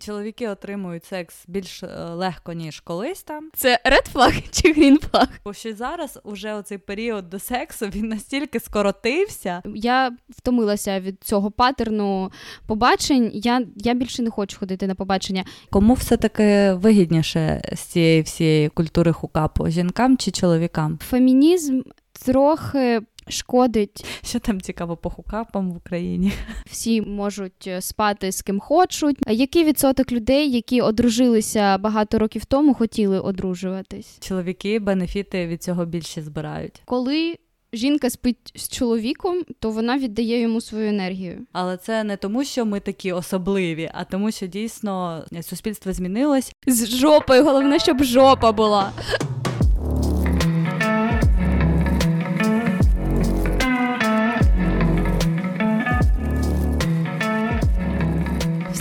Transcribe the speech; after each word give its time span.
Чоловіки 0.00 0.48
отримують 0.48 1.04
секс 1.04 1.44
більш 1.48 1.82
е, 1.82 1.86
легко, 1.96 2.52
ніж 2.52 2.80
колись 2.80 3.22
там. 3.22 3.50
Це 3.54 3.80
ред 3.84 4.06
флаг 4.06 4.32
чи 4.50 4.72
грін 4.72 4.98
флаг? 4.98 5.28
Бо 5.44 5.52
що 5.52 5.74
зараз 5.74 6.18
уже 6.24 6.54
оцей 6.54 6.78
період 6.78 7.30
до 7.30 7.38
сексу 7.38 7.86
він 7.86 8.08
настільки 8.08 8.60
скоротився. 8.60 9.62
Я 9.74 10.12
втомилася 10.28 11.00
від 11.00 11.24
цього 11.24 11.50
патерну 11.50 12.32
побачень. 12.66 13.30
Я 13.34 13.62
я 13.76 13.94
більше 13.94 14.22
не 14.22 14.30
хочу 14.30 14.58
ходити 14.58 14.86
на 14.86 14.94
побачення. 14.94 15.44
Кому 15.70 15.94
все-таки 15.94 16.72
вигідніше 16.72 17.62
з 17.72 17.80
цієї 17.80 18.22
всієї 18.22 18.68
культури 18.68 19.12
хукапу? 19.12 19.68
Жінкам 19.68 20.16
чи 20.16 20.30
чоловікам? 20.30 20.98
Фемінізм 21.02 21.80
трохи 22.24 23.00
шкодить. 23.30 24.04
Що 24.24 24.38
там 24.38 24.60
цікаво 24.60 24.96
по 24.96 25.10
хукапам 25.10 25.72
в 25.72 25.76
Україні? 25.76 26.32
Всі 26.66 27.02
можуть 27.02 27.66
е, 27.66 27.80
спати 27.80 28.32
з 28.32 28.42
ким 28.42 28.60
хочуть. 28.60 29.16
А 29.26 29.32
який 29.32 29.64
відсоток 29.64 30.12
людей, 30.12 30.50
які 30.50 30.80
одружилися 30.80 31.78
багато 31.78 32.18
років 32.18 32.44
тому, 32.44 32.74
хотіли 32.74 33.20
одружуватись? 33.20 34.18
Чоловіки 34.20 34.78
бенефіти 34.78 35.46
від 35.46 35.62
цього 35.62 35.84
більше 35.84 36.22
збирають. 36.22 36.82
Коли 36.84 37.36
Жінка 37.72 38.10
спить 38.10 38.52
з 38.54 38.68
чоловіком, 38.68 39.42
то 39.58 39.70
вона 39.70 39.98
віддає 39.98 40.40
йому 40.40 40.60
свою 40.60 40.88
енергію. 40.88 41.38
Але 41.52 41.76
це 41.76 42.04
не 42.04 42.16
тому, 42.16 42.44
що 42.44 42.66
ми 42.66 42.80
такі 42.80 43.12
особливі, 43.12 43.90
а 43.94 44.04
тому, 44.04 44.30
що 44.30 44.46
дійсно 44.46 45.24
суспільство 45.42 45.92
змінилось 45.92 46.52
з 46.66 46.88
жопою. 46.88 47.44
Головне, 47.44 47.78
щоб 47.78 48.02
жопа 48.02 48.52
була. 48.52 48.92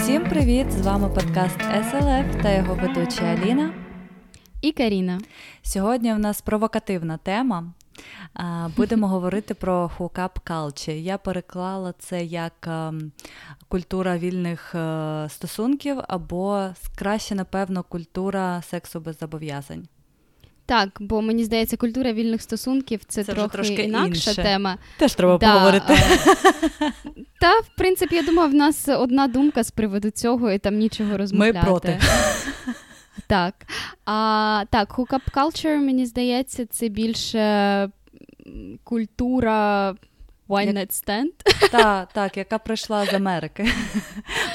Всім 0.10 0.30
привіт! 0.30 0.72
З 0.72 0.82
вами 0.82 1.10
подкаст 1.10 1.60
SLF 1.60 2.42
та 2.42 2.52
його 2.52 2.76
ведуча 2.76 3.22
Аліна 3.24 3.74
і 4.62 4.72
Каріна. 4.72 5.20
Сьогодні 5.62 6.14
в 6.14 6.20
нас 6.20 6.42
провокативна 6.42 7.18
тема. 7.18 7.74
Будемо 8.78 9.08
говорити 9.14 9.54
про 9.54 9.92
хукап 9.98 10.40
culture. 10.46 10.98
Я 10.98 11.18
переклала 11.18 11.94
це 12.00 12.24
як 12.24 12.54
ем, 12.68 13.12
культура 13.68 14.18
вільних 14.18 14.76
е, 14.76 15.28
стосунків 15.30 15.98
або 16.08 16.68
краще, 16.96 17.36
напевно, 17.36 17.84
культура 17.84 18.62
сексу 18.62 19.00
без 19.00 19.18
зобов'язань. 19.18 19.88
Так, 20.66 20.90
бо 21.00 21.22
мені 21.22 21.44
здається, 21.44 21.78
культура 21.78 22.14
вільних 22.14 22.42
стосунків 22.42 23.02
це, 23.08 23.24
це 23.24 23.34
трохи 23.34 23.50
трошки 23.50 23.84
інакша 23.84 24.30
інше. 24.30 24.44
тема. 24.44 24.78
Теж 24.98 25.14
треба 25.14 25.38
да, 25.38 25.54
поговорити. 25.54 25.94
Та, 27.40 27.60
в 27.60 27.70
принципі, 27.78 28.16
я 28.16 28.24
думаю, 28.24 28.50
в 28.50 28.54
нас 28.54 28.88
одна 28.88 29.28
думка 29.28 29.64
з 29.64 29.72
приводу 29.72 30.10
цього, 30.10 30.52
і 30.52 30.58
там 30.60 30.76
нічого 30.78 31.18
розмовляти. 31.18 31.60
Ми 31.60 31.66
проти. 31.66 32.00
Так. 33.28 33.54
А, 34.06 34.64
Так, 34.70 34.98
hookup 34.98 35.32
culture, 35.34 35.78
мені 35.78 36.06
здається, 36.06 36.66
це 36.66 36.88
більше 36.88 37.90
культура 38.84 39.96
one 40.50 40.74
night 40.74 40.92
stand. 41.04 41.32
Так, 41.72 42.10
так, 42.14 42.38
яка 42.38 42.58
прийшла 42.58 43.06
з 43.06 43.14
Америки. 43.14 43.68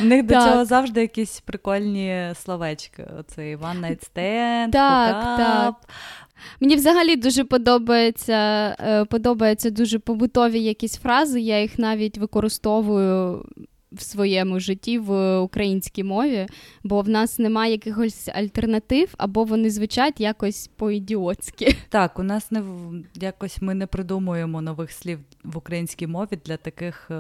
У 0.01 0.05
них 0.05 0.23
до 0.23 0.35
цього 0.35 0.65
завжди 0.65 1.01
якісь 1.01 1.41
прикольні 1.41 2.33
словечки. 2.45 3.07
Оцей 3.21 3.57
one 3.57 3.81
night 3.81 4.11
stand, 4.15 4.71
так, 4.71 5.37
так. 5.39 5.75
Мені 6.61 6.77
взагалі 6.77 7.17
дуже 7.17 7.45
подобається 7.45 8.77
подобається 9.11 9.35
подобаються 9.35 9.71
дуже 9.71 9.99
побутові 9.99 10.61
якісь 10.61 10.97
фрази. 10.97 11.41
Я 11.41 11.61
їх 11.61 11.79
навіть 11.79 12.19
використовую 12.19 13.45
в 13.97 14.03
своєму 14.03 14.61
житті 14.61 14.99
в 14.99 15.39
українській 15.39 16.05
мові, 16.05 16.47
бо 16.83 17.01
в 17.01 17.09
нас 17.09 17.39
немає 17.39 17.73
якихось 17.73 18.29
альтернатив, 18.29 19.15
або 19.19 19.45
вони 19.45 19.71
звучать 19.71 20.21
якось 20.21 20.71
по-ідіотськи. 20.77 21.77
Так, 21.89 22.19
у 22.19 22.23
нас 22.23 22.51
не 22.51 22.63
якось 23.15 23.63
ми 23.63 23.75
не 23.75 23.87
придумуємо 23.87 24.63
нових 24.63 24.93
слів 24.93 25.19
в 25.45 25.59
українській 25.59 26.07
мові 26.07 26.39
для 26.45 26.57
таких 26.57 27.11
е, 27.11 27.15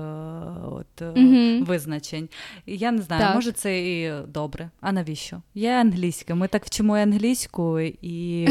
от 0.64 1.02
угу. 1.16 1.64
визначень. 1.64 2.28
Я 2.66 2.92
не 2.92 3.02
знаю, 3.02 3.22
так. 3.22 3.34
може 3.34 3.52
це 3.52 3.80
і 3.80 4.12
добре. 4.28 4.70
А 4.80 4.92
навіщо? 4.92 5.42
Є 5.54 5.72
англійська. 5.72 6.34
Ми 6.34 6.48
так 6.48 6.64
вчимо 6.64 6.96
англійську, 6.96 7.80
і, 7.80 8.42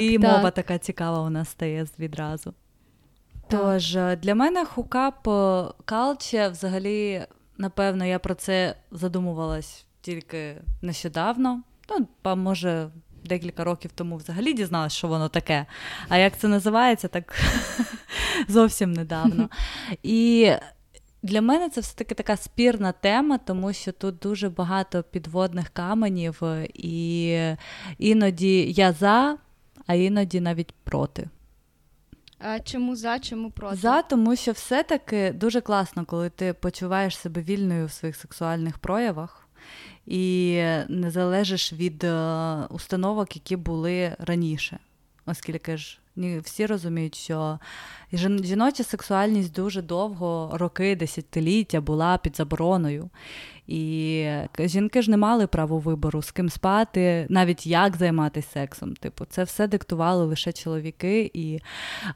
і 0.00 0.18
мова 0.18 0.50
така 0.50 0.78
цікава 0.78 1.20
у 1.20 1.30
нас 1.30 1.48
стає 1.48 1.86
відразу. 1.98 2.54
Тож 3.48 3.96
е, 3.96 4.16
для 4.16 4.34
мене 4.34 4.64
хукап 4.64 5.28
калче 5.84 6.48
взагалі, 6.48 7.26
напевно, 7.58 8.04
я 8.04 8.18
про 8.18 8.34
це 8.34 8.76
задумувалась 8.90 9.86
тільки 10.00 10.56
нещодавно. 10.82 11.62
Ну, 11.88 12.36
може, 12.36 12.88
декілька 13.24 13.64
років 13.64 13.90
тому 13.94 14.16
взагалі 14.16 14.52
дізналась, 14.52 14.92
що 14.92 15.08
воно 15.08 15.28
таке. 15.28 15.66
А 16.08 16.18
як 16.18 16.38
це 16.38 16.48
називається, 16.48 17.08
так 17.08 17.34
зовсім 18.48 18.92
недавно. 18.92 19.48
І 20.02 20.50
для 21.22 21.40
мене 21.40 21.68
це 21.68 21.80
все-таки 21.80 22.14
така 22.14 22.36
спірна 22.36 22.92
тема, 22.92 23.38
тому 23.38 23.72
що 23.72 23.92
тут 23.92 24.18
дуже 24.18 24.48
багато 24.48 25.02
підводних 25.02 25.68
каменів, 25.68 26.42
і 26.74 27.38
іноді 27.98 28.72
я 28.72 28.92
за, 28.92 29.38
а 29.86 29.94
іноді 29.94 30.40
навіть 30.40 30.74
проти. 30.84 31.28
Чому 32.64 32.96
за, 32.96 33.18
чому 33.18 33.50
проти? 33.50 33.76
За, 33.76 34.02
тому 34.02 34.36
що 34.36 34.52
все-таки 34.52 35.32
дуже 35.32 35.60
класно, 35.60 36.04
коли 36.04 36.30
ти 36.30 36.52
почуваєш 36.52 37.18
себе 37.18 37.42
вільною 37.42 37.86
в 37.86 37.92
своїх 37.92 38.16
сексуальних 38.16 38.78
проявах 38.78 39.48
і 40.06 40.54
не 40.88 41.10
залежиш 41.10 41.72
від 41.72 42.04
е, 42.04 42.56
установок, 42.70 43.36
які 43.36 43.56
були 43.56 44.16
раніше. 44.18 44.78
Оскільки 45.26 45.76
ж 45.76 45.98
всі 46.16 46.66
розуміють, 46.66 47.14
що 47.14 47.58
жіноча 48.12 48.84
сексуальність 48.84 49.52
дуже 49.52 49.82
довго, 49.82 50.50
роки, 50.52 50.96
десятиліття 50.96 51.80
була 51.80 52.18
під 52.18 52.36
забороною. 52.36 53.10
І 53.66 54.26
жінки 54.58 55.02
ж 55.02 55.10
не 55.10 55.16
мали 55.16 55.46
право 55.46 55.78
вибору, 55.78 56.22
з 56.22 56.30
ким 56.30 56.48
спати, 56.48 57.26
навіть 57.28 57.66
як 57.66 57.96
займатися 57.96 58.48
сексом. 58.52 58.94
Типу, 58.94 59.24
це 59.24 59.44
все 59.44 59.68
диктували 59.68 60.24
лише 60.24 60.52
чоловіки. 60.52 61.30
І 61.34 61.60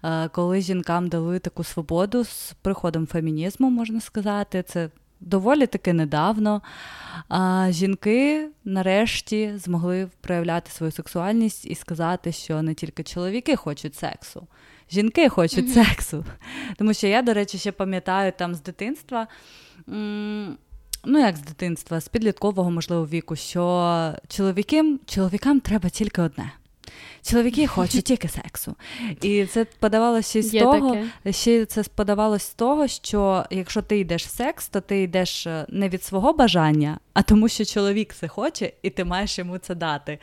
е, 0.05 0.29
коли 0.29 0.61
жінкам 0.61 1.09
дали 1.09 1.39
таку 1.39 1.65
свободу 1.65 2.25
з 2.25 2.55
приходом 2.63 3.07
фемінізму, 3.07 3.71
можна 3.71 4.01
сказати, 4.01 4.65
це 4.69 4.91
доволі 5.21 5.67
таки 5.67 5.93
недавно. 5.93 6.63
А 7.29 7.67
жінки 7.71 8.49
нарешті 8.65 9.53
змогли 9.57 10.09
проявляти 10.21 10.71
свою 10.71 10.93
сексуальність 10.93 11.67
і 11.67 11.75
сказати, 11.75 12.33
що 12.33 12.63
не 12.63 12.75
тільки 12.75 13.03
чоловіки 13.03 13.57
хочуть 13.57 13.95
сексу, 13.95 14.47
жінки 14.91 15.29
хочуть 15.29 15.67
mm-hmm. 15.67 15.85
сексу. 15.85 16.25
Тому 16.77 16.95
що 16.95 17.07
я, 17.07 17.23
до 17.23 17.35
речі, 17.35 17.59
ще 17.59 17.73
пам'ятаю 17.73 18.33
там 18.39 18.55
з 18.55 18.63
дитинства. 18.63 19.27
М- 19.89 20.57
Ну, 21.05 21.19
як 21.19 21.37
з 21.37 21.43
дитинства, 21.43 22.01
з 22.01 22.09
підліткового, 22.09 22.71
можливо, 22.71 23.07
віку, 23.07 23.37
що 23.37 24.15
чоловікам, 24.29 25.01
чоловікам 25.07 25.61
треба 25.61 25.89
тільки 25.89 26.23
одне. 26.23 26.53
Чоловіки 27.23 27.67
хочуть 27.67 28.05
тільки 28.05 28.29
сексу. 28.29 28.75
І 29.23 29.47
це 29.47 29.65
подавалося 29.65 30.43
з 30.43 30.51
того, 30.51 30.95
таке. 30.95 31.33
ще 31.33 31.67
це 31.67 31.83
подавалось 31.83 32.43
з 32.43 32.55
того, 32.55 32.89
що 32.89 33.45
якщо 33.51 33.83
ти 33.83 33.99
йдеш 33.99 34.27
в 34.27 34.29
секс, 34.29 34.69
то 34.69 34.81
ти 34.81 35.03
йдеш 35.03 35.47
е, 35.47 35.67
не 35.69 35.89
від 35.89 36.05
свого 36.05 36.33
бажання, 36.33 36.99
а 37.13 37.23
тому, 37.23 37.49
що 37.49 37.65
чоловік 37.65 38.15
це 38.15 38.29
хоче, 38.29 38.73
і 38.83 38.91
ти 38.91 39.05
маєш 39.05 39.39
йому 39.39 39.59
це 39.59 39.75
дати. 39.75 40.19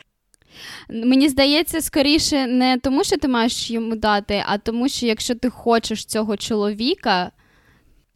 Мені 0.90 1.28
здається, 1.28 1.80
скоріше 1.80 2.46
не 2.46 2.78
тому, 2.78 3.04
що 3.04 3.18
ти 3.18 3.28
маєш 3.28 3.70
йому 3.70 3.96
дати, 3.96 4.44
а 4.46 4.58
тому, 4.58 4.88
що 4.88 5.06
якщо 5.06 5.34
ти 5.34 5.50
хочеш 5.50 6.04
цього 6.04 6.36
чоловіка, 6.36 7.30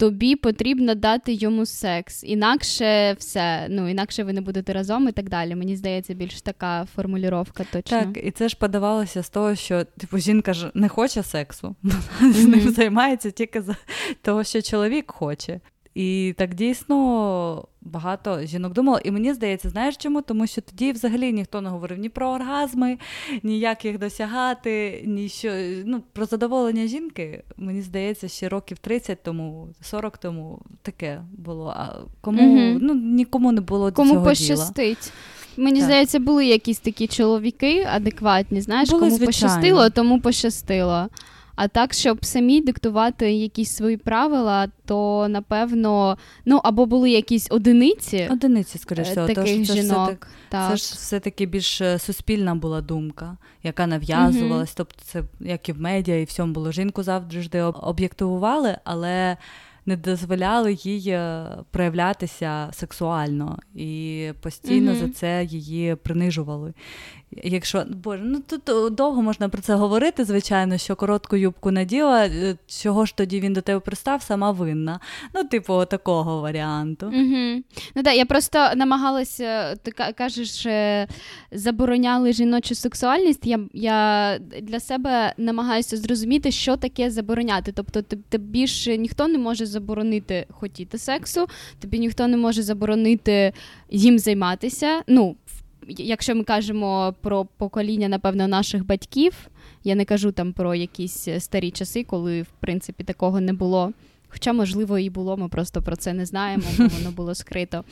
тобі 0.03 0.35
потрібно 0.35 0.95
дати 0.95 1.33
йому 1.33 1.65
секс. 1.65 2.23
Інакше 2.23 3.13
все, 3.13 3.67
ну 3.69 3.89
інакше 3.89 4.23
ви 4.23 4.33
не 4.33 4.41
будете 4.41 4.73
разом 4.73 5.07
і 5.07 5.11
так 5.11 5.29
далі. 5.29 5.55
Мені 5.55 5.75
здається, 5.75 6.13
більш 6.13 6.41
така 6.41 6.85
формулювання 6.95 7.45
точно. 7.71 7.81
Так, 7.99 8.07
і 8.23 8.31
це 8.31 8.49
ж 8.49 8.57
подавалося 8.59 9.23
з 9.23 9.29
того, 9.29 9.55
що 9.55 9.83
типу 9.83 10.17
жінка 10.17 10.53
ж 10.53 10.71
не 10.73 10.89
хоче 10.89 11.23
сексу, 11.23 11.75
вона 12.21 12.33
з 12.33 12.47
ним 12.47 12.69
займається 12.69 13.31
тільки 13.31 13.61
за 13.61 13.75
того, 14.21 14.43
що 14.43 14.61
чоловік 14.61 15.11
хоче. 15.11 15.59
І 15.95 16.33
так 16.37 16.53
дійсно 16.53 17.67
багато 17.81 18.45
жінок 18.45 18.73
думало. 18.73 18.99
І 19.03 19.11
мені 19.11 19.33
здається, 19.33 19.69
знаєш 19.69 19.97
чому? 19.97 20.21
Тому 20.21 20.47
що 20.47 20.61
тоді 20.61 20.91
взагалі 20.91 21.33
ніхто 21.33 21.61
не 21.61 21.69
говорив 21.69 21.99
ні 21.99 22.09
про 22.09 22.29
оргазми, 22.29 22.97
ні 23.43 23.59
як 23.59 23.85
їх 23.85 23.99
досягати, 23.99 25.03
ні 25.05 25.29
що. 25.29 25.53
Ну, 25.85 26.03
про 26.13 26.25
задоволення 26.25 26.87
жінки, 26.87 27.43
мені 27.57 27.81
здається, 27.81 28.27
ще 28.27 28.49
років 28.49 28.77
30 28.77 29.23
тому, 29.23 29.67
40 29.81 30.17
тому 30.17 30.61
таке 30.81 31.21
було. 31.37 31.73
А 31.77 31.95
кому 32.21 32.69
угу. 32.69 32.79
ну, 32.81 32.95
нікому 32.95 33.51
не 33.51 33.61
було 33.61 33.91
кому 33.91 34.13
цього 34.13 34.25
пощастить. 34.25 34.97
Діла. 35.03 35.65
Мені 35.65 35.79
так. 35.79 35.85
здається, 35.85 36.19
були 36.19 36.45
якісь 36.45 36.79
такі 36.79 37.07
чоловіки 37.07 37.87
адекватні, 37.91 38.61
знаєш, 38.61 38.89
були, 38.89 38.99
кому 38.99 39.15
звичайно. 39.15 39.27
пощастило, 39.27 39.89
тому 39.89 40.21
пощастило. 40.21 41.07
А 41.55 41.67
так, 41.67 41.93
щоб 41.93 42.25
самі 42.25 42.61
диктувати 42.61 43.31
якісь 43.31 43.75
свої 43.75 43.97
правила, 43.97 44.67
то 44.85 45.27
напевно, 45.29 46.17
ну 46.45 46.61
або 46.63 46.85
були 46.85 47.11
якісь 47.11 47.47
одиниці. 47.51 48.29
Одиниці, 48.31 48.77
скоріш 48.77 49.07
всього. 49.07 49.27
таких 49.27 49.67
це 49.67 49.73
жінок. 49.73 50.09
Ж 50.09 50.17
так, 50.49 50.71
Це 50.71 50.77
ж 50.77 50.83
все-таки 50.83 51.45
більш 51.45 51.81
е, 51.81 51.99
суспільна 51.99 52.55
була 52.55 52.81
думка, 52.81 53.37
яка 53.63 53.87
нав'язувалась. 53.87 54.69
mm 54.69 54.77
Тобто, 54.77 55.01
це 55.03 55.23
як 55.39 55.69
і 55.69 55.73
в 55.73 55.81
медіа, 55.81 56.15
і 56.21 56.23
всьому 56.23 56.53
було 56.53 56.71
жінку 56.71 57.03
завжди 57.03 57.61
об'єктивували, 57.61 58.77
але 58.83 59.37
не 59.85 59.97
дозволяли 59.97 60.73
їй 60.73 61.09
е, 61.09 61.47
проявлятися 61.71 62.69
сексуально 62.71 63.59
і 63.75 64.31
постійно 64.41 64.91
mm-hmm. 64.91 64.99
за 64.99 65.09
це 65.09 65.43
її 65.43 65.95
принижували. 65.95 66.73
Якщо 67.43 67.85
боже, 68.03 68.23
ну 68.25 68.39
тут 68.39 68.95
довго 68.95 69.21
можна 69.21 69.49
про 69.49 69.61
це 69.61 69.75
говорити, 69.75 70.25
звичайно, 70.25 70.77
що 70.77 70.95
коротку 70.95 71.35
юбку 71.35 71.71
наділа, 71.71 72.25
е, 72.25 72.57
чого 72.67 73.05
ж 73.05 73.15
тоді 73.15 73.39
він 73.39 73.53
до 73.53 73.61
тебе 73.61 73.79
пристав, 73.79 74.21
сама 74.21 74.51
винна. 74.51 74.99
Ну, 75.35 75.43
типу, 75.43 75.85
такого 75.85 76.41
варіанту. 76.41 77.05
Угу. 77.05 77.63
Ну 77.95 78.03
так, 78.03 78.15
я 78.15 78.25
просто 78.25 78.69
намагалася, 78.75 79.75
ти 79.75 79.91
кажеш, 79.91 80.65
е, 80.65 81.07
забороняли 81.51 82.33
жіночу 82.33 82.75
сексуальність. 82.75 83.45
Я 83.45 83.59
я 83.73 84.39
для 84.61 84.79
себе 84.79 85.33
намагаюся 85.37 85.97
зрозуміти, 85.97 86.51
що 86.51 86.77
таке 86.77 87.09
забороняти. 87.09 87.71
Тобто, 87.71 88.01
тобі 88.29 88.67
ж 88.67 88.97
ніхто 88.97 89.27
не 89.27 89.37
може 89.37 89.65
заборонити 89.65 90.45
хотіти 90.49 90.97
сексу, 90.97 91.45
тобі 91.79 91.99
ніхто 91.99 92.27
не 92.27 92.37
може 92.37 92.61
заборонити 92.61 93.53
їм 93.89 94.19
займатися. 94.19 95.01
Ну, 95.07 95.35
якщо 95.87 96.35
ми 96.35 96.43
кажемо 96.43 97.15
про 97.21 97.45
покоління, 97.45 98.07
напевно, 98.07 98.47
наших 98.47 98.85
батьків, 98.85 99.33
я 99.83 99.95
не 99.95 100.05
кажу 100.05 100.31
там 100.31 100.53
про 100.53 100.75
якісь 100.75 101.27
старі 101.39 101.71
часи, 101.71 102.03
коли 102.03 102.41
в 102.41 102.51
принципі 102.59 103.03
такого 103.03 103.41
не 103.41 103.53
було. 103.53 103.93
Хоча, 104.33 104.53
можливо, 104.53 104.99
і 104.99 105.09
було, 105.09 105.37
ми 105.37 105.49
просто 105.49 105.81
про 105.81 105.95
це 105.95 106.13
не 106.13 106.25
знаємо, 106.25 106.63
бо 106.77 106.83
воно 106.83 107.11
було 107.11 107.35
скрито. 107.35 107.83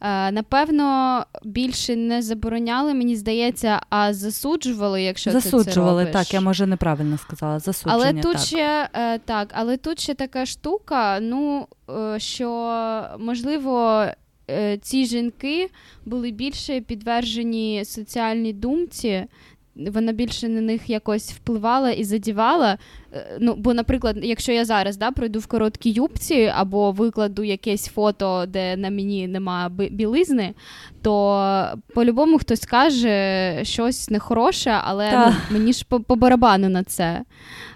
Е, 0.00 0.32
напевно, 0.32 1.24
більше 1.44 1.96
не 1.96 2.22
забороняли, 2.22 2.94
мені 2.94 3.16
здається, 3.16 3.80
а 3.90 4.14
засуджували, 4.14 5.02
якщо 5.02 5.30
засуджували, 5.30 5.64
ти 5.64 5.70
це 5.72 5.80
робиш. 5.80 6.12
так, 6.12 6.34
я 6.34 6.40
може 6.40 6.66
неправильно 6.66 7.18
сказала. 7.18 7.58
Засудження, 7.58 7.94
Але 7.94 8.12
тут 8.12 8.32
так. 8.32 8.40
ще 8.40 8.88
е, 8.94 9.18
так, 9.18 9.48
але 9.52 9.76
тут 9.76 10.00
ще 10.00 10.14
така 10.14 10.46
штука, 10.46 11.18
ну 11.20 11.66
е, 11.90 12.20
що 12.20 12.48
можливо 13.18 14.04
Е, 14.04 14.16
ці 14.82 15.06
жінки 15.06 15.70
були 16.04 16.30
більше 16.30 16.80
підвержені 16.80 17.84
соціальній 17.84 18.52
думці. 18.52 19.24
Вона 19.76 20.12
більше 20.12 20.48
на 20.48 20.60
них 20.60 20.90
якось 20.90 21.32
впливала 21.32 21.90
і 21.90 22.04
задівала. 22.04 22.78
Е, 23.14 23.38
ну, 23.40 23.54
Бо, 23.54 23.74
наприклад, 23.74 24.16
якщо 24.22 24.52
я 24.52 24.64
зараз 24.64 24.96
да, 24.96 25.10
пройду 25.10 25.38
в 25.38 25.46
короткій 25.46 25.90
юбці 25.90 26.52
або 26.56 26.92
викладу 26.92 27.44
якесь 27.44 27.86
фото, 27.86 28.44
де 28.48 28.76
на 28.76 28.90
мені 28.90 29.28
немає 29.28 29.68
білизни, 29.68 30.54
то 31.02 31.66
по-любому 31.94 32.38
хтось 32.38 32.60
скаже 32.60 33.58
щось 33.62 34.10
нехороше, 34.10 34.80
але 34.84 35.26
ну, 35.26 35.34
мені 35.50 35.72
ж 35.72 35.84
по, 35.88 36.00
по 36.00 36.16
барабану 36.16 36.68
на 36.68 36.84
це. 36.84 37.22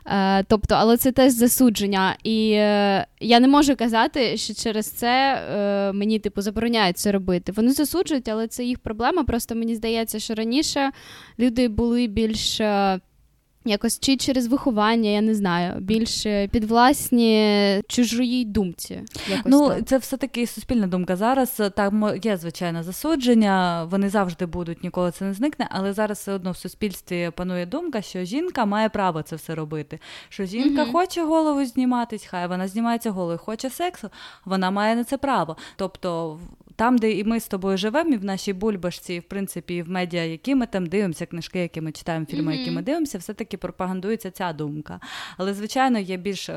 Е, 0.06 0.42
тобто, 0.42 0.74
але 0.74 0.96
це 0.96 1.12
теж 1.12 1.32
засудження. 1.32 2.16
І 2.24 2.50
е, 2.52 3.06
я 3.20 3.40
не 3.40 3.48
можу 3.48 3.76
казати, 3.76 4.36
що 4.36 4.54
через 4.54 4.90
це 4.90 5.34
е, 5.34 5.92
мені 5.92 6.18
типу 6.18 6.40
забороняють 6.40 6.98
це 6.98 7.12
робити. 7.12 7.52
Вони 7.52 7.72
засуджують, 7.72 8.28
але 8.28 8.48
це 8.48 8.64
їх 8.64 8.78
проблема. 8.78 9.24
Просто 9.24 9.54
мені 9.54 9.74
здається, 9.74 10.18
що 10.18 10.34
раніше 10.34 10.90
люди 11.38 11.68
були 11.68 12.06
більш 12.06 12.60
якось 13.64 14.00
чи 14.00 14.16
через 14.16 14.46
виховання, 14.46 15.10
я 15.10 15.20
не 15.20 15.34
знаю, 15.34 15.80
більше 15.80 16.48
підвласні 16.48 17.82
чужої 17.88 18.44
думці. 18.44 19.02
Якось 19.30 19.52
ну 19.52 19.68
так. 19.68 19.86
це 19.86 19.98
все 19.98 20.16
таки 20.16 20.46
суспільна 20.46 20.86
думка. 20.86 21.16
Зараз 21.16 21.62
там 21.76 22.12
є 22.22 22.36
звичайно 22.36 22.82
засудження, 22.82 23.84
вони 23.84 24.08
завжди 24.08 24.46
будуть, 24.46 24.84
ніколи 24.84 25.10
це 25.10 25.24
не 25.24 25.34
зникне. 25.34 25.68
Але 25.70 25.92
зараз 25.92 26.18
все 26.18 26.32
одно 26.32 26.52
в 26.52 26.56
суспільстві 26.56 27.30
панує 27.36 27.66
думка, 27.66 28.02
що 28.02 28.24
жінка 28.24 28.64
має 28.64 28.88
право 28.88 29.22
це 29.22 29.36
все 29.36 29.54
робити. 29.54 29.98
Що 30.28 30.44
жінка 30.44 30.82
угу. 30.82 30.92
хоче 30.92 31.24
голову 31.24 31.64
зніматись, 31.64 32.24
хай 32.24 32.48
вона 32.48 32.68
знімається 32.68 33.10
головою, 33.10 33.38
хоче 33.38 33.70
сексу, 33.70 34.10
вона 34.44 34.70
має 34.70 34.96
на 34.96 35.04
це 35.04 35.18
право. 35.18 35.56
Тобто 35.76 36.38
там, 36.78 36.98
де 36.98 37.12
і 37.12 37.24
ми 37.24 37.40
з 37.40 37.48
тобою 37.48 37.76
живемо, 37.76 38.10
і 38.10 38.16
в 38.16 38.24
нашій 38.24 38.52
бульбашці, 38.52 39.14
і 39.14 39.18
в 39.18 39.22
принципі, 39.22 39.74
і 39.74 39.82
в 39.82 39.90
медіа, 39.90 40.24
які 40.24 40.54
ми 40.54 40.66
там 40.66 40.86
дивимося, 40.86 41.26
книжки, 41.26 41.58
які 41.58 41.80
ми 41.80 41.92
читаємо, 41.92 42.26
фільми, 42.26 42.52
mm-hmm. 42.52 42.58
які 42.58 42.70
ми 42.70 42.82
дивимося, 42.82 43.18
все-таки 43.18 43.56
пропагандується 43.56 44.30
ця 44.30 44.52
думка. 44.52 45.00
Але, 45.36 45.54
звичайно, 45.54 45.98
є 45.98 46.16
більш 46.16 46.48
е, 46.48 46.54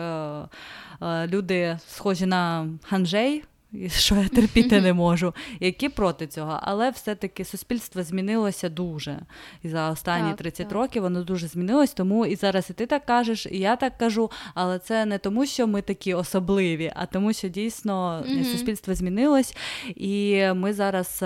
е, 1.02 1.28
люди 1.28 1.80
схожі 1.88 2.26
на 2.26 2.68
ханжей 2.84 3.44
що 3.88 4.16
я 4.16 4.28
терпіти 4.28 4.82
не 4.82 4.94
можу, 4.94 5.34
які 5.60 5.90
проти 5.90 6.28
цього. 6.28 6.60
Але 6.62 6.90
все-таки 6.90 7.46
суспільство 7.46 8.04
змінилося 8.04 8.70
дуже. 8.70 9.20
І 9.64 9.70
за 9.70 9.90
останні 9.90 10.30
так, 10.30 10.38
30 10.38 10.68
так. 10.68 10.72
років 10.72 11.02
воно 11.02 11.24
дуже 11.24 11.48
змінилось. 11.48 11.94
Тому 11.94 12.26
і 12.26 12.36
зараз 12.36 12.70
і 12.70 12.74
ти 12.74 12.86
так 12.86 13.06
кажеш, 13.06 13.46
і 13.52 13.58
я 13.58 13.76
так 13.76 13.98
кажу. 13.98 14.32
Але 14.54 14.80
це 14.80 15.06
не 15.06 15.18
тому, 15.18 15.46
що 15.46 15.68
ми 15.68 15.82
такі 15.82 16.14
особливі, 16.14 16.92
а 16.96 17.06
тому, 17.06 17.34
що 17.34 17.48
дійсно 17.48 18.24
mm 18.28 18.52
суспільство 18.52 18.96
змінилось, 18.96 19.58
і 19.96 20.44
ми 20.54 20.74
зараз. 20.74 21.24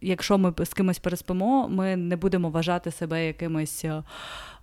Якщо 0.00 0.38
ми 0.38 0.54
з 0.64 0.74
кимось 0.74 0.98
переспимо, 0.98 1.68
ми 1.68 1.96
не 1.96 2.16
будемо 2.16 2.50
вважати 2.50 2.90
себе 2.90 3.26
якимось 3.26 3.84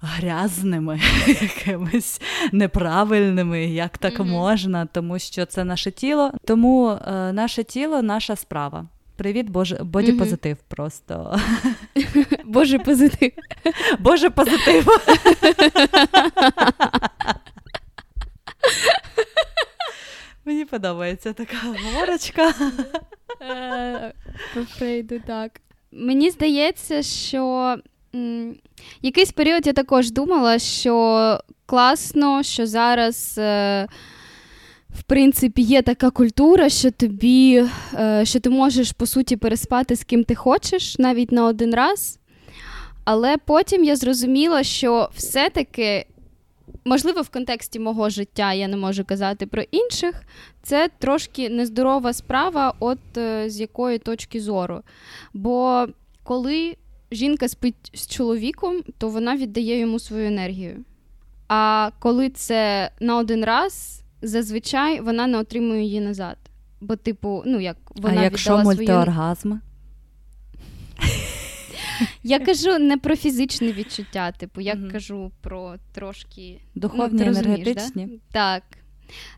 грязними, 0.05 0.99
якимись 1.27 2.21
неправильними, 2.51 3.65
як 3.65 3.97
так 3.97 4.19
mm-hmm. 4.19 4.29
можна, 4.29 4.85
тому 4.85 5.19
що 5.19 5.45
це 5.45 5.63
наше 5.63 5.91
тіло. 5.91 6.31
Тому 6.45 6.89
е, 6.89 7.33
наше 7.33 7.63
тіло 7.63 8.01
наша 8.01 8.35
справа. 8.35 8.85
Привіт, 9.15 9.49
Боже, 9.49 9.83
боді 9.83 10.11
mm-hmm. 10.11 10.57
просто. 10.67 11.39
Боже 12.45 12.79
позитив. 12.79 13.31
Боже 13.99 14.29
позитив. 14.29 14.87
Мені 20.45 20.65
подобається 20.65 21.33
така 21.33 21.57
говорочка. 21.67 22.53
Прийду 24.79 25.19
так. 25.27 25.61
Мені 25.91 26.29
здається, 26.29 27.03
що 27.03 27.75
Якийсь 29.01 29.31
період 29.31 29.67
я 29.67 29.73
також 29.73 30.11
думала, 30.11 30.59
що 30.59 31.39
класно, 31.65 32.43
що 32.43 32.67
зараз. 32.67 33.35
Е, 33.37 33.87
в 34.99 35.03
принципі, 35.03 35.61
є 35.61 35.81
така 35.81 36.09
культура, 36.09 36.69
що 36.69 36.91
тобі, 36.91 37.65
е, 37.93 38.25
що 38.25 38.39
ти 38.39 38.49
можеш 38.49 38.91
по 38.91 39.05
суті 39.05 39.37
переспати 39.37 39.95
з 39.95 40.03
ким 40.03 40.23
ти 40.23 40.35
хочеш 40.35 40.99
навіть 40.99 41.31
на 41.31 41.45
один 41.45 41.75
раз. 41.75 42.19
Але 43.03 43.37
потім 43.37 43.83
я 43.83 43.95
зрозуміла, 43.95 44.63
що 44.63 45.09
все-таки, 45.15 46.05
можливо, 46.85 47.21
в 47.21 47.29
контексті 47.29 47.79
мого 47.79 48.09
життя 48.09 48.53
я 48.53 48.67
не 48.67 48.77
можу 48.77 49.05
казати 49.05 49.45
про 49.45 49.61
інших, 49.71 50.23
це 50.63 50.89
трошки 50.99 51.49
нездорова 51.49 52.13
справа, 52.13 52.73
от 52.79 53.17
е, 53.17 53.49
з 53.49 53.59
якої 53.59 53.97
точки 53.99 54.41
зору. 54.41 54.81
Бо 55.33 55.87
коли 56.23 56.75
жінка 57.11 57.47
спить 57.47 57.91
з 57.93 58.07
чоловіком, 58.07 58.83
то 58.97 59.09
вона 59.09 59.35
віддає 59.37 59.79
йому 59.79 59.99
свою 59.99 60.27
енергію. 60.27 60.85
А 61.47 61.91
коли 61.99 62.29
це 62.29 62.91
на 62.99 63.17
один 63.17 63.45
раз, 63.45 64.03
зазвичай 64.21 64.99
вона 64.99 65.27
не 65.27 65.37
отримує 65.37 65.83
її 65.83 66.01
назад. 66.01 66.37
Бо, 66.81 66.95
типу, 66.95 67.43
ну 67.45 67.59
як 67.59 67.77
вона 67.95 68.21
А 68.21 68.23
якщо 68.23 68.57
мультиоргазми? 68.57 69.59
Я 72.23 72.39
кажу 72.39 72.79
не 72.79 72.97
про 72.97 73.15
фізичне 73.15 73.71
відчуття, 73.71 74.31
типу, 74.31 74.61
я 74.61 74.73
угу. 74.73 74.91
кажу 74.91 75.31
про 75.41 75.75
трошки 75.93 76.59
духовні 76.75 77.23
ну, 77.25 77.27
енергетичні. 77.27 78.05
Да? 78.05 78.19
Так, 78.31 78.63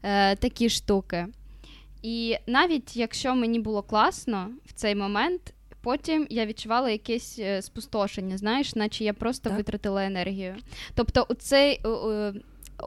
е, 0.04 0.36
такі 0.36 0.70
штуки. 0.70 1.28
І 2.02 2.36
навіть 2.48 2.98
якщо 2.98 3.36
мені 3.36 3.60
було 3.60 3.84
класно 3.84 4.50
в 4.66 4.74
цей 4.74 4.96
момент, 4.96 5.42
потім 5.88 6.28
я 6.30 6.46
відчувала 6.46 6.90
якесь 6.90 7.40
е, 7.40 7.62
спустошення, 7.62 8.38
знаєш, 8.38 8.76
наче 8.76 9.04
я 9.04 9.14
просто 9.14 9.50
так. 9.50 9.58
витратила 9.58 10.06
енергію. 10.06 10.56
Тобто, 10.96 11.26
у 11.30 11.34
цей. 11.34 11.82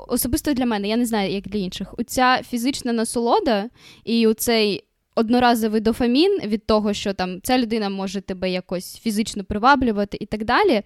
Особисто 0.08 0.52
для 0.52 0.66
мене, 0.66 0.88
я 0.88 0.96
не 0.96 1.06
знаю, 1.06 1.32
як 1.32 1.48
для 1.48 1.58
інших. 1.58 1.94
Оця 1.98 2.42
фізична 2.42 2.92
насолода 2.92 3.70
і 4.04 4.26
у 4.26 4.34
цей 4.34 4.84
одноразовий 5.14 5.80
дофамін 5.80 6.40
від 6.44 6.66
того, 6.66 6.92
що 6.92 7.12
там 7.12 7.40
ця 7.42 7.58
людина 7.58 7.88
може 7.88 8.20
тебе 8.20 8.50
якось 8.50 8.98
фізично 8.98 9.44
приваблювати 9.44 10.18
і 10.20 10.26
так 10.26 10.44
далі, 10.44 10.82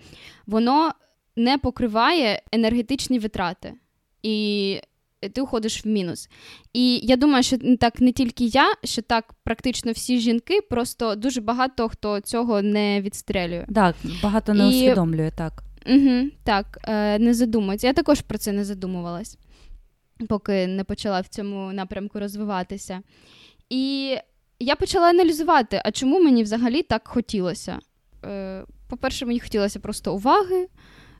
воно 0.47 0.93
не 1.37 1.59
покриває 1.59 2.43
енергетичні 2.53 3.19
витрати. 3.19 3.75
І 4.23 4.79
ти 5.29 5.41
уходиш 5.41 5.85
в 5.85 5.89
мінус. 5.89 6.29
І 6.73 7.01
я 7.03 7.17
думаю, 7.17 7.43
що 7.43 7.57
так 7.81 8.01
не 8.01 8.13
тільки 8.13 8.45
я, 8.45 8.75
що 8.85 9.03
так 9.03 9.35
практично 9.45 9.93
всі 9.93 10.19
жінки, 10.21 10.61
просто 10.61 11.15
дуже 11.15 11.41
багато 11.41 11.89
хто 11.89 12.21
цього 12.21 12.63
не 12.63 13.01
відстрелює. 13.01 13.67
Так, 13.75 13.97
багато 14.23 14.55
не 14.55 14.65
і... 14.65 14.69
усвідомлює 14.69 15.31
так. 15.37 15.53
Угу, 15.87 16.29
Так, 16.45 16.79
е, 16.85 17.19
не 17.19 17.35
задумується. 17.35 17.87
Я 17.87 17.93
також 17.93 18.21
про 18.21 18.39
це 18.39 18.53
не 18.53 18.65
задумувалась, 18.65 19.39
поки 20.29 20.67
не 20.67 20.85
почала 20.85 21.21
в 21.21 21.29
цьому 21.29 21.73
напрямку 21.73 22.19
розвиватися. 22.21 23.01
І 23.71 24.17
я 24.61 24.77
почала 24.77 25.09
аналізувати, 25.09 25.83
а 25.85 25.91
чому 25.91 26.21
мені 26.21 26.43
взагалі 26.43 26.83
так 26.83 27.09
хотілося. 27.09 27.79
Е, 28.25 28.65
По-перше, 28.89 29.27
мені 29.27 29.41
хотілося 29.41 29.81
просто 29.81 30.15
уваги, 30.15 30.69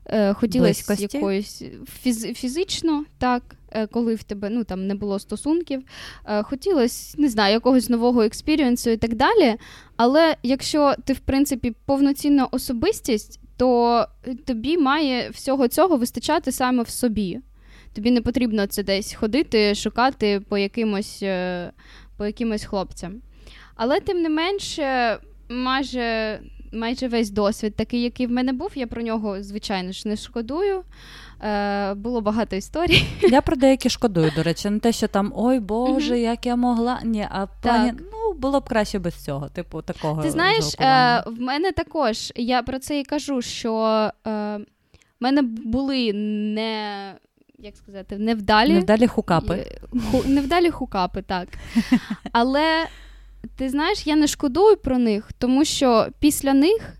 е, 0.05 0.33
хотілося 0.33 0.93
якоїсь 0.93 1.61
фіз- 2.05 2.33
фізично, 2.33 3.05
так, 3.17 3.55
коли 3.91 4.15
в 4.15 4.23
тебе 4.23 4.49
ну, 4.49 4.63
там 4.63 4.87
не 4.87 4.95
було 4.95 5.19
стосунків. 5.19 5.83
Е, 6.25 6.43
хотілося, 6.43 7.21
не 7.21 7.29
знаю, 7.29 7.53
якогось 7.53 7.89
нового 7.89 8.21
експірієнсу 8.21 8.89
і 8.89 8.97
так 8.97 9.15
далі. 9.15 9.55
Але 9.97 10.35
якщо 10.43 10.95
ти, 11.05 11.13
в 11.13 11.19
принципі, 11.19 11.73
повноцінна 11.85 12.45
особистість, 12.45 13.39
то 13.57 14.05
тобі 14.45 14.77
має 14.77 15.29
всього 15.29 15.67
цього 15.67 15.97
вистачати 15.97 16.51
саме 16.51 16.83
в 16.83 16.89
собі. 16.89 17.39
Тобі 17.93 18.11
не 18.11 18.21
потрібно 18.21 18.67
це 18.67 18.83
десь 18.83 19.13
ходити, 19.13 19.75
шукати 19.75 20.41
по 20.49 20.57
якимось 20.57 21.19
е, 21.23 21.71
по 22.17 22.25
якимось 22.25 22.65
хлопцям. 22.65 23.21
Але 23.75 23.99
тим 23.99 24.21
не 24.21 24.29
менше, 24.29 25.17
майже 25.49 26.39
майже 26.75 27.07
весь 27.07 27.29
досвід, 27.29 27.75
такий, 27.75 28.01
який 28.01 28.27
в 28.27 28.31
мене 28.31 28.53
був, 28.53 28.71
я 28.75 28.87
про 28.87 29.01
нього, 29.01 29.43
звичайно 29.43 29.91
ж, 29.91 30.07
не 30.07 30.15
шкодую. 30.15 30.83
Е, 31.45 31.93
Було 31.93 32.21
багато 32.21 32.55
історій. 32.55 33.05
Я 33.21 33.41
про 33.41 33.55
деякі 33.55 33.89
шкодую, 33.89 34.31
до 34.35 34.43
речі, 34.43 34.69
не 34.69 34.79
те, 34.79 34.91
що 34.91 35.07
там 35.07 35.33
ой 35.35 35.59
Боже, 35.59 36.19
як 36.19 36.45
я 36.45 36.55
могла. 36.55 36.99
Ні, 37.03 37.27
а 37.31 37.45
плані, 37.45 37.93
ну 38.11 38.33
було 38.33 38.59
б 38.59 38.69
краще 38.69 38.99
без 38.99 39.15
цього. 39.15 39.49
Типу, 39.49 39.81
такого. 39.81 40.21
Ти 40.21 40.31
знаєш, 40.31 40.75
е, 40.79 41.23
в 41.25 41.39
мене 41.39 41.71
також 41.71 42.33
я 42.35 42.61
про 42.61 42.79
це 42.79 42.99
і 42.99 43.03
кажу, 43.03 43.41
що 43.41 43.73
е, 44.27 44.57
в 44.57 44.63
мене 45.19 45.41
були 45.41 46.13
не. 46.13 47.13
Як 47.59 47.77
сказати, 47.77 48.17
невдалі 48.17 48.73
Невдалі 48.73 49.07
хукапи. 49.07 49.65
Ху, 50.11 50.23
невдалі 50.25 50.69
хукапи, 50.69 51.21
так. 51.21 51.47
Але 52.31 52.85
ти 53.57 53.69
знаєш, 53.69 54.07
я 54.07 54.15
не 54.15 54.27
шкодую 54.27 54.77
про 54.77 54.97
них, 54.97 55.31
тому 55.37 55.65
що 55.65 56.07
після 56.19 56.53
них 56.53 56.93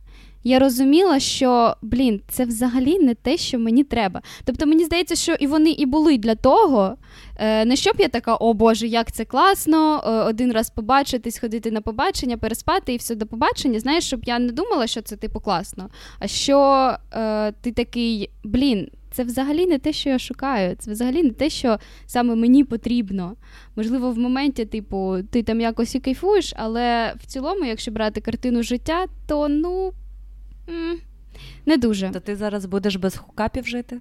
я 0.48 0.60
розуміла, 0.60 1.20
що 1.20 1.76
блін, 1.82 2.22
це 2.28 2.46
взагалі 2.46 3.00
не 3.00 3.16
те, 3.16 3.38
що 3.38 3.60
мені 3.60 3.84
треба. 3.84 4.22
Тобто 4.44 4.66
мені 4.66 4.86
здається, 4.86 5.16
що 5.16 5.34
і 5.34 5.48
вони 5.48 5.70
і 5.70 5.86
були 5.86 6.18
для 6.18 6.36
того, 6.36 6.98
е, 7.38 7.66
не 7.66 7.76
щоб 7.76 7.96
я 8.00 8.08
така, 8.08 8.36
о 8.36 8.54
Боже, 8.54 8.88
як 8.88 9.12
це 9.12 9.26
класно, 9.26 10.04
е, 10.06 10.10
один 10.10 10.52
раз 10.52 10.70
побачити, 10.70 11.32
сходити 11.32 11.72
на 11.72 11.82
побачення, 11.82 12.38
переспати 12.38 12.94
і 12.94 12.98
все 12.98 13.16
до 13.16 13.26
побачення. 13.26 13.80
Знаєш, 13.80 14.04
щоб 14.04 14.24
я 14.26 14.40
не 14.40 14.52
думала, 14.52 14.88
що 14.88 15.02
це 15.02 15.16
типу 15.16 15.40
класно. 15.40 15.90
А 16.20 16.28
що 16.28 16.92
е, 17.14 17.52
ти 17.52 17.72
такий, 17.72 18.30
блін. 18.44 18.88
Це 19.12 19.24
взагалі 19.24 19.66
не 19.66 19.80
те, 19.80 19.94
що 19.94 20.10
я 20.10 20.20
шукаю. 20.20 20.76
Це 20.80 20.92
взагалі 20.92 21.24
не 21.24 21.30
те, 21.30 21.50
що 21.50 21.80
саме 22.06 22.36
мені 22.36 22.64
потрібно. 22.64 23.36
Можливо, 23.76 24.12
в 24.12 24.18
моменті, 24.18 24.66
типу, 24.66 25.18
ти 25.32 25.44
там 25.44 25.62
якось 25.62 25.96
і 25.96 26.00
кайфуєш, 26.00 26.54
але 26.58 27.14
в 27.22 27.26
цілому, 27.26 27.66
якщо 27.66 27.92
брати 27.92 28.22
картину 28.22 28.64
життя, 28.64 29.06
то 29.28 29.48
ну 29.48 29.94
не 31.66 31.78
дуже. 31.78 32.10
То 32.10 32.20
ти 32.20 32.36
зараз 32.36 32.66
будеш 32.66 32.96
без 32.96 33.18
хукапів 33.18 33.68
жити? 33.68 34.00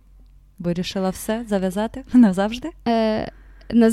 Вирішила 0.58 1.10
все 1.10 1.44
зав'язати 1.48 2.04
назавжди? 2.12 2.70
Е, 2.88 3.32
не, 3.70 3.92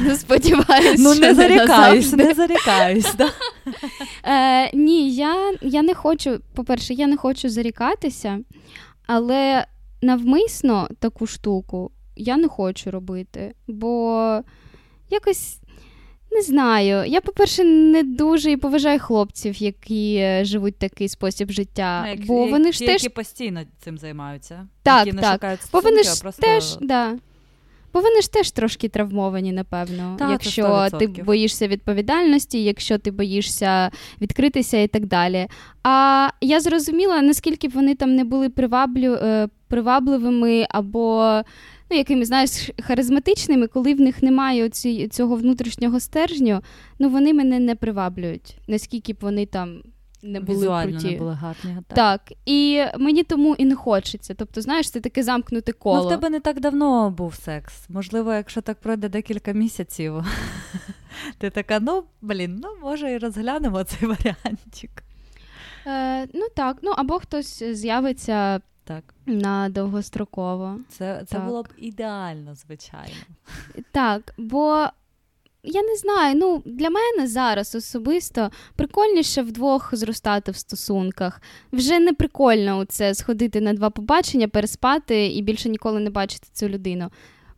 не 0.00 0.16
сподіваюся. 0.16 1.02
Ну, 1.02 1.14
не 1.14 1.34
зарікаюсь, 1.34 2.12
не 2.12 2.34
зарікаюсь. 2.34 3.14
Да? 3.14 3.28
Е, 4.24 4.76
Ні, 4.76 5.14
я 5.14 5.54
я 5.62 5.82
не 5.82 5.94
хочу, 5.94 6.40
по-перше, 6.54 6.94
я 6.94 7.06
не 7.06 7.16
хочу 7.16 7.48
зарікатися, 7.48 8.38
але 9.06 9.66
навмисно 10.02 10.88
таку 10.98 11.26
штуку 11.26 11.90
я 12.16 12.36
не 12.36 12.48
хочу 12.48 12.90
робити, 12.90 13.54
бо 13.66 14.40
якось 15.10 15.60
не 16.30 16.42
знаю. 16.42 17.10
Я, 17.10 17.20
по-перше, 17.20 17.64
не 17.64 18.02
дуже 18.02 18.50
і 18.50 18.56
поважаю 18.56 18.98
хлопців, 18.98 19.62
які 19.62 20.14
е, 20.14 20.44
живуть 20.44 20.78
такий 20.78 21.08
спосіб 21.08 21.50
життя. 21.50 22.02
А, 22.04 22.08
як, 22.08 22.26
бо 22.26 22.42
як, 22.42 22.50
вони 22.50 22.72
ж 22.72 22.84
які 22.84 22.98
теж 22.98 23.12
постійно 23.12 23.60
цим 23.78 23.98
займаються. 23.98 24.66
Так, 24.82 25.06
які 25.06 25.16
не 25.16 25.22
так. 25.22 25.32
шукають 25.32 25.60
бо 25.72 25.80
вони 25.80 26.02
ж 26.02 26.20
просто... 26.20 26.42
теж, 26.42 26.76
да. 26.80 27.16
Бо 27.92 28.00
вони 28.00 28.20
ж 28.20 28.32
теж 28.32 28.50
трошки 28.50 28.88
травмовані, 28.88 29.52
напевно. 29.52 30.16
Так, 30.18 30.30
якщо 30.30 30.88
ти 30.98 31.06
боїшся 31.06 31.68
відповідальності, 31.68 32.64
якщо 32.64 32.98
ти 32.98 33.10
боїшся 33.10 33.90
відкритися 34.20 34.78
і 34.78 34.88
так 34.88 35.06
далі. 35.06 35.46
А 35.82 36.28
я 36.40 36.60
зрозуміла, 36.60 37.22
наскільки 37.22 37.68
б 37.68 37.70
вони 37.70 37.94
там 37.94 38.14
не 38.14 38.24
були 38.24 38.48
приваблю, 38.48 39.12
е, 39.12 39.48
привабливими 39.68 40.66
або 40.70 41.42
ну, 41.90 41.96
якими, 41.96 42.24
знаєш, 42.24 42.70
харизматичними, 42.82 43.66
коли 43.66 43.94
в 43.94 44.00
них 44.00 44.22
немає 44.22 44.64
оці, 44.64 45.08
цього 45.08 45.36
внутрішнього 45.36 46.00
стержню, 46.00 46.60
ну 46.98 47.08
вони 47.08 47.34
мене 47.34 47.58
не 47.58 47.74
приваблюють, 47.74 48.58
наскільки 48.68 49.12
б 49.12 49.16
вони 49.20 49.46
там. 49.46 49.82
Не 50.22 50.40
були 50.40 50.58
Візуально 50.58 50.92
круті. 50.98 51.12
не 51.12 51.18
були 51.18 51.32
гарні. 51.32 51.76
Так. 51.88 51.96
так. 51.96 52.32
І 52.46 52.84
мені 52.98 53.22
тому 53.22 53.54
і 53.54 53.64
не 53.64 53.74
хочеться. 53.74 54.34
Тобто, 54.34 54.60
знаєш, 54.60 54.90
це 54.90 55.00
таке 55.00 55.22
замкнуте 55.22 55.72
коло. 55.72 55.96
Ну, 55.96 56.06
в 56.06 56.08
тебе 56.08 56.30
не 56.30 56.40
так 56.40 56.60
давно 56.60 57.10
був 57.10 57.34
секс. 57.34 57.88
Можливо, 57.88 58.32
якщо 58.32 58.60
так 58.60 58.80
пройде 58.80 59.08
декілька 59.08 59.52
місяців, 59.52 60.24
ти 61.38 61.50
така, 61.50 61.80
ну, 61.80 62.04
блін, 62.20 62.60
ну, 62.62 62.68
може, 62.82 63.12
і 63.12 63.18
розглянемо 63.18 63.84
цей 63.84 64.08
варіантик. 64.08 64.90
Е, 65.86 66.26
Ну 66.34 66.46
так, 66.56 66.76
ну 66.82 66.90
або 66.96 67.18
хтось 67.18 67.62
з'явиться 67.62 68.60
так. 68.88 69.14
на 69.26 69.68
довгостроково. 69.68 70.78
Це 70.88 71.24
це 71.26 71.38
було 71.38 71.62
б 71.62 71.68
ідеально, 71.78 72.54
звичайно. 72.54 73.14
Так, 73.92 74.34
бо 74.38 74.86
я 75.62 75.82
не 75.82 75.96
знаю, 75.96 76.36
ну 76.36 76.62
для 76.64 76.90
мене 76.90 77.26
зараз 77.26 77.74
особисто 77.74 78.50
прикольніше 78.76 79.42
вдвох 79.42 79.94
зростати 79.94 80.52
в 80.52 80.56
стосунках. 80.56 81.42
Вже 81.72 81.98
не 81.98 82.12
прикольно 82.12 82.84
це 82.84 83.14
сходити 83.14 83.60
на 83.60 83.72
два 83.72 83.90
побачення, 83.90 84.48
переспати 84.48 85.26
і 85.26 85.42
більше 85.42 85.68
ніколи 85.68 86.00
не 86.00 86.10
бачити 86.10 86.48
цю 86.52 86.68
людину. 86.68 87.10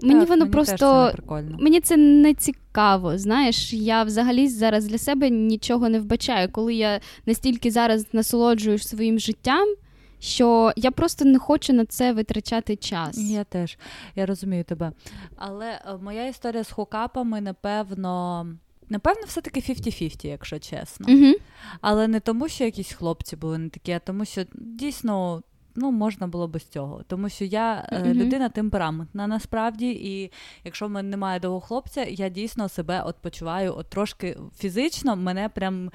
Мені 0.03 0.21
так, 0.21 0.29
воно 0.29 0.41
мені 0.41 0.53
просто 0.53 1.13
це 1.17 1.43
мені 1.59 1.81
це 1.81 1.97
не 1.97 2.35
цікаво. 2.35 3.19
Знаєш, 3.19 3.73
я 3.73 4.03
взагалі 4.03 4.49
зараз 4.49 4.87
для 4.87 4.99
себе 4.99 5.31
нічого 5.31 5.89
не 5.89 6.01
вбачаю. 6.01 6.49
Коли 6.53 6.75
я 6.75 7.01
настільки 7.27 7.71
зараз 7.71 8.07
насолоджуюсь 8.13 8.89
своїм 8.89 9.19
життям 9.19 9.75
що 10.21 10.73
я 10.77 10.91
просто 10.91 11.25
не 11.25 11.39
хочу 11.39 11.73
на 11.73 11.85
це 11.85 12.13
витрачати 12.13 12.77
час. 12.77 13.19
Я 13.19 13.45
теж 13.45 13.79
я 14.17 14.27
розумію 14.27 14.65
тебе. 14.65 14.93
Але 15.37 15.67
е, 15.67 15.97
моя 16.03 16.27
історія 16.27 16.65
з 16.65 16.71
хокапами, 16.71 17.41
напевно. 17.41 18.47
Напевно, 18.89 19.23
все-таки 19.27 19.61
50-50, 19.61 20.27
якщо 20.27 20.59
чесно. 20.59 21.07
uh 21.07 21.35
Але 21.81 22.09
не 22.09 22.21
тому, 22.21 22.49
що 22.49 22.65
якісь 22.65 22.93
хлопці 22.93 23.37
були 23.37 23.59
не 23.59 23.69
такі, 23.69 23.93
а 23.93 23.99
тому, 23.99 24.25
що 24.25 24.45
дійсно 24.55 25.43
ну, 25.75 25.91
можна 25.91 26.27
було 26.27 26.49
без 26.49 26.65
цього. 26.65 27.03
Тому 27.07 27.29
що 27.29 27.45
я 27.45 27.89
uh 27.93 28.15
людина 28.15 28.49
темпераментна 28.49 29.27
насправді, 29.27 29.91
і 29.91 30.33
якщо 30.65 30.87
в 30.87 30.91
мене 30.91 31.09
немає 31.09 31.41
довго 31.41 31.61
хлопця, 31.61 32.05
я 32.05 32.29
дійсно 32.29 32.69
себе 32.69 33.03
от 33.03 33.17
почуваю 33.17 33.77
от 33.77 33.91
трошки 33.91 34.37
фізично, 34.59 35.17
мене 35.17 35.49
прям. 35.49 35.91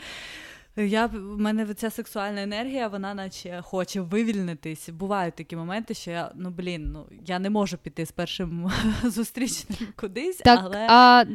Я 0.77 1.05
в 1.05 1.39
мене 1.39 1.74
ця 1.74 1.89
сексуальна 1.89 2.44
енергія, 2.44 2.88
вона 2.88 3.13
наче 3.13 3.62
хоче 3.63 4.01
вивільнитись. 4.01 4.89
Бувають 4.89 5.36
такі 5.36 5.55
моменти, 5.55 5.94
що 5.94 6.12
я 6.12 6.32
ну 6.36 6.50
блін, 6.50 6.91
ну 6.91 7.05
я 7.25 7.39
не 7.39 7.50
можу 7.50 7.77
піти 7.77 8.05
з 8.05 8.12
першим 8.12 8.72
зустрічним 9.03 9.88
кудись, 9.96 10.38
так, 10.38 10.60
але 10.63 10.88
а 10.89 11.25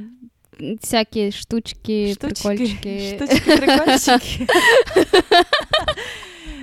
всякі 0.61 1.33
штучки, 1.33 2.15
штучки 2.15 2.49
прикольчики. 2.49 3.17
Штучки, 3.17 3.57
прикольчики. 3.57 4.47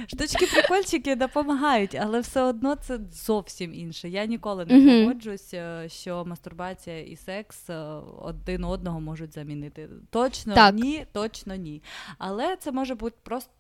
Штучки 0.08 0.46
прикольчики 0.54 1.16
допомагають, 1.16 1.96
але 1.96 2.20
все 2.20 2.42
одно 2.42 2.76
це 2.76 3.00
зовсім 3.12 3.74
інше. 3.74 4.10
Я 4.10 4.26
ніколи 4.26 4.66
не 4.66 4.74
uh-huh. 4.74 5.02
погоджуюсь, 5.04 5.54
е, 5.54 5.90
що 5.90 6.26
мастурбація 6.26 7.02
і 7.02 7.16
секс 7.16 7.70
е, 7.70 7.76
один 8.22 8.64
одного 8.64 9.02
можуть 9.02 9.34
замінити. 9.34 9.90
Точно 10.10 10.56
так. 10.56 10.76
ні, 10.76 11.06
точно 11.12 11.56
ні. 11.56 11.84
Але 12.18 12.56
це 12.56 12.72
може 12.72 12.96
бути 12.96 13.16
просто. 13.24 13.52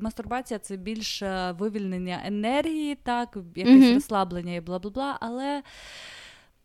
Мастурбація 0.00 0.58
це 0.58 0.76
більше 0.76 1.54
вивільнення 1.58 2.22
енергії, 2.24 2.94
так, 2.94 3.36
якесь 3.56 3.74
uh-huh. 3.74 3.94
розслаблення 3.94 4.54
і 4.54 4.60
бла 4.60 4.78
бла 4.78 4.90
бла, 4.90 5.18
але 5.20 5.62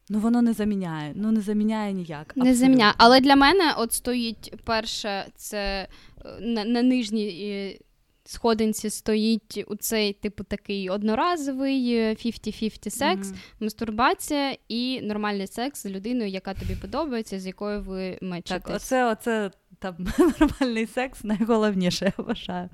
ну 0.10 0.20
воно 0.20 0.42
не 0.42 0.54
заміняє. 0.54 1.14
Ну 1.16 1.32
не 1.32 1.42
заміняє 1.42 1.94
ніяк. 1.94 2.22
Абсолютно. 2.22 2.44
Не 2.44 2.56
заміняє. 2.56 2.94
Але 2.98 3.20
для 3.20 3.36
мене 3.36 3.74
от 3.78 3.94
стоїть 3.94 4.54
перше, 4.64 5.26
це 5.36 5.88
е, 6.26 6.40
на, 6.40 6.66
на 6.66 6.82
нижній 6.82 7.80
сходинці 8.26 8.90
стоїть 8.90 9.64
у 9.68 9.76
цей, 9.76 10.14
типу, 10.14 10.44
такий 10.44 10.90
одноразовий 10.90 12.00
50-50 12.00 12.90
секс, 12.90 13.28
mm-hmm. 13.28 13.36
мастурбація 13.60 14.58
і 14.68 15.02
нормальний 15.02 15.48
секс 15.48 15.84
з 15.84 15.86
людиною, 15.86 16.30
яка 16.30 16.54
тобі 16.54 16.76
подобається, 16.76 17.40
з 17.40 17.46
якою 17.46 17.82
ви 17.82 18.18
мечетесь. 18.22 18.64
Так, 18.64 18.76
оце, 18.76 19.06
оце 19.12 19.52
там 19.80 19.96
нормальний 20.40 20.88
секс 20.88 21.24
найголовніше, 21.24 22.06
я 22.18 22.24
вважаю. 22.24 22.70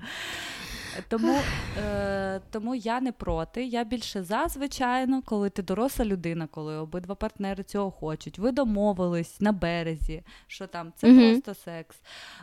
Тому 1.08 1.38
е, 1.78 2.40
тому 2.50 2.74
я 2.74 3.00
не 3.00 3.12
проти. 3.12 3.64
Я 3.64 3.84
більше 3.84 4.22
за, 4.22 4.48
звичайно, 4.48 5.22
коли 5.24 5.50
ти 5.50 5.62
доросла 5.62 6.04
людина, 6.04 6.46
коли 6.46 6.76
обидва 6.76 7.14
партнери 7.14 7.62
цього 7.64 7.90
хочуть. 7.90 8.38
Ви 8.38 8.52
домовились 8.52 9.40
на 9.40 9.52
березі, 9.52 10.22
що 10.46 10.66
там 10.66 10.92
це 10.96 11.06
mm 11.06 11.32
просто 11.32 11.54
секс. 11.54 11.96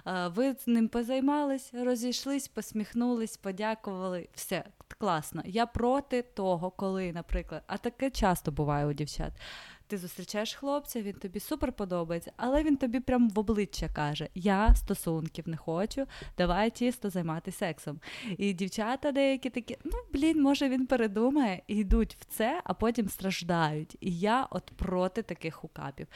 Е, 0.07 0.27
ви 0.27 0.53
з 0.53 0.67
ним 0.67 0.87
позаймались, 0.87 1.73
розійшлись, 1.73 2.47
посміхнулись, 2.47 3.37
подякували. 3.37 4.27
Все 4.33 4.63
класно. 4.97 5.41
Я 5.45 5.65
проти 5.65 6.21
того, 6.21 6.71
коли, 6.71 7.13
наприклад, 7.13 7.63
а 7.67 7.77
таке 7.77 8.09
часто 8.09 8.51
буває 8.51 8.85
у 8.85 8.93
дівчат 8.93 9.31
ти 9.89 9.97
зустрічаєш 9.97 10.55
хлопця, 10.55 11.01
він 11.01 11.13
тобі 11.13 11.39
супер 11.39 11.73
подобається, 11.73 12.31
але 12.37 12.63
він 12.63 12.77
тобі 12.77 12.99
прям 12.99 13.29
в 13.29 13.39
обличчя 13.39 13.89
каже: 13.95 14.29
Я 14.35 14.75
стосунків 14.75 15.47
не 15.47 15.57
хочу, 15.57 16.05
давай 16.37 16.69
тісто 16.69 17.09
займатися 17.09 17.57
сексом. 17.57 17.99
І 18.37 18.53
дівчата 18.53 19.11
деякі 19.11 19.49
такі, 19.49 19.77
ну 19.83 19.97
блін, 20.13 20.41
може 20.41 20.69
він 20.69 20.87
передумає 20.87 21.61
і 21.67 21.75
йдуть 21.75 22.17
в 22.19 22.25
це, 22.25 22.61
а 22.63 22.73
потім 22.73 23.09
страждають. 23.09 23.97
І 23.99 24.19
я 24.19 24.47
от 24.51 24.71
проти 24.75 25.21
таких 25.21 25.55
хукапів. 25.55 26.07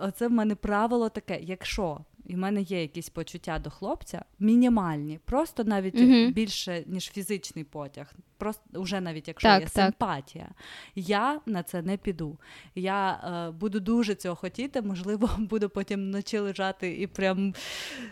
Оце 0.00 0.28
в 0.28 0.30
мене 0.30 0.54
правило 0.54 1.08
таке: 1.08 1.40
якщо 1.42 2.00
і 2.32 2.34
в 2.34 2.38
мене 2.38 2.60
є 2.62 2.80
якісь 2.80 3.08
почуття 3.08 3.58
до 3.58 3.70
хлопця, 3.70 4.24
мінімальні, 4.38 5.20
просто 5.24 5.64
навіть 5.64 5.94
mm 5.94 6.32
більше, 6.32 6.84
ніж 6.86 7.10
фізичний 7.10 7.64
потяг. 7.64 8.12
Просто 8.38 8.62
вже 8.74 9.00
навіть 9.00 9.28
якщо 9.28 9.48
так, 9.48 9.60
є 9.60 9.68
так. 9.68 9.84
симпатія, 9.84 10.48
я 10.94 11.40
на 11.46 11.62
це 11.62 11.82
не 11.82 11.96
піду. 11.96 12.38
Я 12.74 13.12
е, 13.12 13.50
буду 13.50 13.80
дуже 13.80 14.14
цього 14.14 14.36
хотіти, 14.36 14.82
можливо, 14.82 15.30
буду 15.38 15.68
потім 15.68 16.00
вночі 16.00 16.38
лежати 16.38 17.00
і 17.00 17.06
прям 17.06 17.54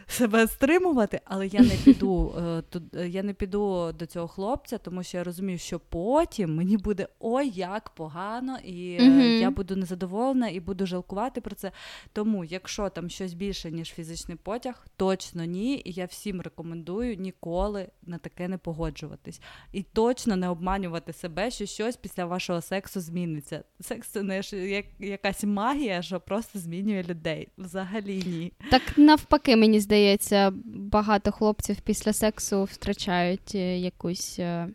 себе 0.06 0.46
стримувати, 0.46 1.20
але 1.24 1.46
я 1.46 1.60
не 1.60 1.74
піду 1.84 2.34
е, 2.38 2.62
тут, 2.70 2.82
е, 2.94 3.08
я 3.08 3.22
не 3.22 3.34
піду 3.34 3.92
до 3.92 4.06
цього 4.06 4.28
хлопця, 4.28 4.78
тому 4.78 5.02
що 5.02 5.18
я 5.18 5.24
розумію, 5.24 5.58
що 5.58 5.80
потім 5.80 6.54
мені 6.54 6.76
буде 6.76 7.08
ой, 7.20 7.48
як 7.48 7.90
погано, 7.90 8.58
і 8.64 8.98
mm 9.00 9.40
я 9.40 9.50
буду 9.50 9.76
незадоволена 9.76 10.48
і 10.48 10.60
буду 10.60 10.86
жалкувати 10.86 11.40
про 11.40 11.54
це. 11.54 11.72
Тому, 12.12 12.44
якщо 12.44 12.88
там 12.88 13.10
щось 13.10 13.34
більше, 13.34 13.70
ніж 13.70 13.92
фізичний 14.10 14.36
потяг, 14.36 14.86
точно 14.96 15.44
ні. 15.44 15.82
І 15.84 15.92
я 15.92 16.04
всім 16.04 16.40
рекомендую 16.40 17.16
ніколи 17.16 17.88
на 18.02 18.18
таке 18.18 18.48
не 18.48 18.58
погоджуватись. 18.58 19.40
І 19.72 19.82
точно 19.82 20.36
не 20.36 20.48
обманювати 20.48 21.12
себе, 21.12 21.50
що 21.50 21.66
щось 21.66 21.96
після 21.96 22.24
вашого 22.24 22.60
сексу 22.60 23.00
зміниться. 23.00 23.64
Секс 23.80 24.08
це 24.08 24.22
не 24.22 24.42
як 24.52 24.86
якась 24.98 25.44
магія, 25.44 26.02
що 26.02 26.20
просто 26.20 26.58
змінює 26.58 27.02
людей. 27.02 27.48
Взагалі 27.58 28.22
ні. 28.26 28.52
Так 28.70 28.82
навпаки, 28.96 29.56
мені 29.56 29.80
здається, 29.80 30.52
багато 30.64 31.32
хлопців 31.32 31.80
після 31.80 32.12
сексу 32.12 32.64
втрачають 32.64 33.54
е, 33.54 33.78
якусь. 33.78 34.38
Е, 34.38 34.68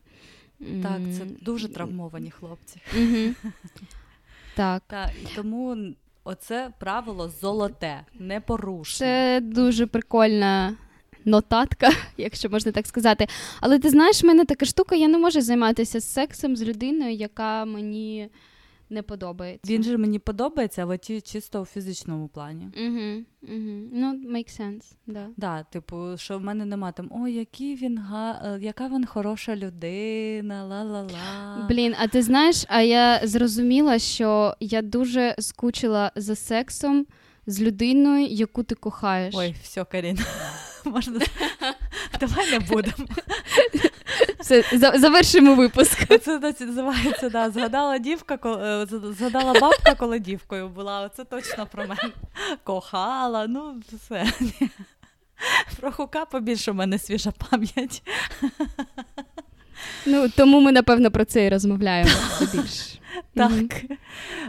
так, 0.84 1.02
це 1.18 1.26
дуже 1.42 1.70
травмовані 1.70 2.32
хлопці. 2.32 2.82
Так. 4.56 4.84
Так, 4.88 5.12
і 5.24 5.36
тому 5.36 5.94
Оце 6.28 6.72
правило 6.80 7.30
золоте, 7.42 8.06
не 8.20 8.42
порушне. 8.42 8.98
Це 8.98 9.40
дуже 9.44 9.88
прикольна 9.88 10.74
нотатка, 11.26 11.90
якщо 12.18 12.50
можна 12.50 12.72
так 12.72 12.88
сказати. 12.88 13.28
Але 13.62 13.80
ти 13.80 13.90
знаєш, 13.90 14.24
в 14.24 14.26
мене 14.26 14.46
така 14.46 14.66
штука, 14.66 14.96
я 14.96 15.08
не 15.08 15.18
можу 15.18 15.42
займатися 15.42 16.02
сексом 16.02 16.56
з 16.56 16.64
людиною, 16.64 17.12
яка 17.12 17.66
мені 17.66 18.30
не 18.90 19.02
подобається. 19.02 19.74
Він 19.74 19.84
же 19.84 19.98
мені 19.98 20.20
подобається, 20.20 20.82
але 20.82 20.98
ті 20.98 21.22
чисто 21.22 21.62
у 21.62 21.66
фізичному 21.66 22.28
плані. 22.28 22.70
Угу, 22.78 23.24
угу. 23.56 23.90
Ну, 23.94 24.22
make 24.34 24.62
sense, 24.62 24.94
да. 25.08 25.28
Да, 25.38 25.64
типу, 25.64 26.18
що 26.18 26.38
в 26.38 26.42
мене 26.42 26.66
нема 26.66 26.92
там 26.92 27.12
о, 27.12 27.28
який 27.28 27.76
він 27.76 27.98
га... 27.98 28.42
Е, 28.46 28.60
яка 28.62 28.88
він 28.88 29.06
хороша 29.06 29.56
людина, 29.56 30.66
ла-ла-ла. 30.66 31.66
Блін, 31.70 31.96
а 32.00 32.08
ти 32.08 32.22
знаєш, 32.22 32.66
а 32.68 32.82
я 32.82 33.22
зрозуміла, 33.24 34.00
що 34.00 34.56
я 34.60 34.82
дуже 34.82 35.36
скучила 35.40 36.12
за 36.16 36.36
сексом 36.36 37.06
з 37.48 37.62
людиною, 37.62 38.26
яку 38.26 38.64
ти 38.64 38.76
кохаєш. 38.76 39.36
Ой, 39.38 39.56
все, 39.62 39.86
Каріна. 39.86 40.22
Можна 40.86 41.20
давай 42.20 42.52
не 42.52 42.60
будемо. 42.60 43.08
Все, 44.46 44.64
завершимо 45.00 45.56
випуск. 45.56 46.20
Це 46.24 46.40
називається, 46.60 47.30
да, 47.30 47.50
згадала 47.50 47.98
дівка, 47.98 48.38
коли, 48.38 48.88
згадала 49.18 49.60
бабка, 49.60 49.96
коли 49.96 50.20
дівкою 50.20 50.70
була. 50.70 51.10
Це 51.10 51.24
точно 51.24 51.68
про 51.72 51.84
мене. 51.84 52.14
Кохала, 52.64 53.48
ну 53.48 53.82
все. 53.94 54.26
Про 55.80 55.92
хука 55.92 56.26
побільше 56.26 56.72
у 56.72 56.74
мене 56.74 57.00
свіжа 57.00 57.32
пам'ять. 57.50 58.04
Ну, 60.06 60.30
тому 60.30 60.62
ми, 60.62 60.72
напевно, 60.72 61.12
про 61.12 61.26
це 61.26 61.46
і 61.46 61.50
розмовляємо 61.50 62.12
більше. 62.54 63.00
Так. 63.34 63.52
Mm-hmm. 63.52 63.98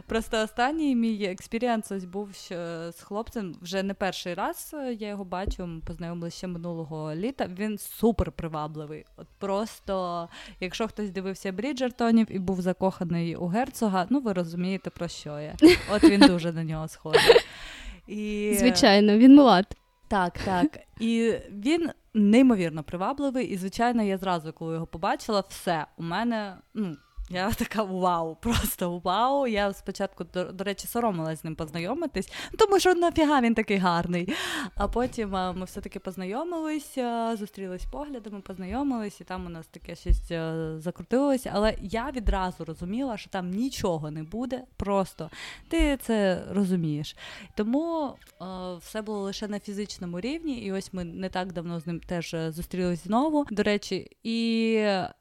Просто 0.07 0.43
останній 0.43 0.97
мій 0.97 1.25
experience 1.25 1.93
ось 1.93 2.05
був 2.05 2.29
з 2.91 3.01
хлопцем 3.03 3.57
вже 3.63 3.83
не 3.83 3.95
перший 3.95 4.35
раз 4.35 4.75
е, 4.75 4.93
я 4.93 5.09
його 5.09 5.25
бачу, 5.25 5.67
ми 5.67 5.81
познайомилися 5.81 6.37
ще 6.37 6.47
минулого 6.47 7.15
літа. 7.15 7.49
Він 7.59 7.79
супер 7.79 8.33
привабливий. 8.33 9.05
От 9.17 9.27
Просто, 9.39 10.29
якщо 10.61 10.89
хтось 10.89 11.11
дивився 11.11 11.53
Бріджертонів 11.53 12.27
і 12.31 12.39
був 12.39 12.61
закоханий 12.61 13.37
у 13.37 13.47
герцога, 13.47 14.07
ну 14.11 14.21
ви 14.21 14.33
розумієте, 14.33 14.91
про 14.91 15.09
що 15.09 15.41
я. 15.41 15.55
От 15.93 16.05
він 16.05 16.21
дуже 16.27 16.53
на 16.53 16.65
нього 16.65 16.89
схожий. 16.89 17.37
І... 18.07 18.55
Звичайно, 18.59 19.19
він 19.19 19.35
мулат. 19.35 19.77
Так, 20.09 20.39
так. 20.45 20.79
І 21.01 21.35
він 21.51 21.91
неймовірно 22.15 22.83
привабливий. 22.83 23.47
І, 23.47 23.57
звичайно, 23.57 24.03
я 24.03 24.19
зразу, 24.19 24.53
коли 24.53 24.75
його 24.75 24.87
побачила, 24.87 25.45
все 25.49 25.87
у 25.97 26.03
мене 26.03 26.57
ну, 26.75 26.97
я 27.31 27.51
така 27.51 27.83
вау, 27.83 28.37
просто 28.41 28.99
вау. 29.05 29.47
Я 29.47 29.73
спочатку, 29.73 30.25
до, 30.25 30.45
до 30.45 30.65
речі, 30.65 30.87
соромилась 30.87 31.41
з 31.41 31.45
ним 31.45 31.55
познайомитись, 31.55 32.33
тому 32.59 32.81
що 32.81 32.95
нафіга 32.95 33.41
він 33.41 33.55
такий 33.55 33.77
гарний. 33.77 34.35
А 34.75 34.89
потім 34.89 35.31
ми 35.31 35.65
все-таки 35.65 35.99
познайомилися, 35.99 37.37
зустрілись 37.37 37.85
поглядами, 37.85 38.41
познайомились, 38.41 39.21
і 39.21 39.25
там 39.25 39.47
у 39.47 39.49
нас 39.49 39.67
таке 39.67 39.95
щось 39.95 40.31
е, 40.31 40.75
закрутилося. 40.79 41.51
Але 41.55 41.75
я 41.83 42.11
відразу 42.11 42.65
розуміла, 42.65 43.17
що 43.17 43.31
там 43.31 43.51
нічого 43.51 44.11
не 44.11 44.23
буде, 44.23 44.63
просто 44.77 45.31
ти 45.69 45.97
це 45.97 46.45
розумієш. 46.51 47.17
Тому 47.55 48.15
е, 48.43 48.45
все 48.81 49.03
було 49.03 49.21
лише 49.21 49.49
на 49.49 49.61
фізичному 49.61 50.21
рівні, 50.21 50.59
і 50.59 50.73
ось 50.73 50.93
ми 50.93 51.05
не 51.05 51.29
так 51.29 51.53
давно 51.53 51.81
з 51.81 51.87
ним 51.87 52.01
теж 52.01 52.35
е, 52.35 52.53
зустрілись 52.53 53.05
знову. 53.05 53.47
До 53.51 53.63
речі, 53.63 54.17
і 54.23 54.71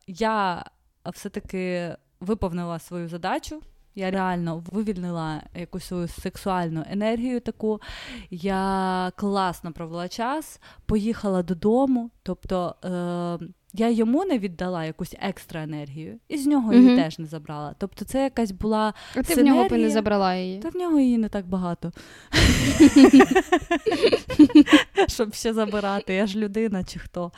я 0.08 0.66
все-таки 1.10 1.96
виповнила 2.20 2.80
свою 2.80 3.08
задачу. 3.08 3.62
Я 3.98 4.12
реально 4.12 4.64
вивільнила 4.72 5.42
якусь 5.56 5.86
свою 5.86 6.08
сексуальну 6.08 6.84
енергію 6.90 7.40
таку. 7.40 7.82
Я 8.30 9.12
класно 9.16 9.72
провела 9.72 10.08
час, 10.08 10.60
поїхала 10.86 11.44
додому. 11.44 12.10
Тобто 12.24 12.76
е- 12.86 13.40
я 13.78 13.90
йому 13.90 14.26
не 14.26 14.40
віддала 14.40 14.86
якусь 14.86 15.16
екстра 15.20 15.64
енергію, 15.64 16.20
і 16.28 16.38
з 16.38 16.48
нього 16.48 16.74
її 16.74 16.96
теж 16.96 17.20
не 17.20 17.26
забрала. 17.26 17.76
Тобто, 17.78 18.06
це 18.06 18.24
якась 18.24 18.52
була. 18.52 18.94
А 19.16 19.22
ти 19.22 19.24
синергія. 19.24 19.54
в 19.54 19.56
нього 19.56 19.70
би 19.70 19.78
не 19.78 19.90
забрала 19.90 20.36
її? 20.36 20.60
Та 20.60 20.70
в 20.70 20.76
нього 20.76 21.00
її 21.00 21.18
не 21.18 21.30
так 21.30 21.48
багато. 21.48 21.92
Щоб 25.08 25.34
ще 25.34 25.54
забирати. 25.54 26.14
Я 26.14 26.28
ж 26.28 26.40
людина 26.40 26.84
чи 26.84 27.00
хто. 27.00 27.32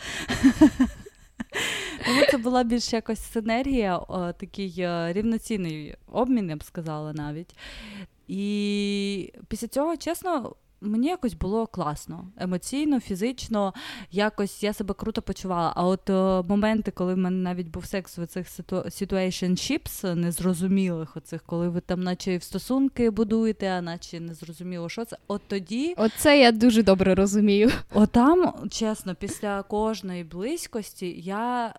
Тому 2.08 2.22
це 2.32 2.38
була 2.38 2.64
більш 2.64 2.94
якось 2.94 3.32
синергія, 3.32 3.98
о, 3.98 4.34
такий 4.34 4.76
е, 4.78 5.14
рівноцінний 5.14 5.96
обмін, 6.12 6.50
я 6.50 6.56
б 6.56 6.64
сказала 6.64 7.14
навіть. 7.14 7.56
І 8.28 9.34
після 9.48 9.68
цього, 9.68 9.98
чесно, 9.98 10.56
Мені 10.82 11.08
якось 11.08 11.34
було 11.34 11.68
класно, 11.68 12.28
емоційно, 12.38 13.00
фізично, 13.00 13.74
якось 14.12 14.64
я 14.64 14.74
себе 14.74 14.94
круто 14.94 15.22
почувала. 15.22 15.74
А 15.76 15.86
от 15.86 16.10
о, 16.10 16.44
е, 16.46 16.50
моменти, 16.50 16.92
коли 16.92 17.14
в 17.14 17.18
мене 17.18 17.38
навіть 17.38 17.68
був 17.68 17.86
секс 17.86 18.18
в 18.18 18.28
цих 18.28 18.48
situationships 18.70 20.16
незрозумілих, 20.16 21.18
оцих, 21.18 21.44
коли 21.46 21.70
ви 21.70 21.82
там, 21.82 22.04
наче 22.04 22.38
в 22.38 22.44
стосунки 22.44 23.10
будуєте, 23.10 23.68
а 23.68 23.82
наче 23.82 24.20
не 24.20 24.34
зрозуміло, 24.34 24.90
що 24.90 25.06
це. 25.06 25.18
От 25.28 25.42
тоді. 25.48 25.94
Оце 25.98 26.40
я 26.40 26.52
дуже 26.52 26.84
добре 26.84 27.16
розумію. 27.16 27.72
Отам, 27.94 28.54
чесно, 28.70 29.16
після 29.16 29.64
кожної 29.64 30.24
близькості 30.24 31.22
я, 31.22 31.74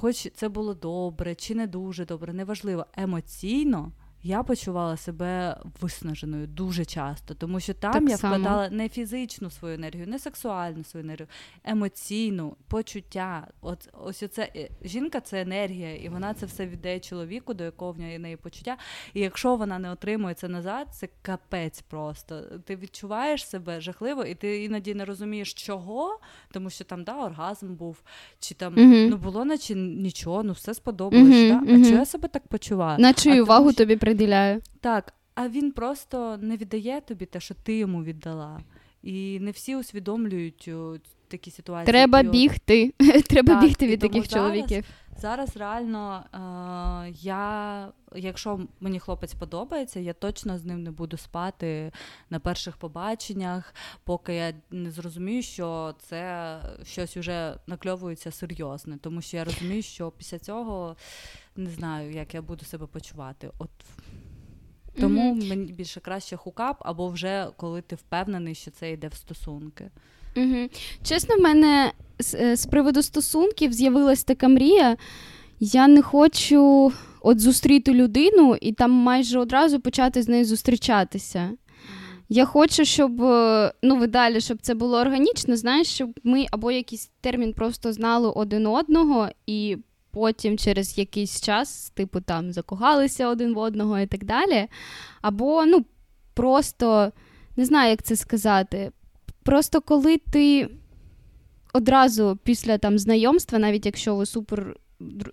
хоч 0.00 0.30
це 0.34 0.48
було 0.48 0.74
добре 0.74 1.34
чи 1.34 1.54
не 1.54 1.66
дуже 1.66 2.06
добре, 2.06 2.32
неважливо, 2.32 2.86
емоційно 2.96 3.92
я 4.22 4.42
почувала 4.42 4.96
себе 4.96 5.56
виснаженою 5.80 6.46
дуже 6.46 6.84
часто, 6.84 7.34
тому 7.34 7.60
що 7.60 7.74
там 7.74 7.92
так 7.92 8.10
я 8.10 8.16
само. 8.16 8.34
вкладала 8.34 8.70
не 8.70 8.88
фізичну 8.88 9.50
свою 9.50 9.74
енергію, 9.74 10.06
не 10.06 10.18
сексуальну 10.18 10.84
свою 10.84 11.06
енергію, 11.06 11.28
емоційну, 11.64 12.56
почуття. 12.68 13.46
От 13.60 13.88
ось 14.04 14.22
оце 14.22 14.48
е, 14.56 14.68
жінка 14.82 15.20
це 15.20 15.40
енергія, 15.40 15.96
і 15.96 16.08
вона 16.08 16.34
це 16.34 16.46
все 16.46 16.66
віддає 16.66 17.00
чоловіку, 17.00 17.54
до 17.54 17.64
якого 17.64 17.92
в 17.92 17.98
неї 17.98 18.36
почуття. 18.36 18.76
І 19.14 19.20
якщо 19.20 19.56
вона 19.56 19.78
не 19.78 19.90
отримує 19.90 20.34
це 20.34 20.48
назад, 20.48 20.88
це 20.92 21.08
капець 21.22 21.80
просто. 21.82 22.40
Ти 22.64 22.76
відчуваєш 22.76 23.48
себе 23.48 23.80
жахливо, 23.80 24.24
і 24.24 24.34
ти 24.34 24.64
іноді 24.64 24.94
не 24.94 25.04
розумієш, 25.04 25.54
чого, 25.54 26.20
тому 26.52 26.70
що 26.70 26.84
там 26.84 27.04
да, 27.04 27.24
оргазм 27.24 27.74
був, 27.74 28.02
чи 28.40 28.54
там 28.54 28.74
uh-huh. 28.74 29.08
ну 29.08 29.16
було, 29.16 29.44
наче 29.44 29.74
нічого, 29.74 30.42
ну 30.42 30.52
все 30.52 30.74
сподобалось. 30.74 31.28
Uh-huh, 31.28 31.48
да? 31.48 31.72
Uh-huh. 31.72 31.80
А 31.80 31.84
чого 31.84 31.98
я 31.98 32.06
себе 32.06 32.28
так 32.28 32.48
почуваю? 32.48 32.98
Наче 32.98 33.42
увагу 33.42 33.72
тобі 33.72 33.96
приділяю. 34.08 34.60
Так, 34.80 35.14
а 35.34 35.48
він 35.48 35.72
просто 35.72 36.38
не 36.40 36.56
віддає 36.56 37.00
тобі 37.00 37.26
те, 37.26 37.40
що 37.40 37.54
ти 37.54 37.78
йому 37.78 38.04
віддала. 38.04 38.60
І 39.02 39.38
не 39.40 39.50
всі 39.50 39.76
усвідомлюють 39.76 40.70
такі 41.28 41.50
ситуації. 41.50 41.92
Треба 41.92 42.22
бігти. 42.22 42.92
Треба 43.28 43.60
бігти 43.60 43.86
від 43.86 44.00
таких 44.00 44.28
чоловіків. 44.28 44.84
Зараз 45.20 45.56
реально 45.56 46.24
е, 46.34 47.10
я, 47.20 47.92
якщо 48.14 48.60
мені 48.80 49.00
хлопець 49.00 49.34
подобається, 49.34 50.00
я 50.00 50.12
точно 50.12 50.58
з 50.58 50.64
ним 50.64 50.82
не 50.82 50.90
буду 50.90 51.16
спати 51.16 51.92
на 52.30 52.40
перших 52.40 52.76
побаченнях, 52.76 53.74
поки 54.04 54.34
я 54.34 54.54
не 54.70 54.90
зрозумію, 54.90 55.42
що 55.42 55.94
це 55.98 56.58
щось 56.82 57.16
вже 57.16 57.54
накльовується 57.66 58.30
серйозне, 58.30 58.98
тому 58.98 59.22
що 59.22 59.36
я 59.36 59.44
розумію, 59.44 59.82
що 59.82 60.10
після 60.10 60.38
цього 60.38 60.96
не 61.56 61.70
знаю, 61.70 62.12
як 62.12 62.34
я 62.34 62.42
буду 62.42 62.64
себе 62.64 62.86
почувати. 62.86 63.50
От 63.58 63.70
тому 65.00 65.34
mm-hmm. 65.34 65.48
мені 65.48 65.72
більше 65.72 66.00
краще 66.00 66.36
хукап, 66.36 66.76
або 66.80 67.08
вже 67.08 67.48
коли 67.56 67.82
ти 67.82 67.96
впевнений, 67.96 68.54
що 68.54 68.70
це 68.70 68.92
йде 68.92 69.08
в 69.08 69.14
стосунки. 69.14 69.90
Угу. 70.36 70.68
Чесно, 71.02 71.36
в 71.36 71.40
мене 71.40 71.92
з, 72.18 72.34
е, 72.34 72.56
з 72.56 72.66
приводу 72.66 73.02
стосунків 73.02 73.72
з'явилась 73.72 74.24
така 74.24 74.48
мрія. 74.48 74.96
Я 75.60 75.88
не 75.88 76.02
хочу 76.02 76.92
от 77.20 77.40
зустріти 77.40 77.94
людину 77.94 78.56
і 78.60 78.72
там 78.72 78.90
майже 78.90 79.38
одразу 79.38 79.80
почати 79.80 80.22
з 80.22 80.28
нею 80.28 80.44
зустрічатися. 80.44 81.50
Я 82.28 82.44
хочу, 82.44 82.84
щоб 82.84 83.22
е, 83.22 83.72
ну 83.82 83.96
видалі, 83.96 84.40
щоб 84.40 84.58
це 84.60 84.74
було 84.74 84.98
органічно, 84.98 85.56
знаєш, 85.56 85.86
щоб 85.86 86.20
ми 86.24 86.46
або 86.50 86.70
якийсь 86.70 87.10
термін 87.20 87.52
просто 87.52 87.92
знали 87.92 88.28
один 88.28 88.66
одного, 88.66 89.28
і 89.46 89.76
потім 90.10 90.58
через 90.58 90.98
якийсь 90.98 91.40
час, 91.40 91.90
типу, 91.90 92.20
там 92.20 92.52
закохалися 92.52 93.28
один 93.28 93.54
в 93.54 93.58
одного 93.58 93.98
і 93.98 94.06
так 94.06 94.24
далі. 94.24 94.68
Або, 95.22 95.64
ну, 95.66 95.84
просто 96.34 97.12
не 97.56 97.64
знаю, 97.64 97.90
як 97.90 98.02
це 98.02 98.16
сказати. 98.16 98.92
Просто 99.42 99.80
коли 99.80 100.18
ти 100.32 100.68
одразу 101.78 102.38
після 102.42 102.78
там 102.78 102.98
знайомства, 102.98 103.58
навіть 103.58 103.86
якщо 103.86 104.16
ви 104.16 104.26
супер 104.26 104.76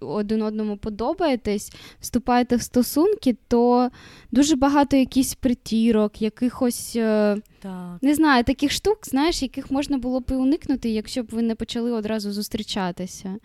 один 0.01 0.41
одному 0.41 0.77
подобаєтесь, 0.77 1.71
вступаєте 1.99 2.55
в 2.55 2.62
стосунки, 2.62 3.38
то 3.47 3.89
дуже 4.31 4.55
багато 4.55 4.97
якихось 4.97 5.36
притірок, 5.36 6.21
якихось 6.21 6.95
е, 6.95 7.38
так. 7.60 7.97
не 8.01 8.15
знаю, 8.15 8.43
таких 8.43 8.71
штук, 8.71 8.99
знаєш, 9.03 9.41
яких 9.41 9.71
можна 9.71 9.97
було 9.97 10.19
б 10.19 10.25
і 10.31 10.34
уникнути, 10.34 10.89
якщо 10.89 11.23
б 11.23 11.27
ви 11.31 11.41
не 11.41 11.55
почали 11.55 11.91
одразу 11.91 12.31
зустрічатися. 12.31 13.36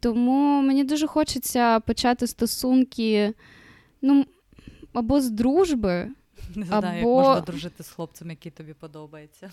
Тому 0.00 0.62
мені 0.62 0.84
дуже 0.84 1.06
хочеться 1.06 1.80
почати 1.80 2.26
стосунки, 2.26 3.34
ну, 4.02 4.24
або 4.92 5.20
з 5.20 5.30
дружби. 5.30 6.08
Не 6.54 6.66
знаю, 6.66 7.00
або... 7.00 7.16
як 7.16 7.26
можна 7.26 7.40
дружити 7.40 7.82
з 7.82 7.88
хлопцем, 7.88 8.30
який 8.30 8.52
тобі 8.52 8.74
подобається. 8.74 9.50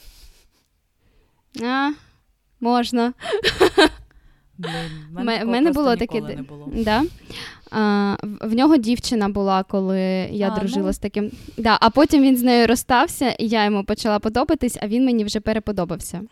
А, 1.64 1.92
Можна. 2.60 3.14
В 4.58 5.24
мене, 5.24 5.46
мене 5.46 5.72
було 5.72 5.96
таке. 5.96 6.22
Не 6.22 6.42
було. 6.42 6.70
Да? 6.74 7.04
А, 7.72 8.16
В 8.42 8.54
нього 8.54 8.78
дівчина 8.78 9.30
була, 9.30 9.64
коли 9.64 10.00
я 10.32 10.50
а, 10.50 10.60
дружила 10.60 10.88
ну... 10.88 10.94
з 10.94 10.98
таким. 10.98 11.32
Да, 11.58 11.78
А 11.82 11.90
потім 11.90 12.24
він 12.24 12.38
з 12.38 12.44
нею 12.44 12.68
розстався, 12.68 13.30
і 13.30 13.48
я 13.48 13.66
йому 13.66 13.84
почала 13.84 14.20
подобатись, 14.20 14.78
а 14.82 14.88
він 14.88 15.06
мені 15.06 15.24
вже 15.24 15.40
переподобався. 15.40 16.22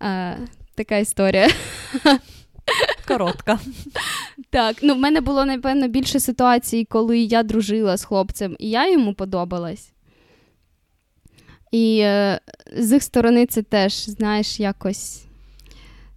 А, 0.00 0.34
Така 0.74 0.96
історія. 0.96 1.48
Коротка. 3.08 3.58
Так, 4.50 4.76
ну 4.82 4.94
в 4.94 4.98
мене 4.98 5.20
було, 5.20 5.44
напевно, 5.44 5.88
більше 5.88 6.20
ситуацій, 6.20 6.86
коли 6.90 7.18
я 7.18 7.42
дружила 7.42 7.96
з 7.96 8.04
хлопцем, 8.04 8.56
і 8.58 8.70
я 8.70 8.90
йому 8.90 9.14
подобалась. 9.14 9.92
І 11.72 11.98
е, 11.98 12.40
з 12.76 12.92
їх 12.92 13.02
сторони 13.02 13.46
це 13.46 13.62
теж, 13.62 14.10
знаєш, 14.10 14.60
якось 14.60 15.24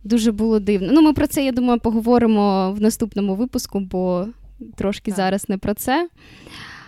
дуже 0.04 0.32
було 0.32 0.60
дивно. 0.60 0.90
Ну, 0.92 1.02
ми 1.02 1.14
про 1.14 1.28
це, 1.28 1.46
я 1.46 1.52
думаю, 1.52 1.80
поговоримо 1.80 2.72
в 2.72 2.82
наступному 2.82 3.36
випуску, 3.36 3.80
бо 3.80 4.28
трошки 4.76 5.12
так. 5.12 5.16
зараз 5.16 5.50
не 5.50 5.58
про 5.58 5.74
це. 5.74 6.10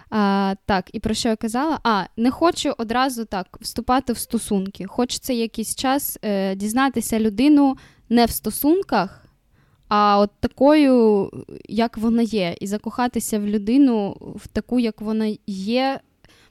А, 0.10 0.56
Так, 0.65 0.89
і 0.93 0.99
про 0.99 1.13
що 1.13 1.30
я 1.30 1.36
казала? 1.36 1.80
А, 1.84 2.04
не 2.17 2.32
хочу 2.32 2.73
одразу 2.78 3.26
так 3.26 3.58
вступати 3.62 4.13
в 4.13 4.17
стосунки. 4.17 4.86
Хочеться 4.86 5.34
якийсь 5.34 5.76
час 5.76 6.19
е, 6.21 6.56
дізнатися 6.56 7.19
людину 7.19 7.78
не 8.10 8.26
в 8.26 8.32
стосунках, 8.32 9.26
а 9.88 10.19
от 10.19 10.32
такою, 10.39 11.30
як 11.69 11.97
вона 11.97 12.21
є, 12.21 12.56
і 12.60 12.67
закохатися 12.67 13.39
в 13.39 13.47
людину 13.47 14.17
в 14.36 14.47
таку, 14.47 14.80
як 14.80 15.02
вона 15.02 15.36
є 15.47 15.99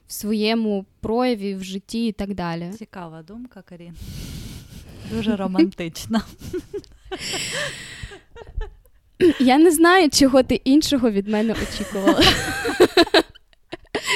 в 0.07 0.13
своєму 0.13 0.85
прояві, 1.01 1.55
в 1.55 1.63
житті 1.63 2.07
і 2.07 2.11
так 2.11 2.33
далі. 2.33 2.71
Цікава 2.77 3.21
думка, 3.21 3.61
Карін. 3.61 3.93
Дуже 5.11 5.35
романтична. 5.35 6.21
Я 9.39 9.57
не 9.57 9.71
знаю, 9.71 10.09
чого 10.09 10.43
ти 10.43 10.55
іншого 10.55 11.11
від 11.11 11.27
мене 11.27 11.55
очікувала. 11.63 12.21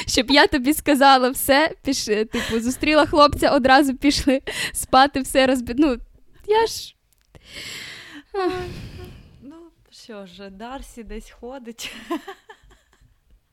Щоб 0.08 0.32
я 0.32 0.48
тобі 0.48 0.74
сказала 0.74 1.30
все, 1.30 1.76
піш, 1.84 2.06
типу, 2.06 2.60
зустріла 2.60 3.06
хлопця, 3.06 3.52
одразу 3.52 3.96
пішли 3.96 4.42
спати, 4.74 5.22
все 5.22 5.48
розбі... 5.48 5.74
Ну, 5.78 5.98
я 6.48 6.66
ж. 6.68 6.96
Ну, 9.42 9.56
що 9.92 10.26
ж, 10.26 10.50
Дарсі 10.50 11.04
десь 11.04 11.30
ходить. 11.30 11.96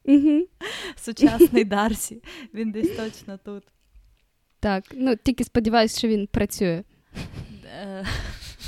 Угу. 0.04 0.46
Сучасний 0.96 1.64
Дарсі. 1.74 2.22
Він 2.54 2.72
десь 2.72 2.96
точно 2.96 3.38
тут. 3.44 3.64
Так, 4.60 4.84
ну 4.92 5.16
тільки 5.16 5.44
сподіваюся, 5.44 5.98
що 5.98 6.08
він 6.08 6.26
працює. 6.26 6.84
Е, 7.64 8.06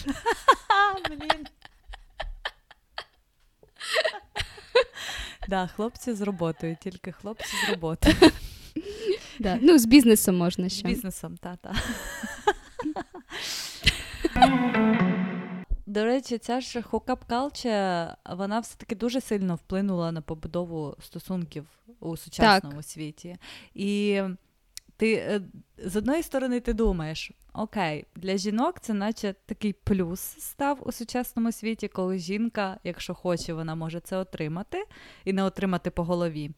блін. 1.09 1.47
Да, 5.49 5.67
хлопці 5.67 6.13
з 6.13 6.21
роботою, 6.21 6.77
тільки 6.81 7.13
хлопці 7.13 7.57
з 7.67 7.71
роботою. 7.71 8.15
Да. 9.39 9.59
Ну, 9.63 9.79
з 9.79 9.87
бізнесом 9.87 10.37
можна 10.37 10.69
ще. 10.69 10.79
З 10.79 10.83
бізнесом, 10.83 11.37
та-та. 11.37 11.75
До 15.97 16.05
речі, 16.05 16.39
ця 16.39 16.61
ж 16.61 16.83
хокап 16.83 17.25
калча, 17.25 18.17
вона 18.31 18.61
все-таки 18.61 18.95
дуже 18.95 19.21
сильно 19.21 19.55
вплинула 19.55 20.13
на 20.13 20.21
побудову 20.21 20.97
стосунків 21.01 21.67
у 22.01 22.17
сучасному 22.17 22.77
так. 22.77 22.85
світі. 22.85 23.37
І 23.75 24.23
ти 24.97 25.15
е, 25.15 25.41
з 25.79 25.97
одної 25.97 26.23
сторони 26.23 26.61
ти 26.61 26.73
думаєш, 26.73 27.31
окей, 27.53 28.07
для 28.17 28.37
жінок 28.37 28.81
це 28.81 28.95
наче 28.95 29.35
такий 29.47 29.73
плюс 29.73 30.21
став 30.21 30.79
у 30.89 30.93
сучасному 30.93 31.53
світі, 31.53 31.89
коли 31.89 32.19
жінка, 32.19 32.79
якщо 32.85 33.15
хоче, 33.15 33.55
вона 33.55 33.75
може 33.75 34.01
це 34.01 34.17
отримати 34.17 34.85
і 35.25 35.33
не 35.33 35.43
отримати 35.43 35.91
по 35.91 36.05
голові. 36.05 36.51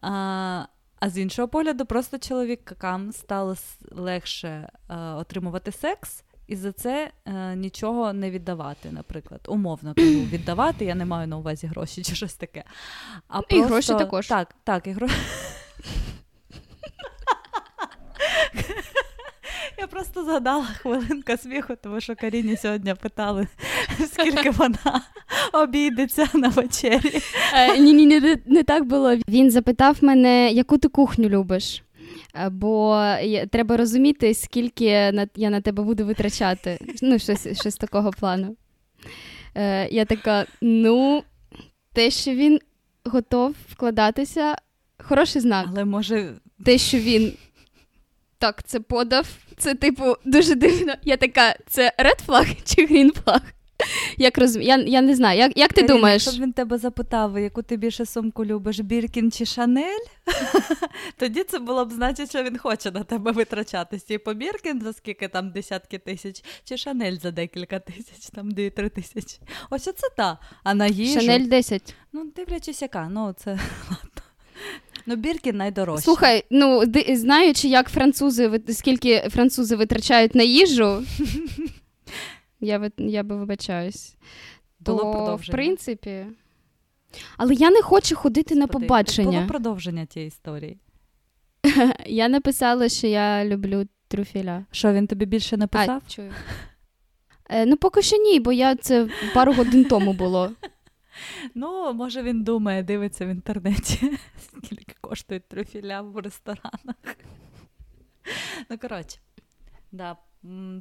А 0.00 0.66
а 1.00 1.10
з 1.10 1.18
іншого 1.18 1.48
погляду, 1.48 1.86
просто 1.86 2.18
чоловікам 2.18 3.12
стало 3.12 3.56
легше 3.90 4.48
е, 4.90 4.96
отримувати 4.96 5.72
секс, 5.72 6.24
і 6.46 6.56
за 6.56 6.72
це 6.72 7.10
е, 7.26 7.56
нічого 7.56 8.12
не 8.12 8.30
віддавати, 8.30 8.92
наприклад. 8.92 9.40
Умовно 9.48 9.94
кажу, 9.94 10.08
віддавати, 10.08 10.84
я 10.84 10.94
не 10.94 11.04
маю 11.04 11.28
на 11.28 11.36
увазі 11.36 11.66
гроші 11.66 12.02
чи 12.02 12.14
щось 12.14 12.34
таке. 12.34 12.64
А 13.28 13.38
І 13.38 13.42
просто... 13.42 13.66
гроші 13.66 13.88
також. 13.88 14.26
Так, 14.26 14.54
так, 14.64 14.86
і 14.86 14.90
гроші. 14.90 15.14
Я 19.78 19.86
просто 19.86 20.24
згадала 20.24 20.64
хвилинка 20.64 21.36
сміху, 21.36 21.74
тому 21.82 22.00
що 22.00 22.16
Каріні 22.16 22.56
сьогодні 22.56 22.94
питали, 22.94 23.46
скільки 24.06 24.50
вона 24.50 25.02
обійдеться 25.52 26.28
на 26.34 26.48
вечері. 26.48 27.22
Е, 27.54 27.78
ні, 27.78 27.92
ні, 27.92 28.20
не, 28.20 28.38
не 28.46 28.62
так 28.62 28.84
було. 28.84 29.14
Він 29.28 29.50
запитав 29.50 29.96
мене, 30.00 30.50
яку 30.52 30.78
ти 30.78 30.88
кухню 30.88 31.28
любиш. 31.28 31.82
Бо 32.50 33.06
треба 33.50 33.76
розуміти, 33.76 34.34
скільки 34.34 34.84
я 35.36 35.50
на 35.50 35.60
тебе 35.60 35.82
буду 35.82 36.06
витрачати. 36.06 36.78
Ну, 37.02 37.18
щось 37.18 37.60
щось 37.60 37.76
такого 37.76 38.10
плану. 38.10 38.56
Е, 39.54 39.88
Я 39.88 40.04
така: 40.04 40.46
ну, 40.60 41.22
те, 41.92 42.10
що 42.10 42.30
він 42.34 42.60
готов 43.04 43.54
вкладатися 43.68 44.56
хороший 44.98 45.42
знак. 45.42 45.66
Але 45.70 45.84
може. 45.84 46.32
Те, 46.64 46.78
що 46.78 46.98
він 46.98 47.32
так 48.38 48.62
це 48.66 48.80
подав, 48.80 49.26
це, 49.56 49.74
типу, 49.74 50.14
дуже 50.24 50.54
дивно. 50.54 50.94
Я 51.02 51.16
така, 51.16 51.56
це 51.66 51.92
ред 51.98 52.20
флаг 52.26 52.46
чи 52.64 52.86
грін 52.86 53.12
флаг? 53.12 53.40
Як 54.16 54.38
розум... 54.38 54.62
я, 54.62 54.76
я 54.76 55.00
не 55.00 55.14
знаю, 55.14 55.38
як 55.38 55.52
як 55.56 55.72
ти 55.72 55.80
Каріна, 55.80 55.94
думаєш? 55.94 56.22
Щоб 56.22 56.34
він 56.34 56.52
тебе 56.52 56.78
запитав, 56.78 57.38
яку 57.38 57.62
ти 57.62 57.76
більше 57.76 58.06
сумку 58.06 58.44
любиш, 58.44 58.80
Біркін 58.80 59.32
чи 59.32 59.46
Шанель, 59.46 60.06
тоді 61.18 61.42
це 61.42 61.58
було 61.58 61.84
б 61.84 61.92
значить, 61.92 62.28
що 62.30 62.42
він 62.42 62.58
хоче 62.58 62.90
на 62.90 63.04
тебе 63.04 63.32
витрачатись. 63.32 64.02
Типу 64.02 64.34
Біркін 64.34 64.80
за 64.82 64.92
скільки 64.92 65.28
там 65.28 65.50
десятки 65.50 65.98
тисяч, 65.98 66.44
чи 66.64 66.76
Шанель 66.76 67.16
за 67.16 67.30
декілька 67.30 67.78
тисяч, 67.78 68.30
там 68.34 68.50
дві-три 68.50 68.88
тисячі. 68.88 69.38
Ось 69.70 69.82
це 69.82 70.08
та. 70.16 70.38
А 70.62 70.74
на 70.74 70.86
їжу... 70.86 71.20
Шанель 71.20 71.48
10. 71.48 71.94
Ну, 72.12 72.26
дивлячись, 72.36 72.82
яка, 72.82 73.08
ну 73.08 73.34
це 73.38 73.50
ладно. 73.90 74.22
Ну, 75.06 75.16
Біркін 75.16 75.56
найдорожче. 75.56 76.04
Слухай, 76.04 76.44
ну 76.50 76.82
знаючи, 77.08 77.68
як 77.68 77.88
французи 77.88 78.60
скільки 78.68 79.28
французи 79.30 79.76
витрачають 79.76 80.34
на 80.34 80.42
їжу, 80.42 81.02
я 82.60 82.90
я 82.98 83.22
би 83.22 83.36
вибачаюсь. 83.36 84.16
Було 84.80 84.98
то, 84.98 85.12
продовження. 85.12 85.52
в 85.52 85.56
принципі. 85.56 86.26
Але 87.36 87.54
я 87.54 87.70
не 87.70 87.82
хочу 87.82 88.16
ходити 88.16 88.54
Господи, 88.54 88.60
на 88.60 88.66
побачення. 88.66 89.30
Було 89.30 89.46
продовження 89.46 90.06
тієї 90.06 90.28
історії. 90.28 90.78
Я 92.06 92.28
написала, 92.28 92.88
що 92.88 93.06
я 93.06 93.44
люблю 93.44 93.86
трюфеля. 94.08 94.64
Що 94.70 94.92
він 94.92 95.06
тобі 95.06 95.26
більше 95.26 95.56
написав? 95.56 96.02
А, 96.06 96.10
чую. 96.10 96.32
Е, 97.48 97.66
ну, 97.66 97.76
поки 97.76 98.02
що 98.02 98.16
ні, 98.16 98.40
бо 98.40 98.52
я 98.52 98.76
це 98.76 99.08
пару 99.34 99.52
годин 99.52 99.84
тому 99.84 100.12
було. 100.12 100.50
Ну, 101.54 101.92
може, 101.92 102.22
він 102.22 102.44
думає, 102.44 102.82
дивиться 102.82 103.26
в 103.26 103.28
інтернеті, 103.28 104.12
скільки 104.38 104.94
коштують 105.00 105.48
трюфіля 105.48 106.02
в 106.02 106.18
ресторанах. 106.18 106.96
Ну, 108.70 108.78
коротше, 108.78 109.18
да, 109.92 110.16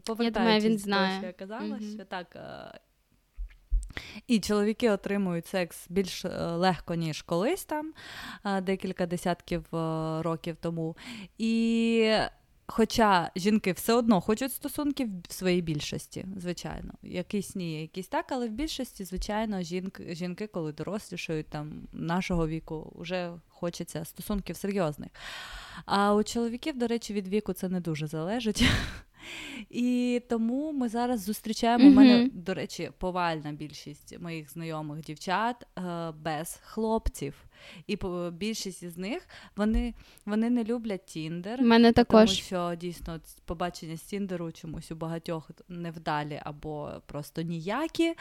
повертаючись 0.06 0.64
він 0.64 0.72
до 0.72 0.78
знає. 0.78 1.08
того, 1.08 1.18
що 1.18 1.28
я 1.28 1.34
казала, 1.34 1.76
mm 1.76 1.94
що 1.96 2.06
так. 2.06 2.36
Е, 2.36 2.80
і 4.28 4.40
чоловіки 4.40 4.90
отримують 4.90 5.48
секс 5.48 5.86
більш 5.90 6.26
е, 6.26 6.30
легко, 6.56 6.96
ніж 6.96 7.22
колись 7.22 7.66
там, 7.66 7.94
е, 8.46 8.62
декілька 8.62 9.06
десятків 9.06 9.66
років 10.22 10.58
тому. 10.62 10.98
І 11.38 12.18
Хоча 12.68 13.32
жінки 13.36 13.72
все 13.72 13.94
одно 13.94 14.22
хочуть 14.22 14.52
стосунків 14.52 15.10
в 15.30 15.34
своїй 15.34 15.62
більшості, 15.62 16.26
звичайно. 16.38 16.94
Якісь 17.04 17.56
ні, 17.56 17.82
якісь 17.82 18.08
так, 18.08 18.32
але 18.32 18.48
в 18.48 18.52
більшості, 18.52 19.04
звичайно, 19.04 19.62
жінки, 19.62 20.16
жінки 20.16 20.48
коли 20.48 20.72
дорослішають 20.72 21.48
там 21.48 21.88
нашого 21.94 22.48
віку, 22.48 22.94
вже 22.96 23.32
хочеться 23.48 24.06
стосунків 24.06 24.56
серйозних. 24.56 25.12
А 25.86 26.14
у 26.14 26.24
чоловіків, 26.24 26.78
до 26.78 26.88
речі, 26.88 27.14
від 27.14 27.28
віку 27.28 27.54
це 27.54 27.70
не 27.70 27.80
дуже 27.80 28.08
залежить. 28.08 28.64
І 29.70 30.22
тому 30.30 30.74
ми 30.74 30.90
зараз 30.90 31.22
зустрічаємо 31.22 31.84
mm-hmm. 31.84 31.92
у 31.92 31.94
мене, 31.94 32.30
до 32.34 32.54
речі, 32.54 32.92
повальна 32.98 33.52
більшість 33.52 34.20
моїх 34.20 34.52
знайомих 34.52 35.02
дівчат 35.02 35.68
е, 35.78 36.14
без 36.22 36.60
хлопців. 36.64 37.46
І 37.88 37.98
більшість 38.32 38.84
із 38.84 38.98
них 38.98 39.28
вони 39.56 39.94
вони 40.26 40.50
не 40.50 40.64
люблять 40.64 41.06
Тіндер. 41.06 41.62
Мене 41.62 41.92
також. 41.92 42.30
Тому 42.30 42.46
що 42.46 42.76
дійсно 42.76 43.20
побачення 43.46 43.98
з 43.98 44.02
Тіндеру 44.02 44.52
чомусь 44.52 44.92
у 44.92 44.96
багатьох 44.96 45.52
невдалі 45.70 46.42
або 46.44 46.92
просто 47.06 47.42
ніякі. 47.42 48.14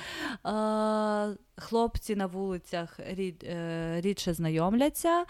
Е, 0.47 1.37
Хлопці 1.57 2.17
на 2.17 2.27
вулицях 2.27 3.01
рід, 3.07 3.45
е, 3.45 4.01
рідше 4.01 4.35
знайомляться. 4.35 5.21
Е, 5.21 5.25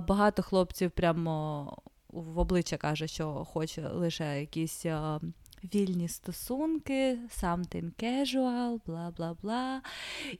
багато 0.00 0.42
хлопців 0.42 0.90
прямо 0.90 1.76
в 2.12 2.38
обличчя 2.38 2.76
каже, 2.76 3.06
що 3.06 3.44
хоче 3.44 3.88
лише 3.88 4.40
якісь 4.40 4.86
вільні 5.64 6.08
стосунки, 6.08 7.18
something 7.28 7.90
casual, 8.02 8.80
бла 8.86 9.12
бла 9.16 9.36
бла. 9.42 9.82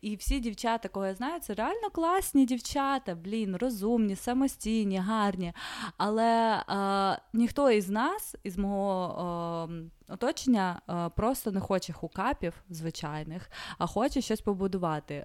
І 0.00 0.16
всі 0.16 0.40
дівчата, 0.40 0.88
кого 0.88 1.06
я 1.06 1.14
знаю, 1.14 1.40
це 1.40 1.54
реально 1.54 1.90
класні 1.92 2.46
дівчата, 2.46 3.14
блін, 3.14 3.56
розумні, 3.56 4.16
самостійні, 4.16 4.98
гарні. 4.98 5.52
Але 5.96 6.62
е, 6.68 7.20
ніхто 7.32 7.70
із 7.70 7.88
нас, 7.88 8.36
із 8.42 8.58
мого 8.58 9.68
е, 9.70 9.90
оточення, 10.12 10.80
е, 10.88 11.10
просто 11.16 11.50
не 11.50 11.60
хоче 11.60 11.92
хукапів 11.92 12.54
звичайних, 12.70 13.50
а 13.78 13.86
хоче 13.86 14.20
щось 14.20 14.40
побудувати. 14.40 15.24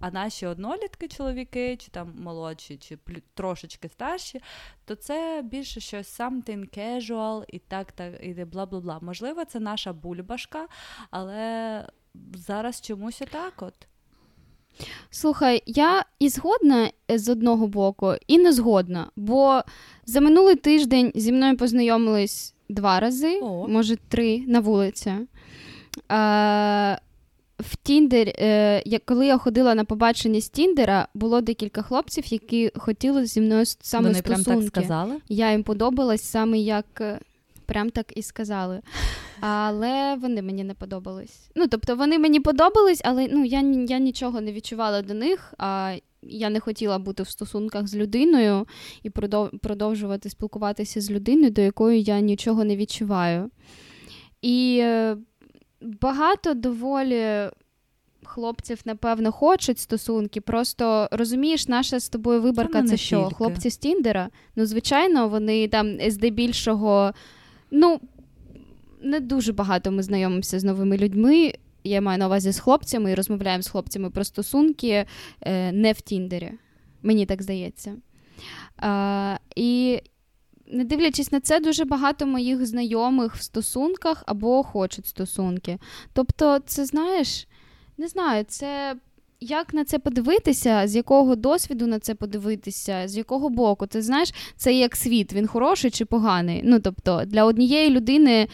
А 0.00 0.10
наші 0.12 0.46
однолітки, 0.46 1.08
чоловіки, 1.08 1.76
чи 1.76 1.90
там 1.90 2.14
молодші, 2.18 2.76
чи 2.76 2.98
трошечки 3.34 3.88
старші, 3.88 4.40
то 4.84 4.94
це 4.94 5.42
більше 5.44 5.80
щось 5.80 6.20
something 6.20 6.78
casual 6.78 7.44
і 7.48 7.58
так, 7.58 7.92
так, 7.92 8.14
і 8.22 8.44
бла 8.44 8.66
бла 8.66 8.80
бла. 8.80 8.98
Можливо, 9.22 9.44
це 9.44 9.60
наша 9.60 9.92
бульбашка, 9.92 10.66
але 11.10 11.84
зараз 12.34 12.80
чомусь 12.80 13.22
отак 13.22 13.52
от. 13.60 13.74
Слухай, 15.10 15.62
я 15.66 16.04
і 16.18 16.28
згодна 16.28 16.90
е, 17.10 17.18
з 17.18 17.28
одного 17.28 17.66
боку, 17.66 18.14
і 18.26 18.38
не 18.38 18.52
згодна, 18.52 19.10
бо 19.16 19.62
за 20.06 20.20
минулий 20.20 20.56
тиждень 20.56 21.12
зі 21.14 21.32
мною 21.32 21.56
познайомились 21.56 22.54
два 22.68 23.00
рази, 23.00 23.40
О. 23.42 23.68
може 23.68 23.96
три 23.96 24.38
на 24.38 24.60
вулиці. 24.60 25.12
А, 26.08 26.96
в 27.58 27.76
Тіндер, 27.76 28.28
е, 28.28 29.00
коли 29.04 29.26
я 29.26 29.38
ходила 29.38 29.74
на 29.74 29.84
побачення 29.84 30.40
з 30.40 30.48
Тіндера, 30.48 31.08
було 31.14 31.40
декілька 31.40 31.82
хлопців, 31.82 32.32
які 32.32 32.72
хотіли 32.76 33.26
зі 33.26 33.40
мною 33.40 33.64
саме 33.66 34.08
Вони 34.08 34.18
стосунки. 34.18 34.44
Прям 34.44 34.60
так 34.62 34.68
сказали? 34.68 35.14
Я 35.28 35.52
їм 35.52 35.62
подобалась 35.62 36.22
саме 36.22 36.58
як. 36.58 37.02
Прям 37.66 37.90
так 37.90 38.16
і 38.16 38.22
сказали. 38.22 38.80
Але 39.40 40.16
вони 40.16 40.42
мені 40.42 40.64
не 40.64 40.74
подобались. 40.74 41.50
Ну, 41.54 41.68
тобто, 41.68 41.96
вони 41.96 42.18
мені 42.18 42.40
подобались, 42.40 43.00
але 43.04 43.28
ну, 43.28 43.44
я 43.44 43.60
я 43.88 43.98
нічого 43.98 44.40
не 44.40 44.52
відчувала 44.52 45.02
до 45.02 45.14
них. 45.14 45.54
А 45.58 45.96
я 46.22 46.50
не 46.50 46.60
хотіла 46.60 46.98
бути 46.98 47.22
в 47.22 47.28
стосунках 47.28 47.86
з 47.86 47.96
людиною 47.96 48.66
і 49.02 49.10
продовжувати 49.62 50.30
спілкуватися 50.30 51.00
з 51.00 51.10
людиною, 51.10 51.50
до 51.50 51.62
якої 51.62 52.02
я 52.02 52.20
нічого 52.20 52.64
не 52.64 52.76
відчуваю. 52.76 53.50
І 54.42 54.78
е, 54.82 55.16
багато 55.80 56.54
доволі. 56.54 57.50
Хлопців, 58.24 58.80
напевно, 58.84 59.32
хочуть 59.32 59.78
стосунки. 59.78 60.40
Просто 60.40 61.08
розумієш, 61.12 61.68
наша 61.68 62.00
з 62.00 62.08
тобою 62.08 62.42
виборка 62.42 62.82
це 62.82 62.96
що? 62.96 63.24
Хлопці 63.24 63.70
з 63.70 63.76
Тіндера? 63.76 64.30
Ну, 64.56 64.66
звичайно, 64.66 65.28
вони 65.28 65.68
там 65.68 65.98
здебільшого, 66.10 67.12
ну, 67.72 68.00
не 69.02 69.20
дуже 69.20 69.52
багато 69.52 69.90
ми 69.92 70.02
знайомимося 70.02 70.58
з 70.58 70.64
новими 70.64 70.96
людьми. 70.96 71.52
Я 71.84 72.00
маю 72.00 72.18
на 72.18 72.26
увазі 72.26 72.52
з 72.52 72.58
хлопцями 72.58 73.12
і 73.12 73.14
розмовляємо 73.14 73.62
з 73.62 73.68
хлопцями 73.68 74.10
про 74.10 74.24
стосунки 74.24 75.06
е, 75.40 75.72
не 75.72 75.92
в 75.92 76.00
Тіндері. 76.00 76.52
Мені 77.02 77.26
так 77.26 77.42
здається. 77.42 77.96
А, 78.76 79.36
І 79.56 80.00
не 80.66 80.84
дивлячись 80.84 81.32
на 81.32 81.40
це, 81.40 81.60
дуже 81.60 81.84
багато 81.84 82.26
моїх 82.26 82.66
знайомих 82.66 83.34
в 83.36 83.42
стосунках 83.42 84.24
або 84.26 84.62
хочуть 84.62 85.06
стосунки. 85.06 85.78
Тобто, 86.12 86.58
це 86.58 86.84
знаєш, 86.84 87.48
не 87.98 88.08
знаю, 88.08 88.44
це. 88.48 88.96
Як 89.42 89.74
на 89.74 89.84
це 89.84 89.98
подивитися, 89.98 90.82
з 90.86 90.96
якого 90.96 91.36
досвіду 91.36 91.86
на 91.86 91.98
це 91.98 92.14
подивитися, 92.14 93.08
з 93.08 93.16
якого 93.16 93.48
боку? 93.48 93.86
Ти 93.86 94.02
знаєш, 94.02 94.34
це 94.56 94.74
як 94.74 94.96
світ, 94.96 95.32
він 95.32 95.46
хороший 95.46 95.90
чи 95.90 96.04
поганий. 96.04 96.60
Ну, 96.64 96.80
тобто, 96.80 97.22
для 97.26 97.44
однієї 97.44 97.90
людини, 97.90 98.48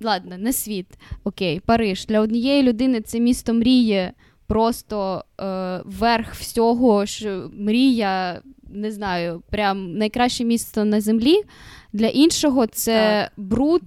ладно, 0.00 0.38
не 0.38 0.52
світ, 0.52 0.86
окей, 1.24 1.60
Париж. 1.60 2.06
Для 2.06 2.20
однієї 2.20 2.62
людини 2.62 3.00
це 3.00 3.20
місто 3.20 3.54
мріє, 3.54 4.12
просто 4.46 5.24
е, 5.40 5.80
верх 5.84 6.34
всього, 6.34 7.06
що 7.06 7.50
мрія, 7.52 8.42
не 8.70 8.92
знаю, 8.92 9.42
прям 9.50 9.98
найкраще 9.98 10.44
місто 10.44 10.84
на 10.84 11.00
землі. 11.00 11.42
Для 11.92 12.06
іншого 12.06 12.66
це 12.66 13.22
так. 13.22 13.44
бруд, 13.44 13.82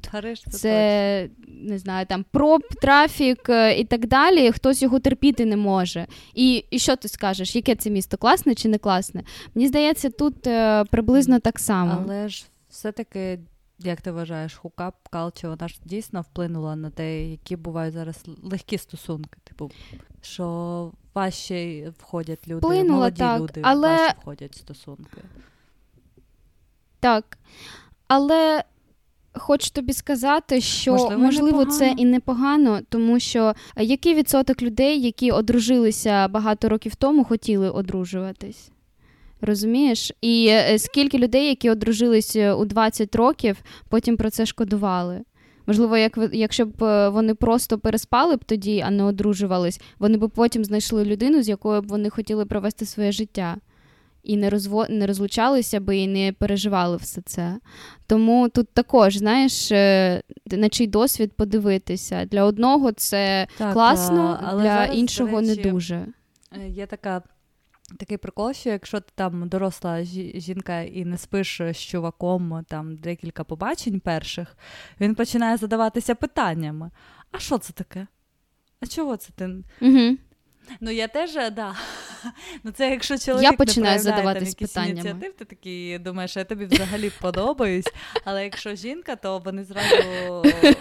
це, 0.50 0.58
це 0.58 1.30
не 1.62 1.78
знаю, 1.78 2.06
там 2.06 2.26
проб, 2.32 2.62
трафік 2.82 3.50
е, 3.50 3.80
і 3.80 3.84
так 3.84 4.08
далі. 4.08 4.52
Хтось 4.52 4.82
його 4.82 5.00
терпіти 5.00 5.46
не 5.46 5.58
може. 5.58 6.08
І 6.36 6.65
і 6.72 6.80
що 6.80 6.96
ти 6.96 7.08
скажеш? 7.08 7.56
Яке 7.56 7.76
це 7.76 7.89
місто 7.89 8.18
класне 8.18 8.56
чи 8.56 8.70
не 8.70 8.78
класне? 8.78 9.24
Мені 9.56 9.68
здається, 9.68 10.10
тут 10.10 10.48
е, 10.48 10.84
приблизно 10.84 11.39
так 11.39 11.60
само. 11.60 12.04
Але 12.04 12.30
ж 12.30 12.46
все-таки. 12.70 13.39
Як 13.80 14.02
ти 14.02 14.12
вважаєш, 14.12 14.56
хукап 14.56 15.08
калчі, 15.08 15.48
вона 15.48 15.68
ж 15.68 15.80
дійсно 15.86 16.22
вплинула 16.22 16.76
на 16.76 16.89
те, 16.89 17.30
які 17.30 17.56
бувають 17.56 17.94
зараз 17.94 18.24
легкі 18.44 18.78
стосунки. 18.78 19.39
Типу, 19.44 19.72
що 20.22 20.92
важче 21.13 21.89
входять 21.89 22.48
люди, 22.48 22.68
вплинула, 22.68 22.96
молоді 22.96 23.20
так, 23.20 23.42
люди 23.42 23.62
але... 23.63 23.98
важче 23.98 24.15
входять 24.22 24.56
стосунки. 24.56 25.22
Так. 27.00 27.38
Але 28.08 28.63
хочу 29.34 29.70
тобі 29.70 29.94
сказати, 29.94 30.62
що 30.62 30.92
можливо, 30.92 31.22
можливо 31.22 31.65
це 31.65 31.94
і 31.98 32.06
непогано, 32.06 32.82
тому 32.89 33.20
що 33.20 33.54
е, 33.76 33.84
який 33.84 34.15
відсоток 34.15 34.62
людей, 34.62 35.02
які 35.02 35.32
одружилися 35.32 36.28
багато 36.28 36.70
років 36.70 36.96
тому, 36.96 37.24
хотіли 37.24 37.70
одружуватись? 37.70 38.72
Розумієш? 39.41 40.12
І 40.21 40.47
е, 40.49 40.80
скільки 40.80 41.17
людей, 41.17 41.47
які 41.47 41.69
одружились 41.69 42.36
е, 42.36 42.54
у 42.54 42.65
20 42.65 43.15
років, 43.15 43.58
потім 43.89 44.17
про 44.17 44.30
це 44.30 44.45
шкодували. 44.45 45.21
Можливо, 45.65 45.97
як 45.97 46.19
якщо 46.34 46.65
б 46.65 46.84
е, 46.84 47.10
вони 47.10 47.36
просто 47.36 47.80
переспали 47.80 48.36
б 48.36 48.43
тоді, 48.43 48.84
а 48.88 48.89
не 48.89 49.04
одружувались, 49.04 49.82
вони 49.99 50.17
б 50.17 50.30
потім 50.30 50.65
знайшли 50.65 51.06
людину, 51.06 51.43
з 51.43 51.49
якою 51.49 51.82
б 51.82 51.88
вони 51.88 52.10
хотіли 52.10 52.45
провести 52.45 52.86
своє 52.86 53.12
життя. 53.12 53.58
І 54.23 54.38
не 54.38 54.49
розво... 54.49 54.86
не 54.89 55.08
розлучалися 55.08 55.80
би 55.80 55.97
і 55.97 56.08
не 56.08 56.34
переживали 56.34 56.97
все 56.97 57.21
це. 57.21 57.58
Тому 58.08 58.49
тут 58.49 58.69
також, 58.69 59.17
знаєш, 59.17 59.71
на 60.52 60.69
чий 60.69 60.88
досвід 60.88 61.34
подивитися. 61.34 62.25
Для 62.25 62.43
одного 62.43 62.91
це 62.91 63.47
так, 63.58 63.73
класно, 63.73 64.39
але 64.43 64.63
для 64.63 64.69
зараз, 64.69 64.97
іншого 64.97 65.41
речі, 65.41 65.62
не 65.63 65.71
дуже. 65.71 66.06
Є 66.67 66.86
така 66.86 67.21
Такий 67.97 68.17
прикол, 68.17 68.54
що 68.54 68.69
якщо 68.69 68.99
ти 68.99 69.12
там 69.15 69.49
доросла 69.49 70.04
жінка 70.34 70.82
і 70.82 71.06
не 71.06 71.17
спиш 71.17 71.62
з 71.71 71.78
чуваком 71.78 72.65
там 72.69 72.95
декілька 72.95 73.43
побачень 73.43 73.99
перших, 73.99 74.58
він 74.99 75.15
починає 75.15 75.58
задаватися 75.58 76.15
питаннями: 76.15 76.91
а 77.32 77.39
що 77.39 77.58
це 77.58 77.73
таке? 77.73 78.08
А 78.82 78.88
чого 78.88 79.17
це 79.17 79.30
ти? 79.36 79.49
Угу. 79.82 80.17
Ну, 80.80 80.91
я 80.91 81.08
теж, 81.08 81.34
да. 81.34 81.75
Ну, 82.63 82.71
це 82.71 82.89
якщо 82.89 83.17
чоловік 83.17 83.43
я 83.43 83.52
починаю 83.52 83.95
не 83.95 84.04
задаватись 84.04 84.56
питаннями. 84.56 84.91
ініціатив, 84.91 85.34
ти 85.34 85.45
такий 85.45 85.99
думаєш, 85.99 86.36
я 86.36 86.43
тобі 86.43 86.65
взагалі 86.65 87.12
подобаюсь. 87.21 87.88
Але 88.25 88.43
якщо 88.43 88.75
жінка, 88.75 89.15
то 89.15 89.39
вони 89.39 89.63
зразу 89.63 89.95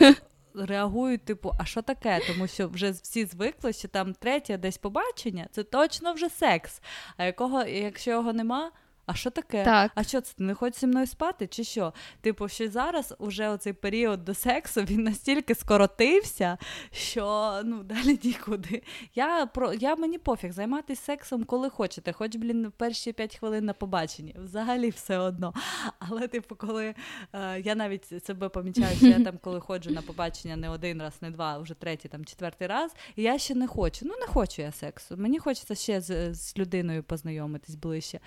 реагують, 0.55 1.25
типу, 1.25 1.53
а 1.59 1.65
що 1.65 1.83
таке? 1.83 2.21
Тому 2.27 2.47
що 2.47 2.69
вже 2.69 2.91
всі 2.91 3.25
звикли, 3.25 3.73
що 3.73 3.89
там 3.89 4.15
третє 4.15 4.59
десь 4.59 4.79
побачення, 4.79 5.49
це 5.51 5.63
точно 5.63 6.13
вже 6.13 6.29
секс. 6.29 6.83
А 7.17 7.25
якого, 7.25 7.65
якщо 7.65 8.11
його 8.11 8.33
нема, 8.33 8.71
а 9.09 9.15
що 9.15 9.31
таке? 9.31 9.65
Так. 9.65 9.93
А 9.95 10.05
що 10.05 10.21
це 10.21 10.35
ти 10.35 10.43
не 10.45 10.55
хочеш 10.55 10.81
зі 10.81 10.87
мною 10.87 11.07
спати? 11.07 11.47
Чи 11.47 11.65
що? 11.65 11.93
Типу, 12.21 12.49
що 12.49 12.71
зараз 12.71 13.15
уже 13.19 13.49
оцей 13.49 13.73
період 13.73 14.25
до 14.25 14.35
сексу 14.35 14.83
він 14.83 15.03
настільки 15.03 15.55
скоротився, 15.55 16.59
що 16.91 17.53
ну 17.65 17.83
далі 17.83 18.19
нікуди. 18.25 18.83
Я 19.15 19.47
про 19.47 19.73
я 19.73 19.97
мені 19.97 20.19
пофіг 20.19 20.53
займатися 20.53 21.03
сексом, 21.03 21.45
коли 21.45 21.71
хочете, 21.71 22.13
хоч 22.13 22.37
блін 22.37 22.73
перші 22.77 23.13
п'ять 23.13 23.37
хвилин 23.37 23.65
на 23.65 23.73
побаченні. 23.73 24.37
Взагалі 24.39 24.91
все 24.91 25.19
одно. 25.19 25.55
Але, 25.99 26.29
типу, 26.29 26.57
коли 26.57 26.95
е, 27.33 27.61
я 27.61 27.75
навіть 27.75 28.25
себе 28.27 28.49
помічаю, 28.49 28.97
що 28.97 29.07
я 29.07 29.21
там, 29.25 29.39
коли 29.43 29.61
ходжу 29.61 29.91
на 29.91 30.03
побачення 30.03 30.57
не 30.57 30.69
один 30.69 31.03
раз, 31.03 31.15
не 31.21 31.31
два, 31.31 31.55
а 31.55 31.59
вже 31.59 31.75
третій, 31.75 32.09
там 32.09 32.25
четвертий 32.25 32.67
раз, 32.67 32.93
і 33.17 33.23
я 33.23 33.39
ще 33.39 33.55
не 33.55 33.67
хочу. 33.67 34.07
Ну 34.09 34.15
не 34.21 34.27
хочу 34.27 34.63
я 34.63 34.73
сексу. 34.73 35.17
Мені 35.17 35.39
хочеться 35.39 35.75
ще 35.75 36.01
з, 36.01 36.35
з 36.35 36.59
людиною 36.59 37.03
познайомитись 37.03 37.75
ближче. 37.75 38.21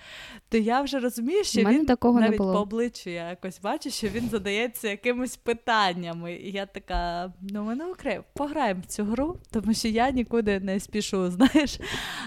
То 0.48 0.58
я 0.58 0.71
я 0.72 0.82
вже 0.82 0.98
розумію, 0.98 1.44
що 1.44 1.60
він 1.60 1.86
такого 1.86 2.20
навіть 2.20 2.30
не 2.30 2.38
було. 2.38 2.52
по 2.52 2.58
обличчю 2.58 3.10
я 3.10 3.28
якось 3.28 3.60
бачу, 3.60 3.90
що 3.90 4.08
він 4.08 4.28
задається 4.28 4.88
якимись 4.88 5.36
питаннями. 5.36 6.34
І 6.34 6.50
я 6.50 6.66
така, 6.66 7.32
ну 7.40 7.64
ми 7.64 7.74
не 7.74 7.86
окремо, 7.86 8.24
пограємо 8.34 8.80
в 8.80 8.86
цю 8.86 9.04
гру, 9.04 9.36
тому 9.50 9.74
що 9.74 9.88
я 9.88 10.10
нікуди 10.10 10.60
не 10.60 10.80
спішу, 10.80 11.30
знаєш. 11.30 11.80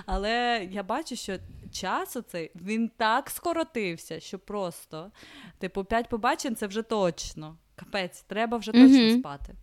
Але 0.06 0.68
я 0.72 0.84
бачу, 0.84 1.16
що 1.16 1.38
час 1.72 2.16
оцей 2.16 2.52
він 2.56 2.92
так 2.98 3.30
скоротився, 3.30 4.20
що 4.20 4.40
просто, 4.40 5.12
типу, 5.60 5.84
п'ять 5.84 6.10
побачень 6.10 6.56
це 6.56 6.68
вже 6.68 6.82
точно. 6.82 7.58
Капець, 7.76 8.22
треба 8.22 8.58
вже 8.58 8.72
точно 8.72 8.88
mm 8.88 9.20
спати. 9.20 9.56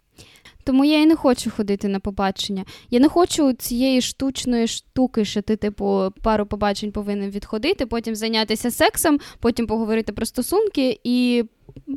Тому 0.65 0.85
я 0.85 1.01
і 1.01 1.07
не 1.07 1.17
хочу 1.17 1.51
ходити 1.51 1.89
на 1.89 2.01
побачення. 2.01 2.65
Я 2.91 3.01
не 3.01 3.09
хочу 3.09 3.53
цієї 3.53 4.01
штучної 4.01 4.67
штуки, 4.67 5.25
що 5.25 5.43
ти, 5.43 5.57
типу, 5.57 6.13
пару 6.23 6.47
побачень 6.47 6.93
повинен 6.93 7.31
відходити, 7.31 7.87
потім 7.87 8.15
зайнятися 8.15 8.71
сексом, 8.71 9.19
потім 9.41 9.67
поговорити 9.67 10.13
про 10.13 10.27
стосунки, 10.27 11.01
і 11.05 11.45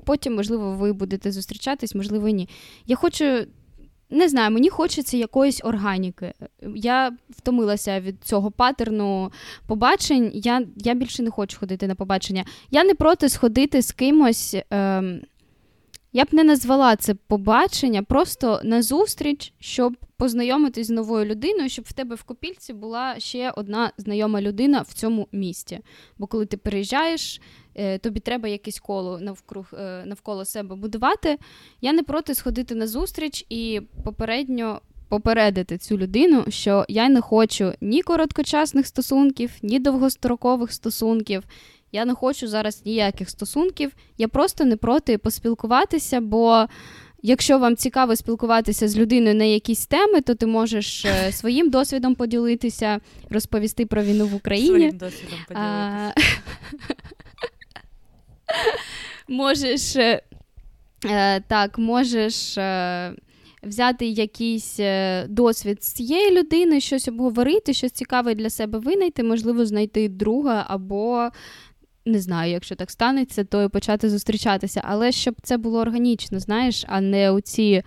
потім, 0.06 0.36
можливо, 0.36 0.72
ви 0.72 0.94
будете 0.94 1.32
зустрічатись, 1.32 1.96
можливо, 1.96 2.30
ні. 2.30 2.50
Я 2.86 2.96
хочу. 2.96 3.26
Не 4.10 4.30
знаю, 4.30 4.52
мені 4.52 4.70
хочеться 4.70 5.18
якоїсь 5.18 5.62
органіки. 5.64 6.34
Я 6.76 7.12
втомилася 7.30 8.00
від 8.00 8.24
цього 8.24 8.52
патерну 8.52 9.32
побачень. 9.68 10.32
Я 10.34 10.62
я 10.78 10.94
більше 10.94 11.24
не 11.24 11.32
хочу 11.32 11.60
ходити 11.60 11.88
на 11.88 11.96
побачення. 11.96 12.46
Я 12.72 12.84
не 12.84 12.96
проти 12.96 13.30
сходити 13.30 13.82
з 13.82 13.92
кимось. 13.92 14.56
Ем, 14.70 15.22
я 16.16 16.26
б 16.26 16.28
не 16.32 16.44
назвала 16.44 16.96
це 16.96 17.14
побачення, 17.14 18.04
просто 18.04 18.62
на 18.64 18.82
зустріч, 18.82 19.54
щоб 19.60 19.98
познайомитись 20.18 20.88
з 20.88 20.90
новою 20.90 21.26
людиною, 21.26 21.70
щоб 21.70 21.86
в 21.86 21.94
тебе 21.94 22.16
в 22.16 22.24
копільці 22.24 22.74
була 22.74 23.20
ще 23.20 23.52
одна 23.52 23.92
знайома 23.98 24.42
людина 24.42 24.82
в 24.82 24.94
цьому 24.94 25.28
місті. 25.32 25.80
Бо 26.18 26.28
коли 26.28 26.46
ти 26.46 26.58
переїжджаєш, 26.58 27.42
е, 27.76 27.98
тобі 27.98 28.20
треба 28.20 28.48
якесь 28.48 28.80
коло 28.80 29.20
навкруг 29.20 29.66
е, 29.74 30.04
навколо 30.06 30.46
себе 30.46 30.76
будувати. 30.76 31.38
Я 31.82 31.94
не 31.94 32.04
проти 32.04 32.36
сходити 32.36 32.76
на 32.76 32.88
зустріч 32.88 33.46
і 33.50 33.82
попередньо. 34.04 34.82
Попередити 35.10 35.78
цю 35.78 35.98
людину, 35.98 36.46
що 36.50 36.86
я 36.90 37.10
не 37.10 37.22
хочу 37.22 37.74
ні 37.82 38.02
короткочасних 38.02 38.88
стосунків, 38.88 39.52
ні 39.62 39.80
довгострокових 39.80 40.72
стосунків. 40.72 41.44
Я 41.92 42.06
не 42.06 42.14
хочу 42.14 42.48
зараз 42.48 42.82
ніяких 42.86 43.30
стосунків. 43.30 43.92
Я 44.18 44.28
просто 44.28 44.66
не 44.66 44.78
проти 44.78 45.18
поспілкуватися, 45.18 46.22
бо. 46.22 46.68
Якщо 47.28 47.60
вам 47.60 47.76
цікаво 47.76 48.16
спілкуватися 48.16 48.88
з 48.88 48.98
людиною 48.98 49.36
на 49.36 49.44
якісь 49.44 49.86
теми, 49.86 50.22
то 50.22 50.36
ти 50.36 50.46
можеш 50.46 51.06
е, 51.06 51.32
своїм 51.32 51.70
досвідом 51.70 52.16
поділитися, 52.16 53.00
розповісти 53.30 53.86
про 53.86 54.04
війну 54.04 54.28
в 54.28 54.36
Україні. 54.36 54.68
Своїм 54.70 54.98
досвідом 54.98 55.40
поділитися. 55.48 56.14
Можеш 59.28 59.96
е, 59.96 60.22
е, 61.06 61.42
так, 61.42 61.78
можеш 61.78 62.58
взяти 63.64 64.06
якийсь 64.06 64.80
досвід 65.28 65.84
з 65.84 65.94
цієї 65.94 66.38
людини, 66.40 66.80
щось 66.80 67.08
обговорити, 67.08 67.74
щось 67.74 67.92
цікаве 67.92 68.36
для 68.36 68.50
себе 68.50 68.80
винайти, 68.80 69.24
можливо, 69.24 69.66
знайти 69.66 70.10
друга 70.10 70.66
або 70.68 71.30
не 72.06 72.20
знаю, 72.20 72.52
якщо 72.52 72.76
так 72.76 72.92
станеться, 72.92 73.44
то 73.44 73.64
і 73.64 73.70
почати 73.70 74.10
зустрічатися. 74.10 74.82
Але 74.84 75.12
щоб 75.12 75.36
це 75.44 75.58
було 75.58 75.80
органічно, 75.80 76.40
знаєш, 76.40 76.86
а 76.88 77.02
не 77.02 77.32
у 77.32 77.42
ці. 77.42 77.84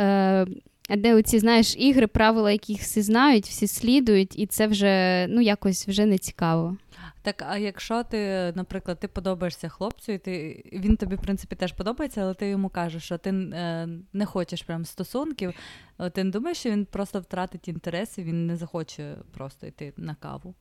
Е, 0.00 0.46
а 0.88 0.96
де 0.96 1.14
оці, 1.14 1.38
знаєш, 1.38 1.76
ігри, 1.78 2.06
правила, 2.06 2.52
яких 2.52 2.80
всі 2.80 3.02
знають, 3.02 3.46
всі 3.46 3.66
слідують, 3.66 4.38
і 4.38 4.46
це 4.46 4.66
вже 4.66 5.26
ну 5.28 5.40
якось 5.40 5.88
вже 5.88 6.06
не 6.06 6.18
цікаво. 6.18 6.76
Так, 7.22 7.44
а 7.48 7.58
якщо 7.58 8.04
ти, 8.04 8.52
наприклад, 8.54 9.00
ти 9.00 9.08
подобаєшся 9.08 9.68
хлопцю, 9.68 10.12
і 10.12 10.18
ти 10.18 10.64
він 10.72 10.96
тобі, 10.96 11.16
в 11.16 11.20
принципі, 11.20 11.56
теж 11.56 11.72
подобається, 11.72 12.20
але 12.22 12.34
ти 12.34 12.48
йому 12.48 12.68
кажеш, 12.68 13.02
що 13.02 13.18
ти 13.18 13.30
е, 13.30 13.88
не 14.12 14.26
хочеш 14.26 14.62
прям 14.62 14.84
стосунків, 14.84 15.54
ти 16.12 16.24
не 16.24 16.30
думаєш, 16.30 16.58
що 16.58 16.70
він 16.70 16.84
просто 16.84 17.20
втратить 17.20 17.68
інтерес 17.68 18.18
і 18.18 18.22
він 18.22 18.46
не 18.46 18.56
захоче 18.56 19.14
просто 19.32 19.66
йти 19.66 19.92
на 19.96 20.14
каву? 20.14 20.54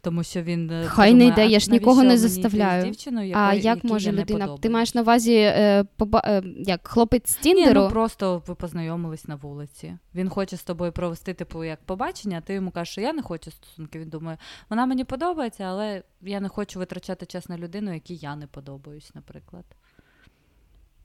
Тому 0.00 0.22
що 0.22 0.42
він 0.42 0.70
е, 0.70 0.84
хай 0.86 1.10
думає, 1.10 1.28
не 1.28 1.32
йде, 1.32 1.52
я 1.52 1.60
ж 1.60 1.70
нікого 1.70 2.02
не 2.02 2.18
заставляю. 2.18 2.84
Дівчиною, 2.84 3.32
а 3.36 3.54
як 3.54 3.84
може 3.84 4.12
людина? 4.12 4.56
Ти 4.56 4.70
маєш 4.70 4.94
на 4.94 5.02
увазі 5.02 5.34
е, 5.34 5.84
поба... 5.96 6.22
е, 6.24 6.42
як 6.56 6.88
хлопець 6.88 7.30
з 7.30 7.36
Тіндеру? 7.36 7.80
Ні, 7.80 7.86
ну 7.86 7.90
просто 7.90 8.42
ви 8.46 8.54
познайомились 8.54 9.28
на 9.28 9.34
вулиці. 9.34 9.98
Він 10.14 10.28
хоче 10.28 10.56
з 10.56 10.64
тобою 10.64 10.92
провести 10.92 11.34
типу 11.34 11.64
як 11.64 11.84
побачення, 11.84 12.38
а 12.38 12.40
ти 12.40 12.54
йому 12.54 12.70
кажеш, 12.70 12.92
що 12.92 13.00
я 13.00 13.12
не 13.12 13.22
хочу 13.22 13.50
стосунки. 13.50 13.98
Він 13.98 14.08
думає, 14.08 14.38
вона 14.70 14.86
мені 14.86 15.04
подобається, 15.04 15.64
але 15.64 16.02
я 16.22 16.40
не 16.40 16.48
хочу 16.48 16.78
витрачати 16.78 17.26
час 17.26 17.48
на 17.48 17.58
людину, 17.58 17.94
якій 17.94 18.16
я 18.16 18.36
не 18.36 18.46
подобаюсь, 18.46 19.14
наприклад. 19.14 19.64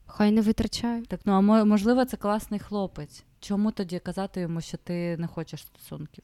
Хай 0.05 0.31
не 0.31 0.41
витрачає. 0.41 1.03
Так, 1.05 1.19
ну 1.25 1.33
а 1.33 1.65
можливо, 1.65 2.05
це 2.05 2.17
класний 2.17 2.59
хлопець. 2.59 3.23
Чому 3.39 3.71
тоді 3.71 3.99
казати 3.99 4.41
йому, 4.41 4.61
що 4.61 4.77
ти 4.77 5.17
не 5.17 5.27
хочеш 5.27 5.61
стосунків? 5.61 6.23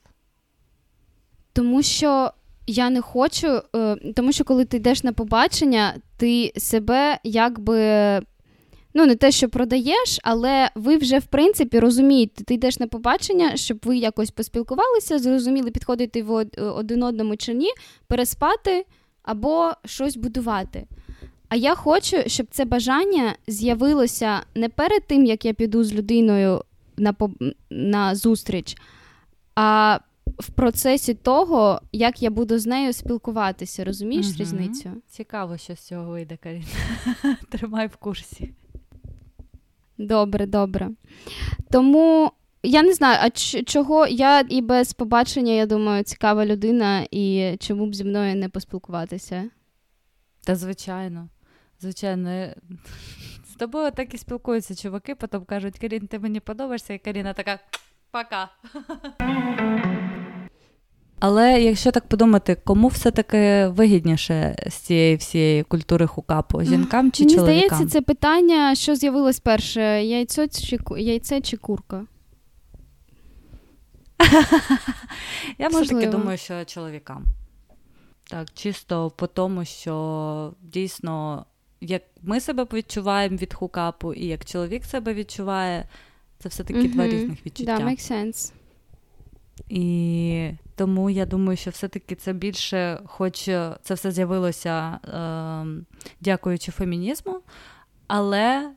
Тому 1.53 1.83
що 1.83 2.31
я 2.67 2.89
не 2.89 3.01
хочу, 3.01 3.61
е, 3.75 3.95
тому 4.15 4.31
що 4.31 4.43
коли 4.43 4.65
ти 4.65 4.77
йдеш 4.77 5.03
на 5.03 5.13
побачення, 5.13 5.95
ти 6.17 6.53
себе 6.57 7.19
якби. 7.23 8.21
Ну, 8.93 9.05
не 9.05 9.15
те, 9.15 9.31
що 9.31 9.49
продаєш, 9.49 10.19
але 10.23 10.69
ви 10.75 10.97
вже, 10.97 11.19
в 11.19 11.25
принципі, 11.25 11.79
розумієте, 11.79 12.43
ти 12.43 12.53
йдеш 12.53 12.79
на 12.79 12.87
побачення, 12.87 13.55
щоб 13.55 13.79
ви 13.83 13.97
якось 13.97 14.31
поспілкувалися, 14.31 15.19
зрозуміли, 15.19 15.71
підходити 15.71 16.23
в 16.23 16.45
один 16.57 17.03
одному 17.03 17.37
чи 17.37 17.53
ні, 17.53 17.69
переспати 18.07 18.85
або 19.23 19.71
щось 19.85 20.17
будувати. 20.17 20.87
А 21.49 21.55
я 21.55 21.75
хочу, 21.75 22.17
щоб 22.27 22.47
це 22.51 22.65
бажання 22.65 23.35
з'явилося 23.47 24.39
не 24.55 24.69
перед 24.69 25.07
тим, 25.07 25.25
як 25.25 25.45
я 25.45 25.53
піду 25.53 25.83
з 25.83 25.93
людиною 25.93 26.63
на 26.97 27.15
на 27.69 28.15
зустріч, 28.15 28.77
а 29.55 29.99
в 30.39 30.49
процесі 30.49 31.13
того, 31.13 31.81
як 31.91 32.21
я 32.21 32.29
буду 32.29 32.59
з 32.59 32.65
нею 32.65 32.93
спілкуватися, 32.93 33.83
розумієш 33.83 34.25
угу. 34.25 34.35
різницю? 34.39 34.89
Цікаво, 35.07 35.57
що 35.57 35.75
з 35.75 35.79
цього 35.79 36.11
вийде, 36.11 36.37
Каріна. 36.37 36.65
Тримай 37.49 37.87
в 37.87 37.95
курсі. 37.95 38.53
Добре, 39.97 40.45
добре. 40.45 40.89
Тому 41.71 42.31
я 42.63 42.83
не 42.83 42.93
знаю, 42.93 43.19
а 43.21 43.29
чого 43.63 44.07
я 44.07 44.45
і 44.49 44.61
без 44.61 44.93
побачення, 44.93 45.53
я 45.53 45.65
думаю, 45.65 46.03
цікава 46.03 46.45
людина, 46.45 47.07
і 47.11 47.55
чому 47.59 47.87
б 47.87 47.95
зі 47.95 48.03
мною 48.03 48.35
не 48.35 48.49
поспілкуватися? 48.49 49.49
Та 50.43 50.55
звичайно, 50.55 51.29
звичайно. 51.79 52.47
З 53.51 53.55
тобою 53.55 53.91
так 53.91 54.13
і 54.13 54.17
спілкуються 54.17 54.75
чуваки, 54.75 55.15
потім 55.15 55.45
кажуть, 55.45 55.79
Карін, 55.79 56.07
ти 56.07 56.19
мені 56.19 56.39
подобаєшся, 56.39 56.93
і 56.93 56.99
Каріна 56.99 57.33
така 57.33 57.59
пока. 58.23 58.49
Але 61.19 61.61
якщо 61.61 61.91
так 61.91 62.07
подумати, 62.07 62.57
кому 62.63 62.87
все-таки 62.87 63.67
вигідніше 63.67 64.55
з 64.67 64.73
цієї 64.73 65.15
всієї 65.15 65.63
культури 65.63 66.07
хукапу? 66.07 66.63
Жінкам 66.63 67.11
чи 67.11 67.23
Мені 67.23 67.35
чоловікам? 67.35 67.55
Мені 67.55 67.67
здається, 67.67 67.93
це 67.93 68.01
питання, 68.01 68.75
що 68.75 68.95
з'явилось 68.95 69.39
перше: 69.39 69.81
яйцо 70.03 70.47
чи 70.47 70.79
яйце 70.97 71.41
чи 71.41 71.57
курка? 71.57 72.05
Я 75.57 75.67
все-таки 75.67 76.07
думаю, 76.07 76.37
що 76.37 76.65
чоловікам. 76.65 77.25
Так, 78.29 78.47
чисто 78.53 79.09
по 79.09 79.27
тому, 79.27 79.65
що 79.65 80.53
дійсно, 80.61 81.45
як 81.81 82.01
ми 82.21 82.39
себе 82.39 82.67
відчуваємо 82.73 83.37
від 83.37 83.53
хукапу, 83.53 84.13
і 84.13 84.25
як 84.25 84.45
чоловік 84.45 84.85
себе 84.85 85.13
відчуває, 85.13 85.85
це 86.39 86.49
все-таки 86.49 86.79
mm-hmm. 86.79 86.93
два 86.93 87.07
різних 87.07 87.45
відчуття. 87.45 87.77
Да, 87.79 87.85
make 87.85 88.11
sense. 88.11 88.53
І 89.69 90.51
тому 90.75 91.09
я 91.09 91.25
думаю, 91.25 91.57
що 91.57 91.71
все-таки 91.71 92.15
це 92.15 92.33
більше, 92.33 93.01
хоч 93.05 93.43
це 93.81 93.93
все 93.93 94.11
з'явилося 94.11 94.99
е, 95.03 95.83
дякуючи 96.21 96.71
фемінізму, 96.71 97.39
але 98.07 98.71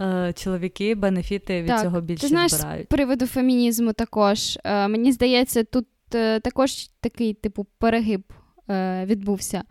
е, 0.00 0.32
чоловіки 0.36 0.94
бенефіти 0.94 1.62
від 1.62 1.68
так, 1.68 1.82
цього 1.82 2.00
більше 2.00 2.20
ти 2.20 2.28
знаєш, 2.28 2.52
збирають. 2.52 2.86
З 2.86 2.88
приводу 2.88 3.26
фемінізму 3.26 3.92
також. 3.92 4.58
Е, 4.64 4.88
мені 4.88 5.12
здається, 5.12 5.64
тут 5.64 5.86
е, 6.14 6.40
також 6.40 6.88
такий 7.00 7.34
типу 7.34 7.66
перегиб 7.78 8.22
е, 8.70 9.04
відбувся. 9.06 9.62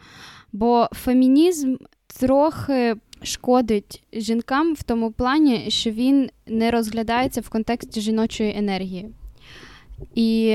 Бо 0.51 0.89
фемінізм 0.91 1.75
трохи 2.19 2.95
шкодить 3.23 4.03
жінкам 4.13 4.73
в 4.73 4.83
тому 4.83 5.11
плані, 5.11 5.65
що 5.67 5.91
він 5.91 6.29
не 6.47 6.71
розглядається 6.71 7.41
в 7.41 7.49
контексті 7.49 8.01
жіночої 8.01 8.57
енергії. 8.57 9.09
І, 10.15 10.51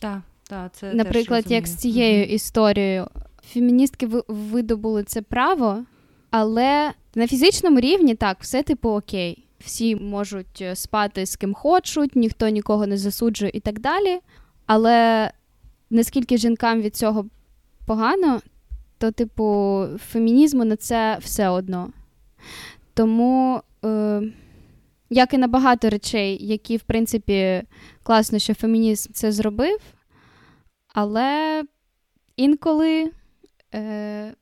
так, 0.00 0.20
так, 0.48 0.72
це 0.72 0.94
наприклад, 0.94 1.44
як 1.48 1.66
з 1.66 1.76
цією 1.76 2.24
mm 2.24 2.28
історією, 2.28 3.06
феміністки 3.52 4.08
видобули 4.28 5.04
це 5.04 5.22
право, 5.22 5.84
але 6.30 6.92
на 7.14 7.26
фізичному 7.26 7.80
рівні 7.80 8.14
так, 8.14 8.36
все 8.40 8.62
типу 8.62 8.88
окей. 8.88 9.46
Всі 9.58 9.96
можуть 9.96 10.60
е, 10.60 10.76
спати 10.76 11.26
з 11.26 11.36
ким 11.36 11.54
хочуть, 11.54 12.16
ніхто 12.16 12.48
нікого 12.48 12.86
не 12.86 12.96
засуджує 12.96 13.50
і 13.54 13.60
так 13.60 13.80
далі. 13.80 14.18
Але 14.66 15.30
наскільки 15.90 16.36
жінкам 16.36 16.80
від 16.80 16.96
цього 16.96 17.26
погано, 17.86 18.40
то, 19.00 19.10
типу, 19.10 19.84
фемінізму 20.10 20.64
на 20.64 20.76
це 20.76 21.18
все 21.20 21.48
одно. 21.48 21.90
Тому. 22.94 23.60
Е- 23.84 24.32
як 25.10 25.34
і 25.34 25.38
на 25.38 25.48
багато 25.48 25.90
речей, 25.90 26.46
які, 26.46 26.76
в 26.76 26.82
принципі, 26.82 27.62
класно, 28.02 28.38
що 28.38 28.54
фемінізм 28.54 29.12
це 29.12 29.32
зробив, 29.32 29.78
але 30.94 31.62
інколи, 32.36 33.10
е, 33.74 34.34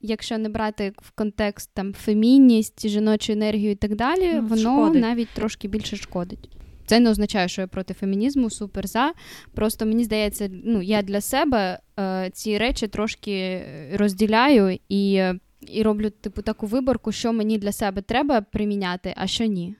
якщо 0.00 0.38
не 0.38 0.48
брати 0.48 0.92
в 1.02 1.10
контекст 1.10 1.70
там 1.74 1.92
фемінність, 1.92 2.88
жіночу 2.88 3.32
енергію 3.32 3.70
і 3.70 3.74
так 3.74 3.96
далі, 3.96 4.32
ну, 4.34 4.46
воно 4.46 4.62
шкодить. 4.62 5.02
навіть 5.02 5.28
трошки 5.28 5.68
більше 5.68 5.96
шкодить. 5.96 6.50
Це 6.86 7.00
не 7.00 7.10
означає, 7.10 7.48
що 7.48 7.60
я 7.60 7.66
проти 7.66 7.94
фемінізму, 7.94 8.50
супер 8.50 8.86
за. 8.86 9.12
Просто 9.54 9.86
мені 9.86 10.04
здається, 10.04 10.48
ну 10.64 10.82
я 10.82 11.02
для 11.02 11.20
себе 11.20 11.78
е, 11.98 12.30
ці 12.32 12.58
речі 12.58 12.86
трошки 12.88 13.62
розділяю 13.92 14.78
і 14.88 15.22
і 15.60 15.82
роблю 15.82 16.10
типу 16.10 16.42
таку 16.42 16.66
виборку, 16.66 17.12
що 17.12 17.32
мені 17.32 17.58
для 17.58 17.72
себе 17.72 18.02
треба 18.02 18.40
приміняти, 18.40 19.14
а 19.16 19.26
що 19.26 19.44
ні. 19.44 19.74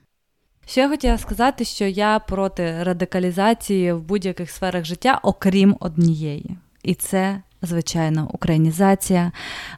Ще 0.65 0.81
я 0.81 0.89
хотіла 0.89 1.17
сказати, 1.17 1.65
що 1.65 1.85
я 1.85 2.19
проти 2.19 2.83
радикалізації 2.83 3.93
в 3.93 4.01
будь-яких 4.01 4.51
сферах 4.51 4.85
життя, 4.85 5.19
окрім 5.23 5.77
однієї. 5.79 6.57
І 6.83 6.93
це, 6.93 7.41
звичайно, 7.61 8.29
українізація, 8.33 9.31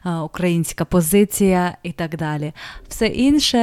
е, 0.06 0.14
українська 0.14 0.84
позиція 0.84 1.76
і 1.82 1.92
так 1.92 2.16
далі. 2.16 2.52
Все 2.88 3.06
інше. 3.06 3.58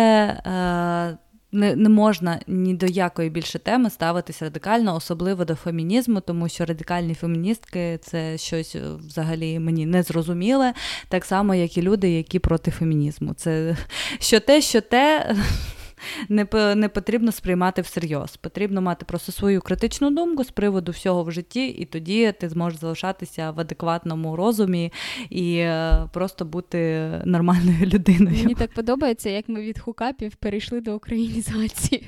Не 1.51 1.75
не 1.75 1.89
можна 1.89 2.39
ні 2.47 2.73
до 2.73 2.85
якої 2.85 3.29
більше 3.29 3.59
теми 3.59 3.89
ставитись 3.89 4.41
радикально, 4.41 4.95
особливо 4.95 5.45
до 5.45 5.55
фемінізму, 5.55 6.21
тому 6.21 6.49
що 6.49 6.65
радикальні 6.65 7.13
феміністки 7.13 7.99
це 8.01 8.37
щось 8.37 8.75
е, 8.75 8.81
взагалі 9.07 9.59
мені 9.59 9.85
не 9.85 10.03
зрозуміле, 10.03 10.73
так 11.09 11.25
само, 11.25 11.55
як 11.55 11.77
і 11.77 11.81
люди, 11.81 12.11
які 12.11 12.39
проти 12.39 12.71
фемінізму. 12.71 13.33
Це 13.33 13.77
що 14.19 14.39
те, 14.39 14.61
що 14.61 14.81
те, 14.81 15.35
не 16.29 16.47
не 16.75 16.89
потрібно 16.89 17.31
сприймати 17.31 17.81
всерйоз. 17.81 18.37
Потрібно 18.37 18.81
мати 18.81 19.05
просто 19.05 19.31
свою 19.31 19.61
критичну 19.61 20.11
думку 20.11 20.43
з 20.43 20.51
приводу 20.51 20.91
всього 20.91 21.23
в 21.23 21.31
житті, 21.31 21.67
і 21.67 21.85
тоді 21.85 22.33
ти 22.39 22.49
зможеш 22.49 22.79
залишатися 22.79 23.51
в 23.51 23.59
адекватному 23.59 24.35
розумі 24.35 24.93
і 25.29 25.57
е, 25.57 26.07
просто 26.13 26.45
бути 26.45 27.09
нормальною 27.25 27.85
людиною. 27.93 28.37
Мені 28.37 28.55
так 28.55 28.73
подобається, 28.73 29.29
як 29.29 29.49
ми 29.49 29.61
від 29.61 29.79
хукапів 29.79 30.35
перейшли 30.35 30.81
до 30.81 30.95
українізації. 30.95 32.07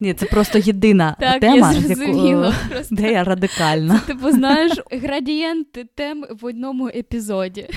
Ні, 0.00 0.14
це 0.14 0.26
просто 0.26 0.58
єдина 0.58 1.16
так, 1.20 1.40
тема, 1.40 1.72
я 1.72 1.80
яку, 1.80 2.52
де 2.90 3.12
я 3.12 3.24
радикальна. 3.24 4.00
Це, 4.00 4.06
Типу, 4.06 4.30
знаєш, 4.30 4.72
градієнти 4.90 5.86
тем 5.94 6.24
в 6.40 6.44
одному 6.44 6.88
епізоді. 6.88 7.68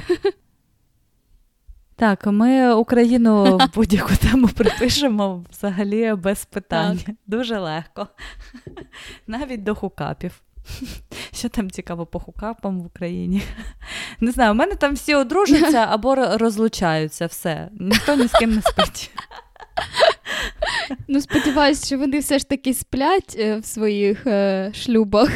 Так, 2.03 2.25
ми 2.25 2.73
Україну 2.73 3.59
будь-яку 3.75 4.15
тему 4.15 4.47
припишемо 4.47 5.45
взагалі 5.51 6.13
без 6.13 6.45
питань. 6.45 6.99
Так. 7.05 7.15
Дуже 7.27 7.59
легко. 7.59 8.07
Навіть 9.27 9.63
до 9.63 9.75
хукапів. 9.75 10.41
Що 11.33 11.49
там 11.49 11.71
цікаво 11.71 12.05
по 12.05 12.19
хукапам 12.19 12.81
в 12.81 12.85
Україні? 12.85 13.41
Не 14.19 14.31
знаю, 14.31 14.51
у 14.51 14.55
мене 14.55 14.75
там 14.75 14.93
всі 14.93 15.15
одружуються 15.15 15.87
або 15.89 16.15
розлучаються, 16.15 17.25
все. 17.25 17.69
Ніхто 17.79 18.15
ні 18.15 18.27
з 18.27 18.31
ким 18.31 18.55
не 18.55 18.61
спить. 18.61 19.11
Ну, 21.07 21.21
сподіваюся, 21.21 21.85
що 21.85 21.97
вони 21.97 22.19
все 22.19 22.39
ж 22.39 22.49
таки 22.49 22.73
сплять 22.73 23.35
е, 23.39 23.57
в 23.57 23.65
своїх 23.65 24.27
е, 24.27 24.71
шлюбах. 24.73 25.29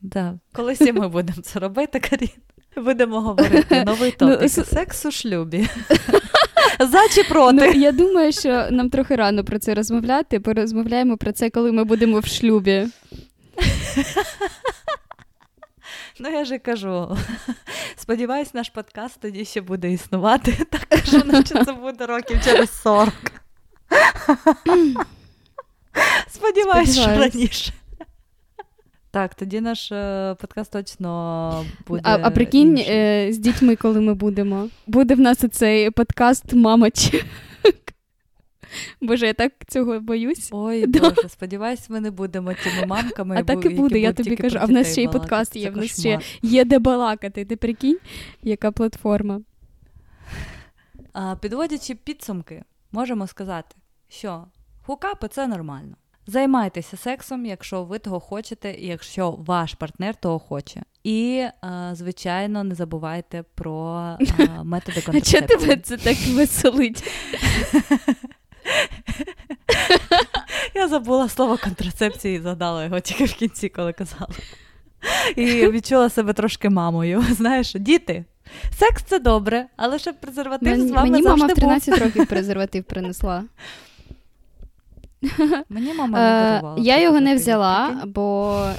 Да. 0.00 0.38
Колись 0.52 0.80
і 0.80 0.92
ми 0.92 1.08
будемо 1.08 1.42
це 1.42 1.58
робити, 1.58 2.00
Карін. 2.00 2.47
Будемо 2.76 3.20
говорити 3.20 3.84
новий 3.86 4.14
ну, 4.20 4.36
топік. 4.36 4.52
Ну, 4.56 4.64
Секс 4.64 5.06
у 5.06 5.10
шлюбі. 5.10 5.68
За 6.80 7.08
чи 7.08 7.24
проти? 7.24 7.56
Ну, 7.56 7.64
Я 7.64 7.92
думаю, 7.92 8.32
що 8.32 8.66
нам 8.70 8.90
трохи 8.90 9.16
рано 9.16 9.44
про 9.44 9.58
це 9.58 9.74
розмовляти. 9.74 10.40
Порозмовляємо 10.40 11.16
про 11.16 11.32
це, 11.32 11.50
коли 11.50 11.72
ми 11.72 11.84
будемо 11.84 12.20
в 12.20 12.26
шлюбі. 12.26 12.86
Ну, 16.20 16.30
я 16.30 16.44
ж 16.44 16.58
кажу. 16.58 17.16
Сподіваюсь, 17.96 18.54
наш 18.54 18.68
подкаст 18.68 19.20
тоді 19.20 19.44
ще 19.44 19.60
буде 19.60 19.92
існувати. 19.92 20.58
Так 20.70 20.80
кажу, 20.80 21.22
наче 21.24 21.64
це 21.64 21.72
буде 21.72 22.06
років 22.06 22.40
через 22.44 22.82
40. 22.82 23.14
Сподіваюсь, 26.28 26.98
що 26.98 27.06
раніше. 27.06 27.72
Так, 29.10 29.34
тоді 29.34 29.60
наш 29.60 29.92
е, 29.92 30.36
подкаст 30.40 30.72
точно 30.72 31.64
буде. 31.86 32.02
А 32.04 32.18
а 32.22 32.30
прикинь, 32.30 32.78
е, 32.78 33.28
з 33.32 33.38
дітьми, 33.38 33.76
коли 33.76 34.00
ми 34.00 34.14
будемо. 34.14 34.68
Буде 34.86 35.14
в 35.14 35.20
нас 35.20 35.44
оцей 35.44 35.90
подкаст 35.90 36.52
Мамач. 36.52 37.24
Боже, 39.00 39.26
я 39.26 39.32
так 39.34 39.52
цього 39.68 40.00
боюсь. 40.00 40.48
Ой, 40.52 40.86
Боже, 40.86 41.28
сподіваюсь, 41.28 41.90
ми 41.90 42.00
не 42.00 42.10
будемо 42.10 42.54
тими 42.54 42.86
мамками. 42.86 43.36
А 43.38 43.42
так 43.42 43.64
і 43.64 43.68
буде, 43.68 43.98
я 43.98 44.12
тобі 44.12 44.36
кажу. 44.36 44.58
А 44.60 44.64
в 44.64 44.70
нас 44.70 44.92
ще 44.92 45.02
й 45.02 45.08
подкаст 45.08 45.56
є, 45.56 45.70
в 45.70 45.76
нас 45.76 46.00
ще 46.00 46.18
є 46.42 46.64
де 46.64 46.78
балакати. 46.78 47.44
Ти 47.44 47.56
прикинь, 47.56 47.98
яка 48.42 48.72
платформа. 48.72 49.40
А, 51.12 51.36
Підводячи 51.36 51.94
підсумки, 51.94 52.64
можемо 52.92 53.26
сказати, 53.26 53.76
що 54.08 54.44
хукапи 54.82 55.28
це 55.28 55.46
нормально. 55.46 55.96
Займайтеся 56.30 56.96
сексом, 56.96 57.46
якщо 57.46 57.84
ви 57.84 57.98
того 57.98 58.20
хочете, 58.20 58.70
і 58.70 58.86
якщо 58.86 59.30
ваш 59.30 59.74
партнер 59.74 60.14
того 60.14 60.38
хоче. 60.38 60.82
І, 61.04 61.46
е, 61.64 61.90
звичайно, 61.92 62.64
не 62.64 62.74
забувайте 62.74 63.44
про 63.54 63.98
е, 64.20 64.48
методи 64.64 65.00
контрацепції. 65.00 65.42
А 65.44 65.48
чого 65.48 65.60
тебе 65.60 65.76
це 65.76 65.96
так 65.96 66.16
веселить? 66.28 67.04
Я 70.74 70.88
забула 70.88 71.28
слово 71.28 71.58
контрацепції 71.64 72.36
і 72.36 72.40
згадала 72.40 72.84
його 72.84 73.00
тільки 73.00 73.24
в 73.24 73.34
кінці, 73.34 73.68
коли 73.68 73.92
казала. 73.92 74.28
І 75.36 75.68
відчула 75.68 76.10
себе 76.10 76.32
трошки 76.32 76.70
мамою. 76.70 77.24
Знаєш, 77.30 77.74
діти, 77.74 78.24
секс 78.78 79.02
це 79.02 79.18
добре, 79.18 79.66
але 79.76 79.98
щоб 79.98 80.20
презерватив 80.20 80.88
з 80.88 80.90
вами 80.90 81.10
Мені 81.10 81.22
завжди 81.22 81.40
мама 81.42 81.52
в 81.52 81.56
13 81.56 81.94
був. 81.94 81.98
років 82.02 82.26
презерватив 82.28 82.84
принесла. 82.84 83.44
Мені 85.68 85.94
мама 85.94 86.18
не 86.18 86.50
дарувала. 86.50 86.82
Я 86.82 87.02
його 87.02 87.20
не 87.20 87.34
взяла, 87.34 88.02
бо 88.06 88.70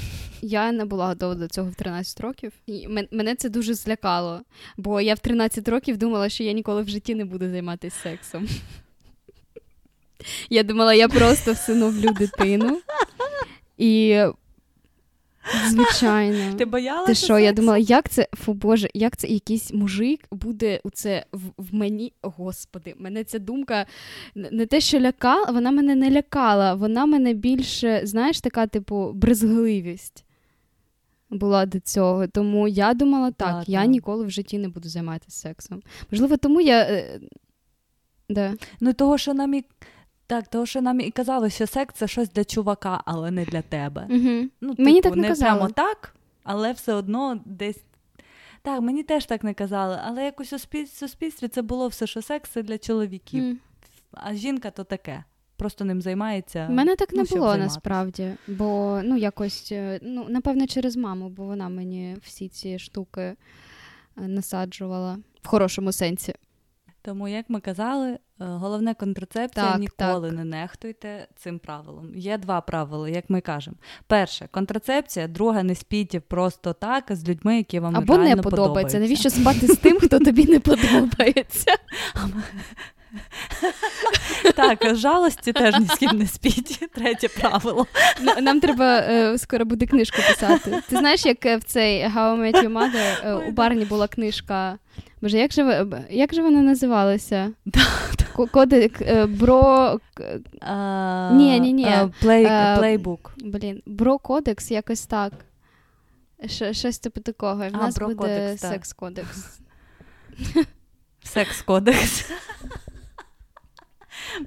я 0.41 0.71
не 0.71 0.85
була 0.85 1.07
готова 1.07 1.35
до 1.35 1.47
цього 1.47 1.69
в 1.69 1.75
13 1.75 2.21
років. 2.21 2.53
І 2.67 2.87
мене 3.11 3.35
це 3.35 3.49
дуже 3.49 3.73
злякало, 3.73 4.41
бо 4.77 5.01
я 5.01 5.13
в 5.13 5.19
13 5.19 5.67
років 5.67 5.97
думала, 5.97 6.29
що 6.29 6.43
я 6.43 6.51
ніколи 6.51 6.81
в 6.81 6.89
житті 6.89 7.15
не 7.15 7.25
буду 7.25 7.49
займатися 7.49 7.97
сексом. 8.03 8.47
Я 10.49 10.63
думала, 10.63 10.93
я 10.93 11.07
просто 11.07 11.53
всиновлю 11.53 12.09
дитину. 12.09 12.81
І 13.77 14.23
Звичайно. 15.69 16.53
Ти 16.57 16.65
боялася? 16.65 17.07
Ти 17.07 17.15
що? 17.15 17.39
Я 17.39 17.51
думала, 17.51 17.77
як 17.77 18.09
це 18.09 18.27
фу 18.33 18.53
Боже, 18.53 18.89
як 18.93 19.17
це 19.17 19.27
якийсь 19.27 19.73
мужик 19.73 20.27
буде 20.31 20.79
у 20.83 20.89
це 20.89 21.25
в, 21.31 21.41
в 21.57 21.75
мені? 21.75 22.13
Господи, 22.21 22.95
мене 22.97 23.23
ця 23.23 23.39
думка 23.39 23.85
не 24.35 24.65
те, 24.65 24.81
що 24.81 24.99
лякала, 24.99 25.51
вона 25.51 25.71
мене 25.71 25.95
не 25.95 26.11
лякала, 26.11 26.73
вона 26.73 27.05
мене 27.05 27.33
більше, 27.33 28.01
знаєш, 28.03 28.41
така, 28.41 28.67
типу, 28.67 29.11
брезгливість 29.13 30.25
була 31.29 31.65
до 31.65 31.79
цього. 31.79 32.27
Тому 32.27 32.67
я 32.67 32.93
думала, 32.93 33.31
так, 33.31 33.59
так 33.59 33.69
я 33.69 33.81
так. 33.81 33.89
ніколи 33.89 34.25
в 34.25 34.29
житті 34.29 34.57
не 34.57 34.67
буду 34.67 34.89
займатися 34.89 35.39
сексом. 35.39 35.81
Можливо, 36.11 36.37
тому 36.37 36.61
я. 36.61 36.81
Е, 36.81 37.19
да. 38.29 38.53
Ну, 38.79 38.93
того, 38.93 39.17
що 39.17 39.33
нам 39.33 39.53
і. 39.53 39.65
Так, 40.29 40.47
тому 40.47 40.65
що 40.65 40.81
нам 40.81 40.99
і 40.99 41.11
казали, 41.11 41.49
що 41.49 41.67
секс 41.67 41.95
це 41.95 42.07
щось 42.07 42.29
для 42.29 42.43
чувака, 42.43 43.01
але 43.05 43.31
не 43.31 43.45
для 43.45 43.61
тебе. 43.61 44.07
Угу. 44.09 44.49
Ну, 44.61 44.69
типу, 44.69 44.83
Мені 44.83 45.01
так 45.01 45.15
не, 45.15 45.29
не 45.29 45.35
прямо 45.35 45.69
так, 45.69 46.15
але 46.43 46.71
все 46.71 46.93
одно 46.93 47.41
десь. 47.45 47.83
Так, 48.61 48.81
мені 48.81 49.03
теж 49.03 49.25
так 49.25 49.43
не 49.43 49.53
казали, 49.53 49.99
але 50.05 50.23
якось 50.23 50.53
у 50.53 50.59
суспільстві 50.85 51.47
це 51.47 51.61
було 51.61 51.87
все, 51.87 52.07
що 52.07 52.21
секс 52.21 52.49
це 52.49 52.63
для 52.63 52.77
чоловіків, 52.77 53.43
mm. 53.43 53.55
а 54.11 54.33
жінка 54.33 54.71
то 54.71 54.83
таке. 54.83 55.23
Просто 55.55 55.85
ним 55.85 56.01
займається. 56.01 56.67
У 56.69 56.73
мене 56.73 56.95
так 56.95 57.13
не 57.13 57.23
ну, 57.31 57.37
було 57.37 57.57
насправді, 57.57 58.31
бо 58.47 59.01
ну 59.03 59.17
якось, 59.17 59.69
е, 59.71 59.99
ну, 60.01 60.25
напевно, 60.29 60.67
через 60.67 60.95
маму, 60.95 61.29
бо 61.29 61.45
вона 61.45 61.69
мені 61.69 62.17
всі 62.23 62.49
ці 62.49 62.79
штуки 62.79 63.21
е, 63.21 63.35
насаджувала 64.17 65.19
в 65.41 65.47
хорошому 65.47 65.91
сенсі. 65.91 66.33
Тому, 67.01 67.27
як 67.27 67.45
ми 67.49 67.59
казали, 67.59 68.09
е, 68.11 68.19
головне 68.37 68.93
контрацепція 68.93 69.65
так, 69.71 69.79
ніколи 69.79 70.27
так. 70.27 70.37
не 70.37 70.45
нехтуйте 70.45 71.27
цим 71.35 71.59
правилом. 71.59 72.15
Є 72.15 72.37
два 72.37 72.61
правила, 72.61 73.09
як 73.09 73.29
ми 73.29 73.41
кажемо. 73.41 73.77
Перше 74.07 74.47
контрацепція, 74.51 75.27
друге 75.27 75.63
не 75.63 75.75
спіть 75.75 76.19
просто 76.27 76.73
так 76.73 77.05
з 77.09 77.29
людьми, 77.29 77.57
які 77.57 77.79
вам 77.79 77.95
Або 77.95 78.17
не 78.17 78.35
подобаються. 78.35 78.49
подобається. 78.49 78.99
Навіщо 78.99 79.29
спати 79.29 79.67
з 79.67 79.77
тим, 79.77 79.99
хто 79.99 80.19
тобі 80.19 80.45
не 80.45 80.59
подобається? 80.59 81.75
Так, 84.55 84.95
жалості 84.95 85.53
теж 85.53 85.79
ні 85.79 85.85
з 85.85 85.97
ким 85.97 86.17
не 86.17 86.27
спіть. 86.27 86.89
Третє 86.93 87.27
правило. 87.27 87.87
Нам 88.41 88.59
треба 88.59 88.97
е, 88.97 89.37
скоро 89.37 89.65
буде 89.65 89.85
книжку 89.85 90.17
писати. 90.27 90.83
Ти 90.89 90.97
знаєш, 90.97 91.25
як 91.25 91.45
в 91.45 91.63
цей 91.63 92.03
How 92.03 92.13
I 92.15 92.39
Met 92.39 92.63
Your 92.63 92.73
Mother 92.73 93.27
е, 93.27 93.33
у 93.33 93.51
Барні 93.51 93.85
була 93.85 94.07
книжка. 94.07 94.77
Боже, 95.21 95.37
як 95.37 95.53
же 95.53 95.85
як 96.09 96.33
же 96.33 96.41
вона 96.41 96.61
називалася? 96.61 97.51
Кодекс 98.51 99.01
е, 99.01 99.25
bro. 99.25 99.99
Ні, 101.31 101.59
ні, 101.59 101.73
ні. 101.73 101.87
Playbook. 102.77 103.33
Блін, 103.37 103.81
bro 103.85 104.17
кодекс 104.17 104.71
якось 104.71 105.05
так. 105.05 105.33
Щось 106.71 106.99
типу 106.99 107.21
такого. 107.21 107.65
І 107.65 107.69
в 107.69 107.73
нас 107.73 107.99
буде 107.99 108.57
секс-кодекс. 108.57 109.59
Секс-кодекс. 111.23 112.31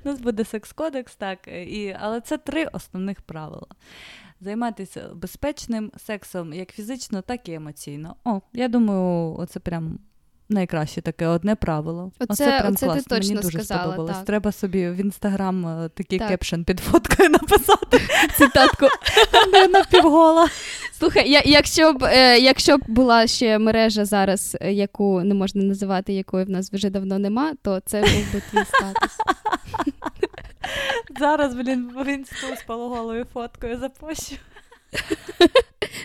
У 0.05 0.09
нас 0.09 0.21
буде 0.21 0.45
секс-кодекс, 0.45 1.17
так. 1.17 1.49
І, 1.49 1.97
Але 2.01 2.21
це 2.21 2.39
три 2.39 2.65
основних 2.65 3.23
правила. 3.23 3.67
Займатися 4.41 5.11
безпечним 5.15 5.93
сексом 5.97 6.53
як 6.53 6.73
фізично, 6.73 7.23
так 7.23 7.49
і 7.49 7.53
емоційно. 7.53 8.17
О, 8.25 8.41
я 8.53 8.69
думаю, 8.69 9.35
оце 9.39 9.61
прям 9.61 9.99
найкраще 10.49 11.01
таке 11.01 11.27
одне 11.27 11.57
правило. 11.57 12.13
Оце, 12.19 12.33
оце 12.33 12.61
прям 12.61 12.73
оце 12.73 12.87
класно. 12.87 13.03
Ти 13.03 13.09
точно 13.09 13.35
Мені 13.35 13.43
дуже 13.43 13.59
сказала, 13.59 13.83
сподобалось. 13.83 14.17
Так. 14.17 14.25
Треба 14.25 14.53
собі 14.53 14.89
в 14.89 15.01
інстаграм 15.01 15.67
е, 15.67 15.89
такий 15.95 16.19
так. 16.19 16.29
кепшн 16.29 16.63
під 16.63 16.81
фоткою 16.81 17.29
написати. 17.41 18.01
Цитатку 18.37 18.87
на 19.73 19.85
півгола. 19.85 20.49
Слухай, 20.99 21.31
я, 21.31 21.43
якщо 21.45 21.93
б 21.93 22.05
е, 22.05 22.39
якщо 22.39 22.79
б 22.79 22.81
була 22.87 23.27
ще 23.27 23.59
мережа 23.59 24.05
зараз, 24.05 24.57
е, 24.61 24.73
яку 24.73 25.23
не 25.23 25.35
можна 25.35 25.63
називати, 25.63 26.13
якої 26.13 26.45
в 26.45 26.51
нас 26.51 26.73
вже 26.73 26.91
давно 26.91 27.19
нема, 27.19 27.53
то 27.63 27.81
це 27.81 28.01
був 28.01 28.33
би 28.33 28.43
твій 28.51 28.65
статус. 28.65 29.17
Зараз, 31.19 31.55
блін, 31.55 31.93
в 31.97 32.15
інсту 32.15 32.47
з 32.57 32.63
пологолою 32.63 33.27
фоткою 33.33 33.79
запощу. 33.79 34.37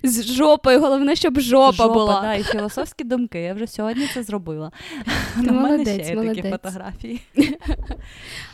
З 0.03 0.23
жопою, 0.23 0.79
головне, 0.81 1.15
щоб 1.15 1.39
жопа, 1.39 1.71
жопа 1.71 1.93
була. 1.93 2.21
Да, 2.21 2.35
і 2.35 2.43
філософські 2.43 3.03
думки. 3.03 3.41
Я 3.41 3.53
вже 3.53 3.67
сьогодні 3.67 4.07
це 4.13 4.23
зробила. 4.23 4.71
Ти 5.35 5.51
молодець, 5.51 5.87
мене 5.87 6.03
ще 6.03 6.13
є 6.13 6.33
такі 6.33 6.49
фотографії. 6.49 7.21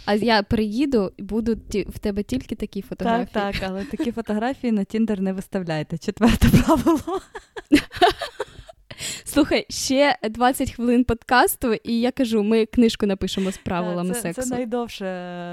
А 0.06 0.14
я 0.14 0.44
приїду 0.44 1.12
і 1.18 1.22
буду 1.22 1.58
в 1.88 2.00
тебе 2.00 2.24
тільки 2.24 2.56
такі 2.56 2.82
фотографії. 2.82 3.28
Так, 3.34 3.56
так, 3.56 3.70
але 3.70 3.84
такі 3.84 4.12
фотографії 4.12 4.72
на 4.72 4.84
Тіндер 4.84 5.22
не 5.22 5.34
виставляйте. 5.34 5.98
Четверте 5.98 6.48
правило. 6.50 7.22
Слухай, 9.24 9.66
ще 9.70 10.18
20 10.30 10.72
хвилин 10.72 11.04
подкасту, 11.04 11.74
і 11.74 12.00
я 12.00 12.12
кажу, 12.12 12.44
ми 12.44 12.66
книжку 12.66 13.06
напишемо 13.06 13.52
з 13.52 13.58
правилами 13.58 14.14
це, 14.14 14.22
сексу. 14.22 14.42
Це 14.42 14.56
найдовше 14.56 15.06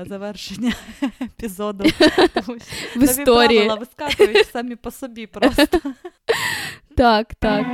завершення 0.08 0.72
епізоду. 1.22 1.84
Тому 2.34 2.58
що 2.58 3.00
В 3.00 3.02
історії. 3.02 3.58
правила 3.60 3.74
вискакують 3.74 4.46
самі 4.52 4.76
по 4.76 4.90
собі 4.90 5.26
просто. 5.26 5.78
Так, 6.96 7.34
так. 7.34 7.66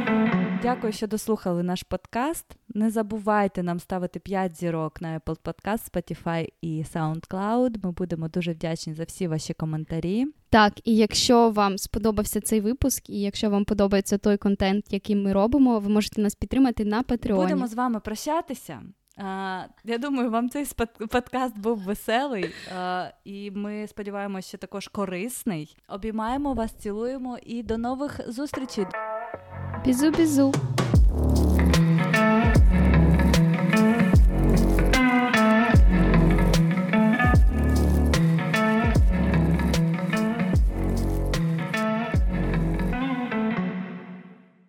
Дякую, 0.66 0.92
що 0.92 1.06
дослухали 1.06 1.62
наш 1.62 1.82
подкаст. 1.82 2.46
Не 2.74 2.90
забувайте 2.90 3.62
нам 3.62 3.80
ставити 3.80 4.18
5 4.20 4.56
зірок 4.56 5.00
на 5.00 5.18
Apple 5.18 5.38
Podcast, 5.44 5.92
Spotify 5.92 6.48
і 6.60 6.84
SoundCloud. 6.94 7.84
Ми 7.84 7.92
будемо 7.92 8.28
дуже 8.28 8.52
вдячні 8.52 8.94
за 8.94 9.04
всі 9.04 9.28
ваші 9.28 9.54
коментарі. 9.54 10.26
Так, 10.50 10.72
і 10.84 10.96
якщо 10.96 11.50
вам 11.50 11.78
сподобався 11.78 12.40
цей 12.40 12.60
випуск, 12.60 13.10
і 13.10 13.20
якщо 13.20 13.50
вам 13.50 13.64
подобається 13.64 14.18
той 14.18 14.36
контент, 14.36 14.92
який 14.92 15.16
ми 15.16 15.32
робимо, 15.32 15.78
ви 15.78 15.88
можете 15.88 16.20
нас 16.20 16.34
підтримати 16.34 16.84
на 16.84 17.02
Patreon. 17.02 17.36
Будемо 17.36 17.66
з 17.66 17.74
вами 17.74 18.00
прощатися. 18.00 18.82
А, 19.16 19.62
Я 19.84 19.98
думаю, 19.98 20.30
вам 20.30 20.50
цей 20.50 20.66
подкаст 21.10 21.58
був 21.58 21.78
веселий, 21.78 22.50
а, 22.76 23.08
і 23.24 23.50
ми 23.50 23.86
сподіваємося, 23.86 24.48
що 24.48 24.58
також 24.58 24.88
корисний. 24.88 25.76
Обіймаємо 25.88 26.54
вас, 26.54 26.72
цілуємо 26.72 27.38
і 27.42 27.62
до 27.62 27.78
нових 27.78 28.20
зустрічей. 28.28 28.86
Bisous 29.86 30.10
bisous. 30.10 30.50